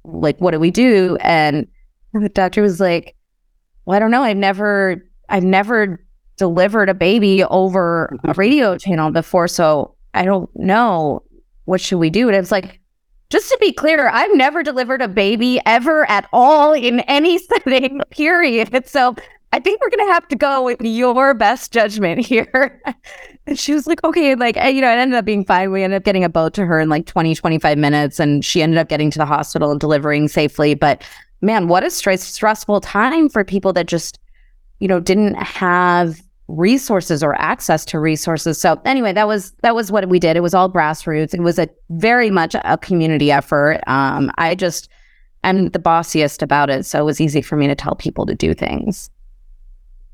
like, 0.08 0.40
what 0.40 0.52
do 0.52 0.60
we 0.60 0.72
do? 0.72 1.18
And 1.22 1.68
the 2.14 2.30
doctor 2.30 2.62
was 2.62 2.80
like, 2.80 3.16
well, 3.86 3.96
I 3.96 4.00
don't 4.00 4.12
know. 4.12 4.24
I've 4.24 4.38
never, 4.38 5.04
I've 5.30 5.44
never 5.44 6.04
delivered 6.38 6.90
a 6.90 6.94
baby 6.94 7.44
over 7.44 8.06
a 8.06 8.28
mm-hmm. 8.28 8.40
radio 8.40 8.78
channel 8.78 9.12
before. 9.12 9.48
So 9.48 9.96
I 10.14 10.26
don't 10.26 10.50
know. 10.56 11.24
What 11.66 11.82
should 11.82 11.98
we 11.98 12.10
do? 12.10 12.28
And 12.28 12.38
it's 12.38 12.52
like, 12.52 12.80
just 13.32 13.50
to 13.50 13.58
be 13.60 13.74
clear, 13.74 14.08
I've 14.08 14.36
never 14.36 14.62
delivered 14.62 15.02
a 15.02 15.08
baby 15.08 15.60
ever 15.66 16.10
at 16.10 16.30
all 16.32 16.74
in 16.74 17.00
any 17.02 17.38
setting, 17.64 18.02
period. 18.12 18.88
So 18.88 19.16
I 19.54 19.60
think 19.60 19.82
we're 19.82 19.90
to 19.90 20.14
have 20.14 20.28
to 20.28 20.36
go 20.36 20.64
with 20.64 20.82
your 20.82 21.34
best 21.34 21.72
judgment 21.72 22.26
here. 22.26 22.82
and 23.48 23.58
she 23.58 23.74
was 23.74 23.88
like, 23.88 24.04
okay, 24.04 24.36
like, 24.36 24.56
you 24.56 24.82
know, 24.82 24.92
it 24.92 24.98
ended 24.98 25.18
up 25.18 25.26
being 25.26 25.46
fine. 25.46 25.72
We 25.72 25.84
ended 25.84 25.98
up 25.98 26.04
getting 26.04 26.24
a 26.24 26.30
boat 26.30 26.54
to 26.56 26.66
her 26.66 26.80
in 26.80 26.90
like 26.90 27.06
20, 27.06 27.36
25 27.36 27.78
minutes, 27.78 28.20
and 28.20 28.44
she 28.44 28.62
ended 28.62 28.78
up 28.78 28.90
getting 28.90 29.12
to 29.12 29.20
the 29.20 29.26
hospital 29.26 29.72
and 29.72 29.80
delivering 29.80 30.28
safely. 30.28 30.74
But 30.74 31.04
man, 31.42 31.68
what 31.68 31.84
a 31.84 31.90
stress- 31.90 32.24
stressful 32.24 32.82
time 32.82 33.30
for 33.30 33.44
people 33.44 33.72
that 33.74 33.88
just, 33.88 34.20
you 34.80 34.88
know, 34.88 35.00
didn't 35.00 35.36
have 35.36 36.22
resources 36.48 37.24
or 37.24 37.34
access 37.36 37.86
to 37.86 38.00
resources. 38.00 38.60
So 38.60 38.80
anyway, 38.86 39.14
that 39.14 39.28
was 39.28 39.52
that 39.64 39.76
was 39.76 39.92
what 39.92 40.08
we 40.10 40.20
did. 40.20 40.38
It 40.38 40.42
was 40.42 40.54
all 40.54 40.72
grassroots. 40.72 41.34
It 41.34 41.42
was 41.42 41.58
a 41.58 41.70
very 41.90 42.30
much 42.30 42.56
a 42.64 42.78
community 42.78 43.32
effort. 43.32 43.82
Um, 43.88 44.32
I 44.38 44.56
just 44.56 44.90
I'm 45.44 45.70
the 45.70 45.80
bossiest 45.80 46.42
about 46.42 46.70
it, 46.70 46.86
so 46.86 47.00
it 47.00 47.06
was 47.06 47.22
easy 47.22 47.42
for 47.42 47.56
me 47.56 47.68
to 47.68 47.76
tell 47.76 47.96
people 47.96 48.26
to 48.26 48.36
do 48.36 48.54
things. 48.54 49.10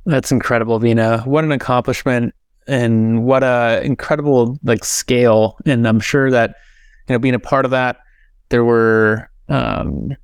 That's 0.06 0.32
incredible, 0.32 0.80
Veena. 0.80 1.26
What 1.26 1.44
an 1.44 1.52
accomplishment 1.52 2.34
and 2.68 3.24
what 3.24 3.44
a 3.44 3.82
incredible 3.84 4.58
like 4.64 4.84
scale. 4.84 5.58
And 5.66 5.88
I'm 5.88 6.00
sure 6.00 6.32
that, 6.32 6.56
you 7.08 7.14
know, 7.14 7.20
being 7.20 7.36
a 7.36 7.40
part 7.40 7.66
of 7.66 7.72
that, 7.72 7.98
there 8.50 8.64
were 8.64 9.30
um, 9.50 10.16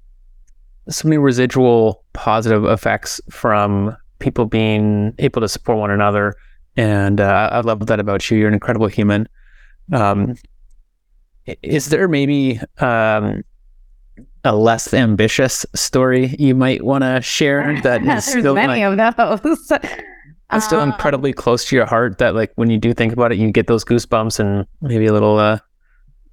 so 0.89 1.07
many 1.07 1.17
residual 1.17 2.03
positive 2.13 2.65
effects 2.65 3.21
from 3.29 3.95
people 4.19 4.45
being 4.45 5.13
able 5.19 5.41
to 5.41 5.47
support 5.47 5.77
one 5.77 5.91
another 5.91 6.35
and 6.77 7.19
uh, 7.19 7.49
I 7.51 7.59
love 7.61 7.87
that 7.87 7.99
about 7.99 8.29
you. 8.29 8.37
You're 8.37 8.47
an 8.47 8.53
incredible 8.53 8.87
human. 8.87 9.27
Um, 9.91 10.35
is 11.63 11.89
there 11.89 12.07
maybe 12.07 12.61
um, 12.77 13.43
a 14.43 14.55
less 14.55 14.93
ambitious 14.93 15.65
story 15.75 16.35
you 16.39 16.55
might 16.55 16.83
want 16.83 17.03
to 17.03 17.21
share 17.21 17.79
that 17.83 18.01
is 18.03 18.25
still 18.25 18.55
many 18.55 18.85
like, 18.85 19.17
of 19.17 19.41
those. 19.41 19.67
that's 20.49 20.65
still 20.65 20.79
Um, 20.79 20.91
incredibly 20.91 21.33
close 21.33 21.65
to 21.65 21.75
your 21.75 21.85
heart? 21.85 22.17
That 22.19 22.35
like 22.35 22.51
when 22.55 22.69
you 22.69 22.77
do 22.77 22.93
think 22.93 23.13
about 23.13 23.31
it, 23.31 23.37
you 23.37 23.51
get 23.51 23.67
those 23.67 23.83
goosebumps 23.83 24.39
and 24.39 24.65
maybe 24.81 25.05
a 25.05 25.13
little 25.13 25.37
uh, 25.37 25.59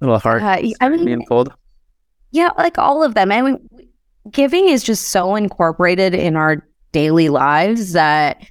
little 0.01 0.19
heart 0.19 0.41
uh, 0.41 0.57
I 0.81 0.89
mean, 0.89 1.05
being 1.05 1.25
pulled. 1.25 1.53
Yeah, 2.31 2.49
like 2.57 2.77
all 2.77 3.03
of 3.03 3.13
them. 3.13 3.31
I 3.31 3.41
mean, 3.41 3.69
giving 4.31 4.67
is 4.67 4.83
just 4.83 5.09
so 5.09 5.35
incorporated 5.35 6.13
in 6.13 6.35
our 6.35 6.65
daily 6.91 7.29
lives 7.29 7.93
that 7.93 8.45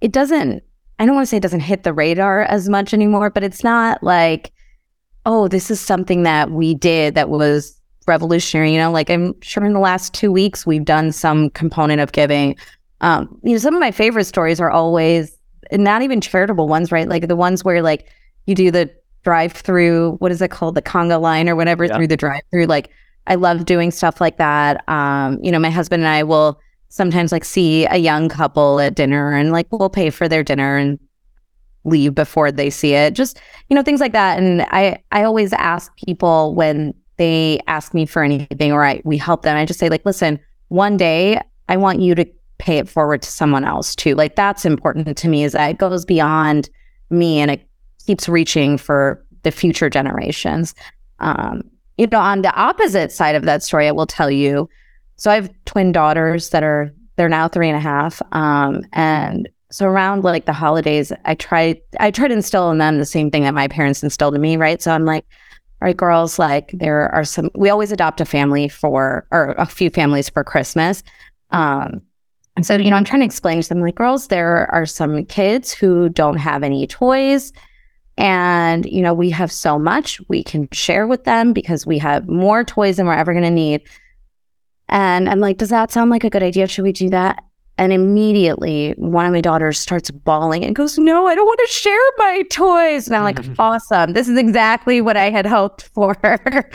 it 0.00 0.12
doesn't, 0.12 0.62
I 0.98 1.06
don't 1.06 1.14
want 1.14 1.26
to 1.26 1.30
say 1.30 1.36
it 1.38 1.42
doesn't 1.42 1.60
hit 1.60 1.82
the 1.82 1.92
radar 1.92 2.42
as 2.42 2.68
much 2.68 2.94
anymore, 2.94 3.30
but 3.30 3.42
it's 3.42 3.64
not 3.64 4.02
like, 4.02 4.52
oh, 5.26 5.48
this 5.48 5.70
is 5.70 5.80
something 5.80 6.22
that 6.22 6.50
we 6.50 6.74
did 6.74 7.14
that 7.14 7.28
was 7.28 7.79
revolutionary. 8.10 8.72
You 8.72 8.78
know, 8.78 8.90
like 8.90 9.08
I'm 9.08 9.40
sure 9.40 9.64
in 9.64 9.72
the 9.72 9.80
last 9.80 10.12
two 10.12 10.30
weeks, 10.32 10.66
we've 10.66 10.84
done 10.84 11.12
some 11.12 11.48
component 11.50 12.00
of 12.00 12.12
giving. 12.12 12.56
Um, 13.00 13.40
you 13.42 13.52
know, 13.52 13.58
some 13.58 13.74
of 13.74 13.80
my 13.80 13.92
favorite 13.92 14.24
stories 14.24 14.60
are 14.60 14.70
always 14.70 15.38
not 15.72 16.02
even 16.02 16.20
charitable 16.20 16.68
ones, 16.68 16.92
right? 16.92 17.08
Like 17.08 17.28
the 17.28 17.36
ones 17.36 17.64
where 17.64 17.80
like 17.80 18.06
you 18.46 18.54
do 18.54 18.70
the 18.70 18.90
drive 19.22 19.52
through, 19.52 20.16
what 20.18 20.32
is 20.32 20.42
it 20.42 20.50
called? 20.50 20.74
The 20.74 20.82
conga 20.82 21.20
line 21.20 21.48
or 21.48 21.54
whatever 21.56 21.84
Yeah. 21.84 21.96
through 21.96 22.08
the 22.08 22.16
drive 22.16 22.42
through. 22.50 22.66
Like 22.66 22.90
I 23.26 23.36
love 23.36 23.64
doing 23.64 23.90
stuff 23.90 24.20
like 24.20 24.38
that. 24.38 24.86
Um, 24.88 25.38
you 25.42 25.52
know, 25.52 25.58
my 25.58 25.70
husband 25.70 26.02
and 26.02 26.08
I 26.08 26.22
will 26.24 26.58
sometimes 26.88 27.30
like 27.30 27.44
see 27.44 27.86
a 27.86 27.96
young 27.98 28.28
couple 28.28 28.80
at 28.80 28.96
dinner 28.96 29.32
and 29.32 29.52
like 29.52 29.66
we'll 29.70 29.88
pay 29.90 30.10
for 30.10 30.28
their 30.28 30.42
dinner 30.42 30.76
and 30.76 30.98
leave 31.84 32.14
before 32.14 32.50
they 32.52 32.68
see 32.70 32.94
it. 32.94 33.14
Just, 33.14 33.40
you 33.68 33.76
know, 33.76 33.82
things 33.82 34.00
like 34.00 34.12
that. 34.12 34.38
And 34.38 34.62
I 34.70 34.98
I 35.12 35.22
always 35.22 35.52
ask 35.52 35.94
people 35.96 36.54
when 36.54 36.92
they 37.20 37.60
ask 37.66 37.92
me 37.92 38.06
for 38.06 38.24
anything 38.24 38.72
or 38.72 38.82
I 38.82 39.02
we 39.04 39.18
help 39.18 39.42
them, 39.42 39.54
I 39.54 39.66
just 39.66 39.78
say 39.78 39.90
like, 39.90 40.06
listen, 40.06 40.40
one 40.68 40.96
day 40.96 41.38
I 41.68 41.76
want 41.76 42.00
you 42.00 42.14
to 42.14 42.24
pay 42.56 42.78
it 42.78 42.88
forward 42.88 43.20
to 43.20 43.30
someone 43.30 43.62
else 43.62 43.94
too. 43.94 44.14
Like 44.14 44.36
that's 44.36 44.64
important 44.64 45.18
to 45.18 45.28
me 45.28 45.44
is 45.44 45.52
that 45.52 45.70
it 45.70 45.78
goes 45.78 46.06
beyond 46.06 46.70
me 47.10 47.38
and 47.38 47.50
it 47.50 47.68
keeps 48.06 48.26
reaching 48.26 48.78
for 48.78 49.22
the 49.42 49.50
future 49.50 49.90
generations. 49.90 50.74
Um, 51.18 51.62
you 51.98 52.06
know, 52.06 52.20
on 52.20 52.40
the 52.40 52.54
opposite 52.54 53.12
side 53.12 53.34
of 53.34 53.44
that 53.44 53.62
story, 53.62 53.86
I 53.86 53.92
will 53.92 54.06
tell 54.06 54.30
you. 54.30 54.66
So 55.16 55.30
I 55.30 55.34
have 55.34 55.50
twin 55.66 55.92
daughters 55.92 56.48
that 56.50 56.62
are 56.62 56.90
they're 57.16 57.28
now 57.28 57.48
three 57.48 57.68
and 57.68 57.76
a 57.76 57.80
half. 57.80 58.22
Um, 58.32 58.82
and 58.94 59.46
so 59.70 59.86
around 59.86 60.24
like 60.24 60.46
the 60.46 60.54
holidays, 60.54 61.12
I 61.26 61.34
try 61.34 61.78
I 61.98 62.10
try 62.10 62.28
to 62.28 62.34
instill 62.34 62.70
in 62.70 62.78
them 62.78 62.96
the 62.96 63.04
same 63.04 63.30
thing 63.30 63.42
that 63.42 63.52
my 63.52 63.68
parents 63.68 64.02
instilled 64.02 64.34
in 64.34 64.40
me, 64.40 64.56
right? 64.56 64.80
So 64.80 64.90
I'm 64.90 65.04
like, 65.04 65.26
right, 65.80 65.96
girls, 65.96 66.38
like 66.38 66.70
there 66.72 67.08
are 67.14 67.24
some 67.24 67.50
we 67.54 67.70
always 67.70 67.92
adopt 67.92 68.20
a 68.20 68.24
family 68.24 68.68
for 68.68 69.26
or 69.30 69.54
a 69.58 69.66
few 69.66 69.90
families 69.90 70.28
for 70.28 70.44
Christmas. 70.44 71.02
Um, 71.50 72.02
and 72.56 72.66
so, 72.66 72.76
you 72.76 72.90
know, 72.90 72.96
I'm 72.96 73.04
trying 73.04 73.20
to 73.20 73.26
explain 73.26 73.62
to 73.62 73.68
them, 73.68 73.80
like, 73.80 73.94
girls, 73.94 74.26
there 74.26 74.70
are 74.72 74.84
some 74.84 75.24
kids 75.24 75.72
who 75.72 76.08
don't 76.08 76.36
have 76.36 76.62
any 76.62 76.86
toys. 76.86 77.52
And, 78.18 78.84
you 78.84 79.00
know, 79.00 79.14
we 79.14 79.30
have 79.30 79.50
so 79.50 79.78
much 79.78 80.20
we 80.28 80.42
can 80.42 80.68
share 80.72 81.06
with 81.06 81.24
them 81.24 81.54
because 81.54 81.86
we 81.86 81.96
have 81.98 82.28
more 82.28 82.64
toys 82.64 82.96
than 82.96 83.06
we're 83.06 83.14
ever 83.14 83.32
going 83.32 83.44
to 83.44 83.50
need. 83.50 83.82
And 84.88 85.28
I'm 85.28 85.40
like, 85.40 85.56
does 85.56 85.70
that 85.70 85.90
sound 85.90 86.10
like 86.10 86.24
a 86.24 86.30
good 86.30 86.42
idea? 86.42 86.66
Should 86.66 86.82
we 86.82 86.92
do 86.92 87.08
that? 87.10 87.42
And 87.80 87.94
immediately 87.94 88.92
one 88.98 89.24
of 89.24 89.32
my 89.32 89.40
daughters 89.40 89.78
starts 89.78 90.10
bawling 90.10 90.66
and 90.66 90.76
goes, 90.76 90.98
No, 90.98 91.26
I 91.26 91.34
don't 91.34 91.46
want 91.46 91.60
to 91.60 91.72
share 91.72 91.98
my 92.18 92.42
toys. 92.50 93.06
And 93.06 93.16
I'm 93.16 93.24
like, 93.24 93.38
Awesome. 93.58 94.12
This 94.12 94.28
is 94.28 94.36
exactly 94.36 95.00
what 95.00 95.16
I 95.16 95.30
had 95.30 95.46
hoped 95.46 95.84
for. 95.94 96.14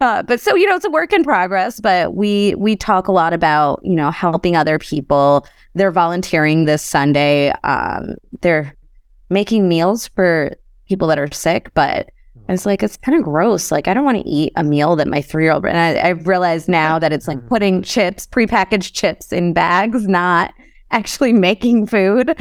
Uh, 0.00 0.22
but 0.22 0.38
so 0.38 0.54
you 0.54 0.66
know 0.66 0.74
it's 0.74 0.84
a 0.84 0.90
work 0.90 1.12
in 1.14 1.22
progress 1.22 1.80
but 1.80 2.14
we 2.14 2.54
we 2.56 2.74
talk 2.76 3.06
a 3.06 3.12
lot 3.12 3.32
about 3.32 3.80
you 3.84 3.94
know 3.94 4.10
helping 4.10 4.54
other 4.54 4.76
people 4.76 5.46
they're 5.76 5.92
volunteering 5.92 6.64
this 6.64 6.82
sunday 6.82 7.50
um, 7.62 8.14
they're 8.42 8.76
making 9.30 9.66
meals 9.66 10.08
for 10.08 10.50
people 10.88 11.08
that 11.08 11.18
are 11.18 11.30
sick 11.32 11.72
but 11.74 12.10
it's 12.48 12.66
like 12.66 12.82
it's 12.82 12.96
kind 12.96 13.16
of 13.16 13.24
gross. 13.24 13.70
Like 13.70 13.88
i 13.88 13.94
don't 13.94 14.04
want 14.04 14.18
to 14.22 14.28
eat 14.28 14.52
a 14.56 14.64
meal 14.64 14.96
that 14.96 15.08
my 15.08 15.22
three-year-old 15.22 15.64
and 15.64 15.78
I, 15.78 16.08
i've 16.08 16.26
realized 16.26 16.68
now 16.68 16.98
that 16.98 17.12
it's 17.12 17.28
like 17.28 17.46
putting 17.48 17.82
chips 17.82 18.26
prepackaged 18.26 18.92
chips 18.92 19.32
in 19.32 19.52
bags 19.52 20.06
not 20.06 20.52
actually 20.90 21.32
making 21.48 21.86
food. 21.86 22.38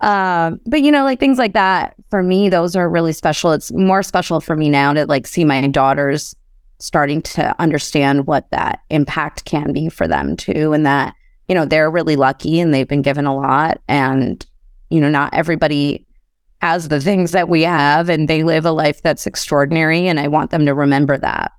Um, 0.00 0.60
but 0.66 0.82
you 0.82 0.90
know 0.90 1.04
like 1.04 1.20
things 1.20 1.38
like 1.38 1.52
that 1.52 1.94
for 2.10 2.22
me 2.22 2.48
those 2.48 2.74
are 2.74 2.88
really 2.88 3.12
special. 3.12 3.52
It's 3.52 3.72
more 3.72 4.02
special 4.02 4.40
for 4.40 4.56
me 4.56 4.68
now 4.68 4.92
to 4.92 5.06
like 5.06 5.26
see 5.26 5.44
my 5.44 5.66
daughters 5.68 6.34
starting 6.78 7.22
to 7.22 7.54
understand 7.60 8.26
what 8.26 8.50
that 8.50 8.80
impact 8.90 9.44
can 9.44 9.72
be 9.72 9.88
for 9.88 10.08
them 10.08 10.36
too 10.36 10.72
and 10.72 10.84
that 10.84 11.14
you 11.46 11.54
know 11.54 11.64
they're 11.64 11.90
really 11.90 12.16
lucky 12.16 12.58
and 12.58 12.74
they've 12.74 12.88
been 12.88 13.02
given 13.02 13.26
a 13.26 13.36
lot. 13.36 13.80
And 13.86 14.44
you 14.90 15.00
know 15.00 15.10
not 15.10 15.32
everybody 15.34 16.06
has 16.62 16.88
the 16.88 17.00
things 17.00 17.32
that 17.32 17.48
we 17.48 17.62
have 17.62 18.08
and 18.08 18.28
they 18.28 18.42
live 18.42 18.64
a 18.64 18.70
life 18.70 19.02
that's 19.02 19.26
extraordinary 19.26 20.06
and 20.08 20.18
i 20.18 20.28
want 20.28 20.50
them 20.50 20.64
to 20.64 20.72
remember 20.72 21.18
that 21.18 21.52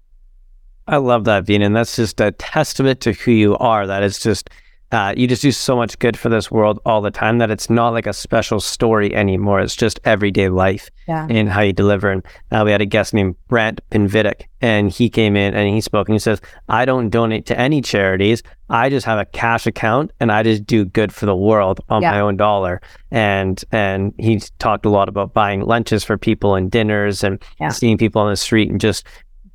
I 0.86 0.98
love 0.98 1.24
that, 1.26 1.46
Veena. 1.46 1.66
And 1.66 1.76
that's 1.76 1.96
just 1.96 2.20
a 2.20 2.32
testament 2.32 3.00
to 3.02 3.14
who 3.14 3.32
you 3.32 3.56
are. 3.58 3.88
That 3.88 4.04
it's 4.04 4.20
just, 4.20 4.50
uh, 4.94 5.14
you 5.18 5.28
just 5.28 5.42
do 5.42 5.52
so 5.52 5.76
much 5.76 5.98
good 5.98 6.16
for 6.16 6.30
this 6.30 6.50
world 6.52 6.80
all 6.86 7.02
the 7.02 7.10
time 7.12 7.40
that 7.40 7.50
it's 7.50 7.68
not 7.70 7.90
like 7.90 8.06
a 8.08 8.14
special 8.14 8.60
story 8.60 9.14
anymore. 9.16 9.60
It's 9.60 9.76
just 9.76 10.00
everyday 10.06 10.50
life 10.50 10.90
yeah 11.08 11.28
in 11.30 11.48
how 11.48 11.62
you 11.62 11.74
deliver. 11.74 12.10
And 12.12 12.24
uh, 12.52 12.62
we 12.64 12.72
had 12.72 12.80
a 12.80 12.86
guest 12.86 13.14
named 13.14 13.36
Brent 13.48 13.82
Pinvidic, 13.90 14.44
and 14.62 14.92
he 14.92 15.10
came 15.10 15.36
in 15.36 15.54
and 15.56 15.68
he 15.74 15.82
spoke 15.82 16.08
and 16.08 16.14
he 16.16 16.20
says, 16.20 16.40
I 16.70 16.86
don't 16.86 17.10
donate 17.10 17.46
to 17.48 17.60
any 17.60 17.82
charities. 17.82 18.44
I 18.70 18.90
just 18.90 19.06
have 19.08 19.20
a 19.20 19.26
cash 19.26 19.66
account 19.68 20.12
and 20.20 20.32
I 20.32 20.44
just 20.44 20.66
do 20.66 20.86
good 20.86 21.12
for 21.12 21.26
the 21.26 21.36
world 21.36 21.82
on 21.90 22.02
Yeah. 22.04 22.12
my 22.12 22.20
own 22.20 22.38
dollar. 22.38 22.80
And 23.12 23.64
and 23.72 24.14
he 24.20 24.42
talked 24.60 24.86
a 24.86 24.90
lot 24.90 25.10
about 25.10 25.34
buying 25.34 25.62
lunches 25.62 26.04
for 26.04 26.18
people 26.18 26.54
and 26.56 26.70
dinners 26.72 27.24
and 27.24 27.42
Yeah. 27.60 27.70
seeing 27.70 27.98
people 27.98 28.22
on 28.22 28.30
the 28.30 28.38
street 28.38 28.70
and 28.70 28.80
just 28.80 29.06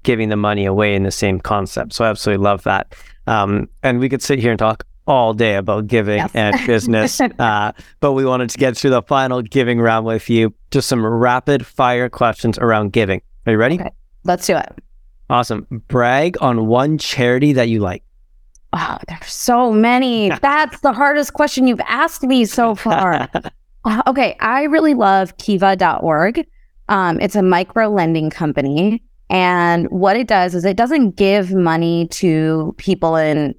giving 0.02 0.28
the 0.30 0.36
money 0.36 0.64
away 0.64 0.94
in 0.94 1.02
the 1.04 1.10
same 1.10 1.38
concept. 1.40 1.92
So 1.92 2.04
I 2.04 2.08
absolutely 2.10 2.42
love 2.44 2.62
that. 2.64 2.94
Um, 3.26 3.68
and 3.82 4.00
we 4.00 4.08
could 4.08 4.22
sit 4.22 4.38
here 4.38 4.50
and 4.50 4.58
talk 4.58 4.84
all 5.08 5.34
day 5.34 5.56
about 5.56 5.88
giving 5.88 6.18
Yes. 6.18 6.30
and 6.34 6.56
business, 6.66 7.20
uh, 7.38 7.72
but 8.00 8.12
we 8.12 8.24
wanted 8.24 8.50
to 8.50 8.58
get 8.58 8.76
through 8.76 8.90
the 8.90 9.02
final 9.02 9.42
giving 9.42 9.80
round 9.80 10.06
with 10.06 10.30
you. 10.30 10.54
Just 10.70 10.86
some 10.88 11.04
rapid 11.04 11.66
fire 11.66 12.08
questions 12.08 12.58
around 12.58 12.92
giving. 12.92 13.20
Are 13.46 13.52
you 13.52 13.58
ready? 13.58 13.80
Okay. 13.80 13.90
let's 14.24 14.46
do 14.46 14.56
it 14.56 14.70
Awesome. 15.30 15.66
Brag 15.88 16.36
on 16.40 16.66
one 16.68 16.98
charity 16.98 17.52
that 17.54 17.68
you 17.68 17.80
like. 17.80 18.02
oh 18.74 18.98
there's 19.08 19.32
so 19.32 19.72
many 19.72 20.28
that's 20.42 20.80
the 20.82 20.92
hardest 20.92 21.32
question 21.32 21.66
you've 21.66 21.80
asked 21.88 22.22
me 22.22 22.44
so 22.44 22.74
far 22.74 23.28
Uh, 23.84 24.02
okay, 24.08 24.36
I 24.40 24.64
really 24.64 24.92
love 24.94 25.36
kiva.org. 25.38 26.44
Um, 26.88 27.20
it's 27.20 27.36
a 27.36 27.42
micro 27.42 27.88
lending 27.88 28.28
company. 28.28 29.02
And 29.30 29.86
what 29.90 30.16
it 30.16 30.26
does 30.26 30.54
is 30.54 30.64
it 30.64 30.76
doesn't 30.76 31.16
give 31.16 31.54
money 31.54 32.08
to 32.08 32.74
people 32.76 33.14
in 33.16 33.54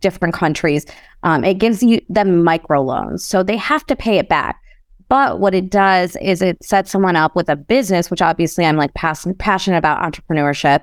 different 0.00 0.34
countries. 0.34 0.86
Um, 1.22 1.44
it 1.44 1.54
gives 1.54 1.82
you 1.82 2.00
them 2.08 2.42
micro 2.42 2.82
loans. 2.82 3.24
So 3.24 3.42
they 3.42 3.56
have 3.56 3.86
to 3.86 3.96
pay 3.96 4.18
it 4.18 4.28
back. 4.28 4.60
But 5.08 5.40
what 5.40 5.54
it 5.54 5.70
does 5.70 6.16
is 6.16 6.42
it 6.42 6.62
sets 6.62 6.90
someone 6.90 7.16
up 7.16 7.34
with 7.34 7.48
a 7.48 7.56
business, 7.56 8.10
which 8.10 8.20
obviously 8.20 8.66
I'm 8.66 8.76
like 8.76 8.92
pass- 8.94 9.26
passionate 9.38 9.78
about 9.78 10.02
entrepreneurship. 10.02 10.82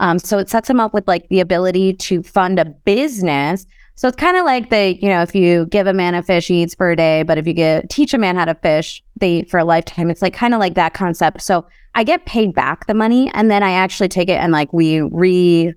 Um, 0.00 0.18
so 0.18 0.38
it 0.38 0.48
sets 0.48 0.68
them 0.68 0.80
up 0.80 0.94
with 0.94 1.06
like 1.06 1.28
the 1.28 1.40
ability 1.40 1.94
to 1.94 2.22
fund 2.22 2.58
a 2.58 2.64
business 2.64 3.66
so 3.96 4.08
it's 4.08 4.16
kind 4.16 4.36
of 4.36 4.44
like 4.44 4.68
the, 4.68 4.98
you 5.00 5.08
know, 5.08 5.22
if 5.22 5.34
you 5.34 5.64
give 5.66 5.86
a 5.86 5.94
man 5.94 6.14
a 6.14 6.22
fish, 6.22 6.48
he 6.48 6.62
eats 6.62 6.74
for 6.74 6.90
a 6.90 6.96
day, 6.96 7.22
but 7.22 7.38
if 7.38 7.46
you 7.46 7.54
get 7.54 7.88
teach 7.88 8.12
a 8.12 8.18
man 8.18 8.36
how 8.36 8.44
to 8.44 8.54
fish, 8.54 9.02
they 9.18 9.38
eat 9.38 9.50
for 9.50 9.58
a 9.58 9.64
lifetime. 9.64 10.10
It's 10.10 10.20
like 10.20 10.34
kind 10.34 10.52
of 10.52 10.60
like 10.60 10.74
that 10.74 10.92
concept. 10.92 11.40
So 11.40 11.66
I 11.94 12.04
get 12.04 12.26
paid 12.26 12.54
back 12.54 12.86
the 12.86 12.94
money 12.94 13.30
and 13.32 13.50
then 13.50 13.62
I 13.62 13.72
actually 13.72 14.08
take 14.08 14.28
it 14.28 14.34
and 14.34 14.52
like 14.52 14.70
we 14.74 15.00
re 15.00 15.72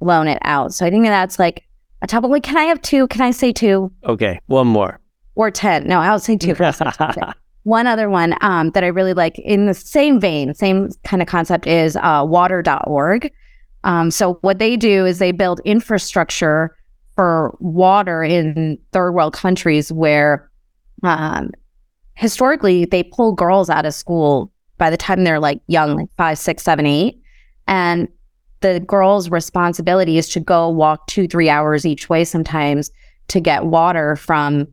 loan 0.00 0.26
it 0.26 0.40
out. 0.42 0.74
So 0.74 0.84
I 0.84 0.90
think 0.90 1.04
that's 1.04 1.38
like 1.38 1.64
a 2.02 2.06
top 2.06 2.24
like, 2.24 2.42
can 2.42 2.56
I 2.56 2.64
have 2.64 2.80
two? 2.82 3.06
Can 3.08 3.20
I 3.20 3.30
say 3.30 3.52
two 3.52 3.92
Okay, 4.06 4.40
one 4.46 4.66
more. 4.66 4.98
or 5.34 5.50
10? 5.50 5.86
No, 5.86 6.00
I'll 6.00 6.18
say 6.18 6.36
two. 6.36 6.54
One 7.64 7.86
other 7.86 8.08
one 8.08 8.34
um, 8.40 8.70
that 8.70 8.84
I 8.84 8.86
really 8.86 9.12
like 9.12 9.38
in 9.38 9.66
the 9.66 9.74
same 9.74 10.18
vein, 10.18 10.54
same 10.54 10.88
kind 11.04 11.20
of 11.20 11.28
concept 11.28 11.66
is 11.66 11.94
uh, 11.96 12.24
water.org. 12.26 13.30
Um, 13.84 14.10
so 14.10 14.34
what 14.40 14.58
they 14.58 14.78
do 14.78 15.04
is 15.04 15.18
they 15.18 15.30
build 15.30 15.60
infrastructure 15.66 16.74
for 17.16 17.54
water 17.60 18.22
in 18.24 18.78
third 18.92 19.12
world 19.12 19.34
countries 19.34 19.92
where 19.92 20.50
um, 21.02 21.50
historically 22.14 22.86
they 22.86 23.02
pull 23.02 23.32
girls 23.34 23.68
out 23.68 23.84
of 23.84 23.92
school 23.92 24.50
by 24.78 24.88
the 24.88 24.96
time 24.96 25.24
they're 25.24 25.38
like 25.38 25.60
young, 25.66 25.96
like 25.96 26.08
five, 26.16 26.38
six, 26.38 26.62
seven, 26.62 26.86
eight. 26.86 27.20
And 27.66 28.08
the 28.60 28.80
girl's 28.80 29.30
responsibility 29.30 30.18
is 30.18 30.28
to 30.30 30.40
go 30.40 30.68
walk 30.68 31.06
two, 31.06 31.26
three 31.26 31.48
hours 31.48 31.86
each 31.86 32.08
way 32.08 32.24
sometimes 32.24 32.90
to 33.28 33.40
get 33.40 33.66
water 33.66 34.16
from 34.16 34.68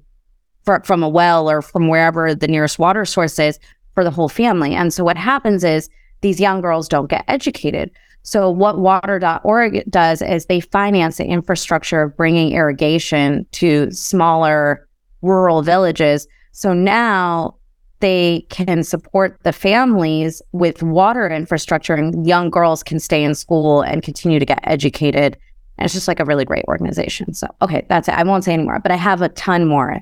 from 0.84 1.02
a 1.02 1.08
well 1.08 1.50
or 1.50 1.62
from 1.62 1.88
wherever 1.88 2.36
the 2.36 2.48
nearest 2.48 2.78
water 2.78 3.06
source 3.06 3.40
is 3.40 3.58
for 3.94 4.04
the 4.04 4.12
whole 4.12 4.28
family. 4.28 4.76
And 4.76 4.94
so 4.94 5.02
what 5.02 5.16
happens 5.16 5.64
is 5.64 5.90
these 6.20 6.42
young 6.42 6.60
girls 6.60 6.90
don't 6.90 7.10
get 7.10 7.24
educated. 7.30 7.90
So 8.24 8.50
what 8.50 8.78
water.org 8.78 9.84
does 9.90 10.22
is 10.22 10.46
they 10.46 10.60
finance 10.60 11.18
the 11.18 11.26
infrastructure 11.26 12.02
of 12.02 12.18
bringing 12.18 12.52
irrigation 12.52 13.46
to 13.54 13.90
smaller 13.92 14.86
rural 15.22 15.62
villages. 15.62 16.28
So 16.52 16.74
now 16.74 17.57
they 18.00 18.45
can 18.50 18.84
support 18.84 19.39
the 19.43 19.52
families 19.52 20.41
with 20.52 20.84
water 20.84 21.28
infrastructure 21.30 21.93
and 21.93 22.28
young 22.28 22.50
girls 22.50 22.84
can 22.84 23.00
stay 23.00 23.24
in 23.24 23.34
school 23.36 23.82
and 23.82 24.04
continue 24.04 24.39
to 24.39 24.45
get 24.45 24.60
educated. 24.64 25.38
And 25.78 25.86
it's 25.86 25.93
just 25.93 26.08
like 26.08 26.20
a 26.20 26.26
really 26.26 26.45
great 26.45 26.66
organization. 26.68 27.34
So, 27.34 27.48
okay, 27.62 27.86
that's 27.89 28.08
it. 28.08 28.14
I 28.16 28.24
won't 28.24 28.43
say 28.43 28.54
anymore, 28.54 28.80
but 28.80 28.91
I 28.91 28.95
have 28.95 29.22
a 29.22 29.30
ton 29.30 29.68
more. 29.68 30.00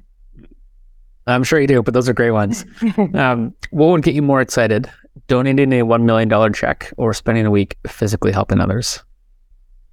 I'm 1.28 1.44
sure 1.44 1.60
you 1.60 1.68
do, 1.68 1.82
but 1.82 1.94
those 1.94 2.08
are 2.08 2.14
great 2.14 2.32
ones. 2.32 2.66
um, 3.14 3.54
what 3.72 3.88
would 3.88 4.04
get 4.04 4.14
you 4.14 4.22
more 4.22 4.42
excited? 4.42 4.90
Donating 5.28 5.74
a 5.74 5.86
$1 5.86 6.04
million 6.04 6.54
check 6.54 6.94
or 6.98 7.14
spending 7.14 7.46
a 7.46 7.52
week 7.52 7.78
physically 7.88 8.32
helping 8.32 8.60
others? 8.60 9.04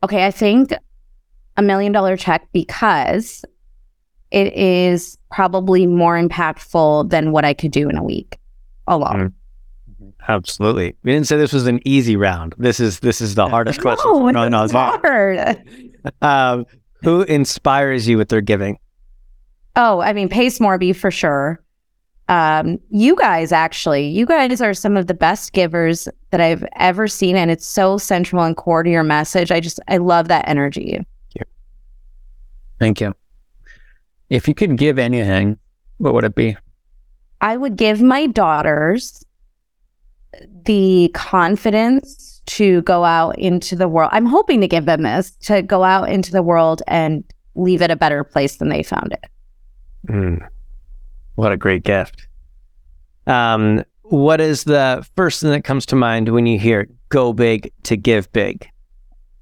Okay, 0.03 0.26
I 0.26 0.30
think 0.30 0.72
a 1.57 1.62
million 1.62 1.92
dollar 1.92 2.16
check 2.16 2.46
because 2.53 3.44
it 4.33 4.53
is 4.55 5.18
probably 5.30 5.87
more 5.87 6.20
impactful 6.20 7.11
than 7.11 7.33
what 7.33 7.45
I 7.45 7.55
could 7.55 7.70
do 7.70 7.89
in 7.89 7.97
a 7.97 8.03
week 8.03 8.39
alone. 8.87 9.28
Mm. 9.28 9.33
Absolutely. 10.28 10.95
We 11.03 11.12
didn't 11.12 11.26
say 11.26 11.37
this 11.37 11.53
was 11.53 11.66
an 11.66 11.80
easy 11.85 12.16
round. 12.16 12.55
This 12.57 12.80
is 12.80 13.01
this 13.01 13.20
is 13.20 13.35
the 13.35 13.49
hardest 13.49 13.78
no, 13.80 13.83
question. 13.83 14.33
No, 14.33 14.49
no, 14.49 14.64
it's 14.64 14.72
hard. 14.72 15.62
um, 16.22 16.66
who 17.03 17.22
inspires 17.22 18.09
you 18.09 18.18
with 18.18 18.28
their 18.28 18.41
giving? 18.41 18.78
Oh, 19.74 20.01
I 20.01 20.12
mean, 20.12 20.28
Pace 20.28 20.59
Morby 20.59 20.95
for 20.95 21.11
sure. 21.11 21.62
Um, 22.28 22.78
you 22.91 23.16
guys 23.16 23.53
actually, 23.53 24.07
you 24.09 24.26
guys 24.26 24.61
are 24.61 24.74
some 24.74 24.97
of 24.97 25.07
the 25.09 25.14
best 25.14 25.53
givers 25.53 26.09
that 26.30 26.41
I've 26.41 26.64
ever 26.76 27.09
seen, 27.09 27.37
and 27.37 27.51
it's 27.51 27.66
so 27.66 27.99
central 27.99 28.43
and 28.45 28.57
core 28.57 28.83
to 28.83 28.91
your 28.91 29.03
message. 29.03 29.51
I 29.51 29.61
just 29.61 29.80
I 29.89 29.97
love 29.97 30.28
that 30.28 30.49
energy. 30.49 30.93
Thank 30.93 31.07
you. 31.35 31.45
Thank 32.78 33.01
you. 33.01 33.14
If 34.33 34.49
you 34.49 34.55
could 34.55 34.78
give 34.78 34.99
anything, 34.99 35.59
what 35.99 36.14
would 36.14 36.24
it 36.24 36.35
be? 36.35 36.57
I 37.43 37.59
would 37.59 37.76
give 37.76 38.01
my 38.01 38.26
daughters 38.26 39.22
the 40.64 41.11
confidence 41.12 42.41
to 42.47 42.80
go 42.80 43.05
out 43.05 43.39
into 43.39 43.76
the 43.76 43.89
world. 43.89 44.09
I'm 44.11 44.24
hoping 44.24 44.62
to 44.62 44.68
give 44.68 44.87
them 44.87 45.03
this 45.03 45.33
to 45.43 45.61
go 45.61 45.85
out 45.85 46.09
into 46.09 46.33
the 46.33 46.43
world 46.43 46.80
and 46.87 47.22
leave 47.57 47.83
it 47.83 47.91
a 47.91 47.97
better 47.97 48.24
place 48.24 48.57
than 48.57 48.70
they 48.70 48.83
found 48.83 49.12
it. 49.12 49.30
Mm. 50.09 50.49
What 51.35 51.53
a 51.53 51.59
great 51.59 51.83
gift. 51.83 52.26
Um, 53.26 53.85
what 54.01 54.41
is 54.41 54.64
the 54.64 55.07
first 55.14 55.43
thing 55.43 55.51
that 55.51 55.64
comes 55.64 55.85
to 55.87 55.95
mind 55.95 56.30
when 56.30 56.47
you 56.47 56.59
hear 56.59 56.89
go 57.11 57.35
big 57.35 57.70
to 57.83 57.99
give 57.99 58.33
big? 58.33 58.66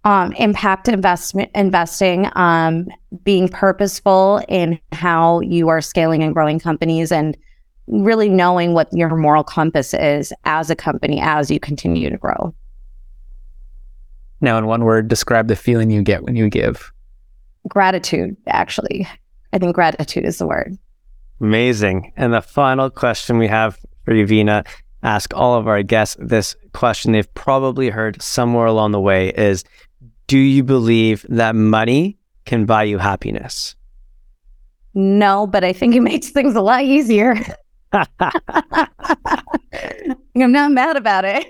Um, 0.04 0.32
impact 0.32 0.88
investment 0.88 1.50
investing, 1.54 2.28
um, 2.34 2.88
being 3.24 3.48
purposeful 3.48 4.42
in 4.48 4.78
how 4.92 5.40
you 5.40 5.68
are 5.68 5.80
scaling 5.80 6.22
and 6.22 6.32
growing 6.32 6.58
companies, 6.58 7.12
and 7.12 7.36
really 7.86 8.28
knowing 8.28 8.72
what 8.72 8.88
your 8.92 9.14
moral 9.16 9.44
compass 9.44 9.92
is 9.94 10.32
as 10.44 10.70
a 10.70 10.76
company 10.76 11.20
as 11.20 11.50
you 11.50 11.60
continue 11.60 12.08
to 12.08 12.16
grow. 12.16 12.54
Now, 14.40 14.56
in 14.56 14.66
one 14.66 14.84
word, 14.84 15.08
describe 15.08 15.48
the 15.48 15.56
feeling 15.56 15.90
you 15.90 16.02
get 16.02 16.22
when 16.22 16.36
you 16.36 16.48
give. 16.48 16.92
Gratitude, 17.68 18.36
actually. 18.46 19.06
I 19.52 19.58
think 19.58 19.74
gratitude 19.74 20.24
is 20.24 20.38
the 20.38 20.46
word. 20.46 20.78
Amazing. 21.40 22.12
And 22.16 22.32
the 22.32 22.40
final 22.40 22.88
question 22.88 23.38
we 23.38 23.48
have 23.48 23.78
for 24.04 24.14
you, 24.14 24.26
Veena, 24.26 24.66
ask 25.02 25.34
all 25.34 25.58
of 25.58 25.66
our 25.66 25.82
guests 25.82 26.16
this 26.20 26.56
question 26.72 27.12
they've 27.12 27.34
probably 27.34 27.90
heard 27.90 28.20
somewhere 28.22 28.66
along 28.66 28.92
the 28.92 29.00
way 29.00 29.30
is 29.30 29.64
do 30.30 30.38
you 30.38 30.62
believe 30.62 31.26
that 31.28 31.56
money 31.56 32.16
can 32.44 32.64
buy 32.64 32.84
you 32.84 32.98
happiness? 32.98 33.74
No, 34.94 35.44
but 35.44 35.64
I 35.64 35.72
think 35.72 35.96
it 35.96 36.02
makes 36.02 36.30
things 36.30 36.54
a 36.54 36.60
lot 36.60 36.84
easier. 36.84 37.34
I'm 37.92 38.06
not 40.36 40.70
mad 40.70 40.96
about 40.96 41.24
it. 41.24 41.48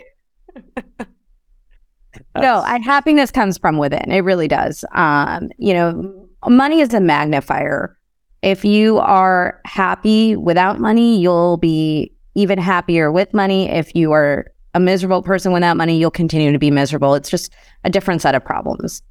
no, 2.35 2.61
I, 2.61 2.79
happiness 2.83 3.31
comes 3.31 3.59
from 3.59 3.77
within. 3.77 4.11
It 4.11 4.21
really 4.21 4.49
does. 4.49 4.83
Um, 4.95 5.51
you 5.59 5.75
know, 5.75 6.27
money 6.49 6.81
is 6.81 6.95
a 6.95 7.01
magnifier. 7.01 7.95
If 8.41 8.65
you 8.65 8.97
are 8.97 9.61
happy 9.67 10.37
without 10.37 10.81
money, 10.81 11.21
you'll 11.21 11.59
be 11.59 12.15
even 12.35 12.59
happier 12.59 13.13
with 13.13 13.35
money. 13.35 13.69
If 13.69 13.95
you 13.95 14.13
are 14.13 14.47
a 14.75 14.81
miserable 14.81 15.23
person 15.23 15.53
without 15.53 15.77
money, 15.77 15.99
you'll 15.99 16.11
continue 16.11 16.53
to 16.53 16.59
be 16.59 16.71
miserable. 16.71 17.15
It's 17.15 17.31
just 17.31 17.53
a 17.85 17.91
different 17.91 18.23
set 18.23 18.35
of 18.35 18.45
problems. 18.45 19.03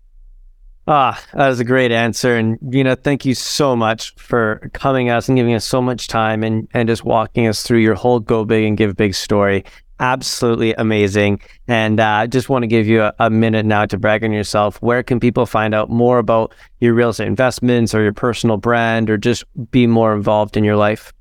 Ah, 0.88 1.22
that 1.34 1.47
was 1.47 1.60
a 1.60 1.64
great 1.64 1.91
answer. 1.91 2.36
And, 2.36 2.57
you 2.72 2.84
know, 2.84 2.95
thank 2.95 3.24
you 3.24 3.36
so 3.36 3.76
much 3.76 4.16
for 4.16 4.70
coming 4.74 5.10
us 5.10 5.30
and 5.30 5.38
giving 5.38 5.53
us 5.53 5.64
so 5.64 5.82
much 5.82 6.07
time 6.07 6.43
and, 6.43 6.68
and 6.74 6.89
just 6.89 7.03
walking 7.03 7.47
us 7.47 7.62
through 7.62 7.80
your 7.80 7.93
whole 7.93 8.20
Go 8.20 8.43
Big 8.43 8.64
and 8.64 8.76
Give 8.76 8.95
Big 8.95 9.14
story. 9.14 9.64
Absolutely 9.99 10.74
amazing. 10.74 11.41
And 11.68 11.99
I 11.99 12.24
uh, 12.24 12.28
just 12.28 12.49
want 12.49 12.64
to 12.64 12.68
give 12.68 12.88
you 12.88 13.03
a, 13.03 13.14
a, 13.20 13.30
minute 13.30 13.66
now 13.66 13.86
to 13.86 13.97
brag 13.97 14.24
on 14.24 14.32
yourself. 14.32 14.82
Where 14.82 15.03
can 15.03 15.20
people 15.20 15.45
find 15.45 15.76
out 15.76 15.89
more 15.89 16.18
about 16.18 16.55
your 16.80 16.93
real 16.93 17.10
estate 17.10 17.28
investments 17.28 17.93
or 17.93 18.01
your 18.01 18.14
personal 18.14 18.57
brand 18.57 19.10
or 19.10 19.18
just 19.18 19.43
be 19.70 19.86
more 19.86 20.16
involved 20.16 20.55
in 20.55 20.64
your 20.64 20.78
life? 20.78 21.14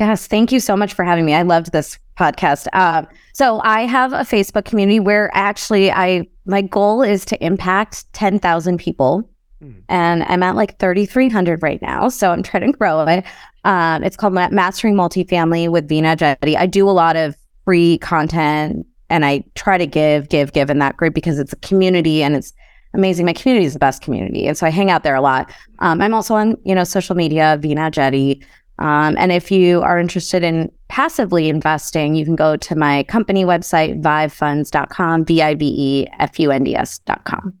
Yes, 0.00 0.26
thank 0.26 0.50
you 0.50 0.60
so 0.60 0.78
much 0.78 0.94
for 0.94 1.04
having 1.04 1.26
me. 1.26 1.34
I 1.34 1.42
loved 1.42 1.72
this 1.72 1.98
podcast. 2.18 2.66
Uh, 2.72 3.02
so 3.34 3.60
I 3.64 3.82
have 3.82 4.14
a 4.14 4.20
Facebook 4.20 4.64
community 4.64 4.98
where 4.98 5.30
actually 5.34 5.92
I 5.92 6.26
my 6.46 6.62
goal 6.62 7.02
is 7.02 7.26
to 7.26 7.44
impact 7.44 8.10
ten 8.14 8.38
thousand 8.38 8.78
people, 8.78 9.28
mm. 9.62 9.74
and 9.90 10.22
I'm 10.24 10.42
at 10.42 10.56
like 10.56 10.78
thirty 10.78 11.04
three 11.04 11.28
hundred 11.28 11.62
right 11.62 11.82
now. 11.82 12.08
So 12.08 12.30
I'm 12.30 12.42
trying 12.42 12.72
to 12.72 12.76
grow 12.78 13.06
it. 13.06 13.24
Um, 13.64 14.02
it's 14.02 14.16
called 14.16 14.32
Mastering 14.32 14.94
Multifamily 14.94 15.68
with 15.68 15.86
Veena 15.86 16.16
Jetti. 16.16 16.56
I 16.56 16.64
do 16.64 16.88
a 16.88 16.92
lot 16.92 17.16
of 17.16 17.36
free 17.66 17.98
content, 17.98 18.86
and 19.10 19.26
I 19.26 19.44
try 19.54 19.76
to 19.76 19.86
give, 19.86 20.30
give, 20.30 20.54
give 20.54 20.70
in 20.70 20.78
that 20.78 20.96
group 20.96 21.12
because 21.12 21.38
it's 21.38 21.52
a 21.52 21.56
community 21.56 22.22
and 22.22 22.34
it's 22.34 22.54
amazing. 22.94 23.26
My 23.26 23.34
community 23.34 23.66
is 23.66 23.74
the 23.74 23.78
best 23.78 24.00
community, 24.00 24.46
and 24.46 24.56
so 24.56 24.66
I 24.66 24.70
hang 24.70 24.90
out 24.90 25.02
there 25.02 25.14
a 25.14 25.20
lot. 25.20 25.52
Um, 25.80 26.00
I'm 26.00 26.14
also 26.14 26.34
on 26.34 26.56
you 26.64 26.74
know 26.74 26.84
social 26.84 27.14
media, 27.14 27.58
Veena 27.60 27.90
Jetti. 27.90 28.42
Um, 28.80 29.16
and 29.18 29.30
if 29.30 29.50
you 29.50 29.82
are 29.82 29.98
interested 29.98 30.42
in 30.42 30.72
passively 30.88 31.48
investing, 31.48 32.14
you 32.14 32.24
can 32.24 32.34
go 32.34 32.56
to 32.56 32.74
my 32.74 33.04
company 33.04 33.44
website, 33.44 34.00
vivefunds.com, 34.02 35.26
V 35.26 35.42
I 35.42 35.54
V 35.54 35.74
E 35.76 36.06
F 36.18 36.40
U 36.40 36.50
N 36.50 36.64
D 36.64 36.74
S.com. 36.74 37.54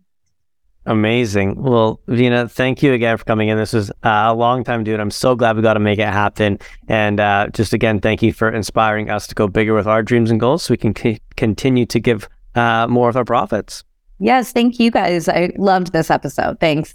Amazing. 0.86 1.62
Well, 1.62 2.00
Veena, 2.08 2.50
thank 2.50 2.82
you 2.82 2.94
again 2.94 3.16
for 3.18 3.24
coming 3.24 3.48
in. 3.48 3.58
This 3.58 3.74
was 3.74 3.90
uh, 3.90 4.24
a 4.28 4.34
long 4.34 4.64
time, 4.64 4.82
dude. 4.82 4.98
I'm 4.98 5.10
so 5.10 5.36
glad 5.36 5.56
we 5.56 5.62
got 5.62 5.74
to 5.74 5.80
make 5.80 5.98
it 5.98 6.08
happen. 6.08 6.58
And 6.88 7.20
uh, 7.20 7.48
just 7.52 7.74
again, 7.74 8.00
thank 8.00 8.22
you 8.22 8.32
for 8.32 8.50
inspiring 8.50 9.10
us 9.10 9.26
to 9.26 9.34
go 9.34 9.46
bigger 9.46 9.74
with 9.74 9.86
our 9.86 10.02
dreams 10.02 10.30
and 10.30 10.40
goals 10.40 10.64
so 10.64 10.72
we 10.72 10.78
can 10.78 10.96
c- 10.96 11.20
continue 11.36 11.84
to 11.86 12.00
give 12.00 12.28
uh, 12.54 12.86
more 12.88 13.10
of 13.10 13.16
our 13.16 13.26
profits. 13.26 13.84
Yes, 14.18 14.52
thank 14.52 14.80
you 14.80 14.90
guys. 14.90 15.28
I 15.28 15.52
loved 15.56 15.92
this 15.92 16.10
episode. 16.10 16.60
Thanks. 16.60 16.94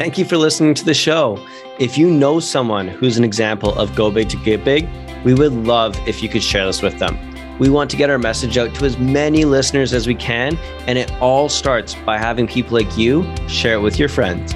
Thank 0.00 0.16
you 0.16 0.24
for 0.24 0.38
listening 0.38 0.72
to 0.76 0.84
the 0.86 0.94
show. 0.94 1.46
If 1.78 1.98
you 1.98 2.08
know 2.10 2.40
someone 2.40 2.88
who's 2.88 3.18
an 3.18 3.22
example 3.22 3.78
of 3.78 3.94
go 3.94 4.10
big 4.10 4.30
to 4.30 4.38
get 4.38 4.64
big, 4.64 4.88
we 5.26 5.34
would 5.34 5.52
love 5.52 5.94
if 6.08 6.22
you 6.22 6.28
could 6.30 6.42
share 6.42 6.64
this 6.64 6.80
with 6.80 6.98
them. 6.98 7.18
We 7.58 7.68
want 7.68 7.90
to 7.90 7.98
get 7.98 8.08
our 8.08 8.18
message 8.18 8.56
out 8.56 8.74
to 8.76 8.86
as 8.86 8.96
many 8.96 9.44
listeners 9.44 9.92
as 9.92 10.06
we 10.06 10.14
can, 10.14 10.56
and 10.86 10.96
it 10.96 11.12
all 11.20 11.50
starts 11.50 11.94
by 11.94 12.16
having 12.16 12.46
people 12.46 12.78
like 12.78 12.96
you 12.96 13.30
share 13.46 13.74
it 13.74 13.82
with 13.82 13.98
your 13.98 14.08
friends. 14.08 14.54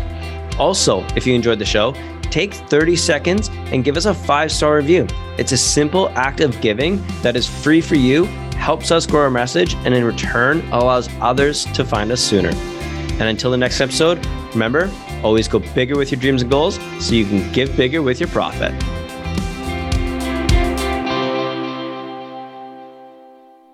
Also, 0.59 1.05
if 1.15 1.27
you 1.27 1.35
enjoyed 1.35 1.59
the 1.59 1.67
show, 1.67 1.93
take 2.31 2.55
30 2.55 2.97
seconds 2.97 3.51
and 3.67 3.85
give 3.85 3.99
us 3.99 4.07
a 4.07 4.15
five 4.15 4.51
star 4.51 4.77
review. 4.77 5.07
It's 5.37 5.53
a 5.53 5.59
simple 5.59 6.09
act 6.15 6.41
of 6.41 6.59
giving 6.63 7.07
that 7.21 7.37
is 7.37 7.47
free 7.47 7.83
for 7.83 7.97
you, 7.97 8.25
helps 8.57 8.91
us 8.91 9.07
grow 9.07 9.21
our 9.21 9.31
message, 9.31 9.75
and 9.85 9.93
in 9.93 10.05
return 10.05 10.67
allows 10.73 11.11
others 11.21 11.67
to 11.75 11.85
find 11.85 12.11
us 12.13 12.23
sooner. 12.23 12.53
And 13.19 13.29
until 13.29 13.51
the 13.51 13.57
next 13.57 13.81
episode, 13.81 14.25
remember, 14.53 14.91
always 15.23 15.49
go 15.49 15.59
bigger 15.59 15.97
with 15.97 16.11
your 16.11 16.21
dreams 16.21 16.43
and 16.43 16.51
goals 16.51 16.79
so 17.01 17.15
you 17.15 17.25
can 17.25 17.51
give 17.53 17.77
bigger 17.77 18.03
with 18.03 18.21
your 18.21 18.29
profit. 18.29 18.73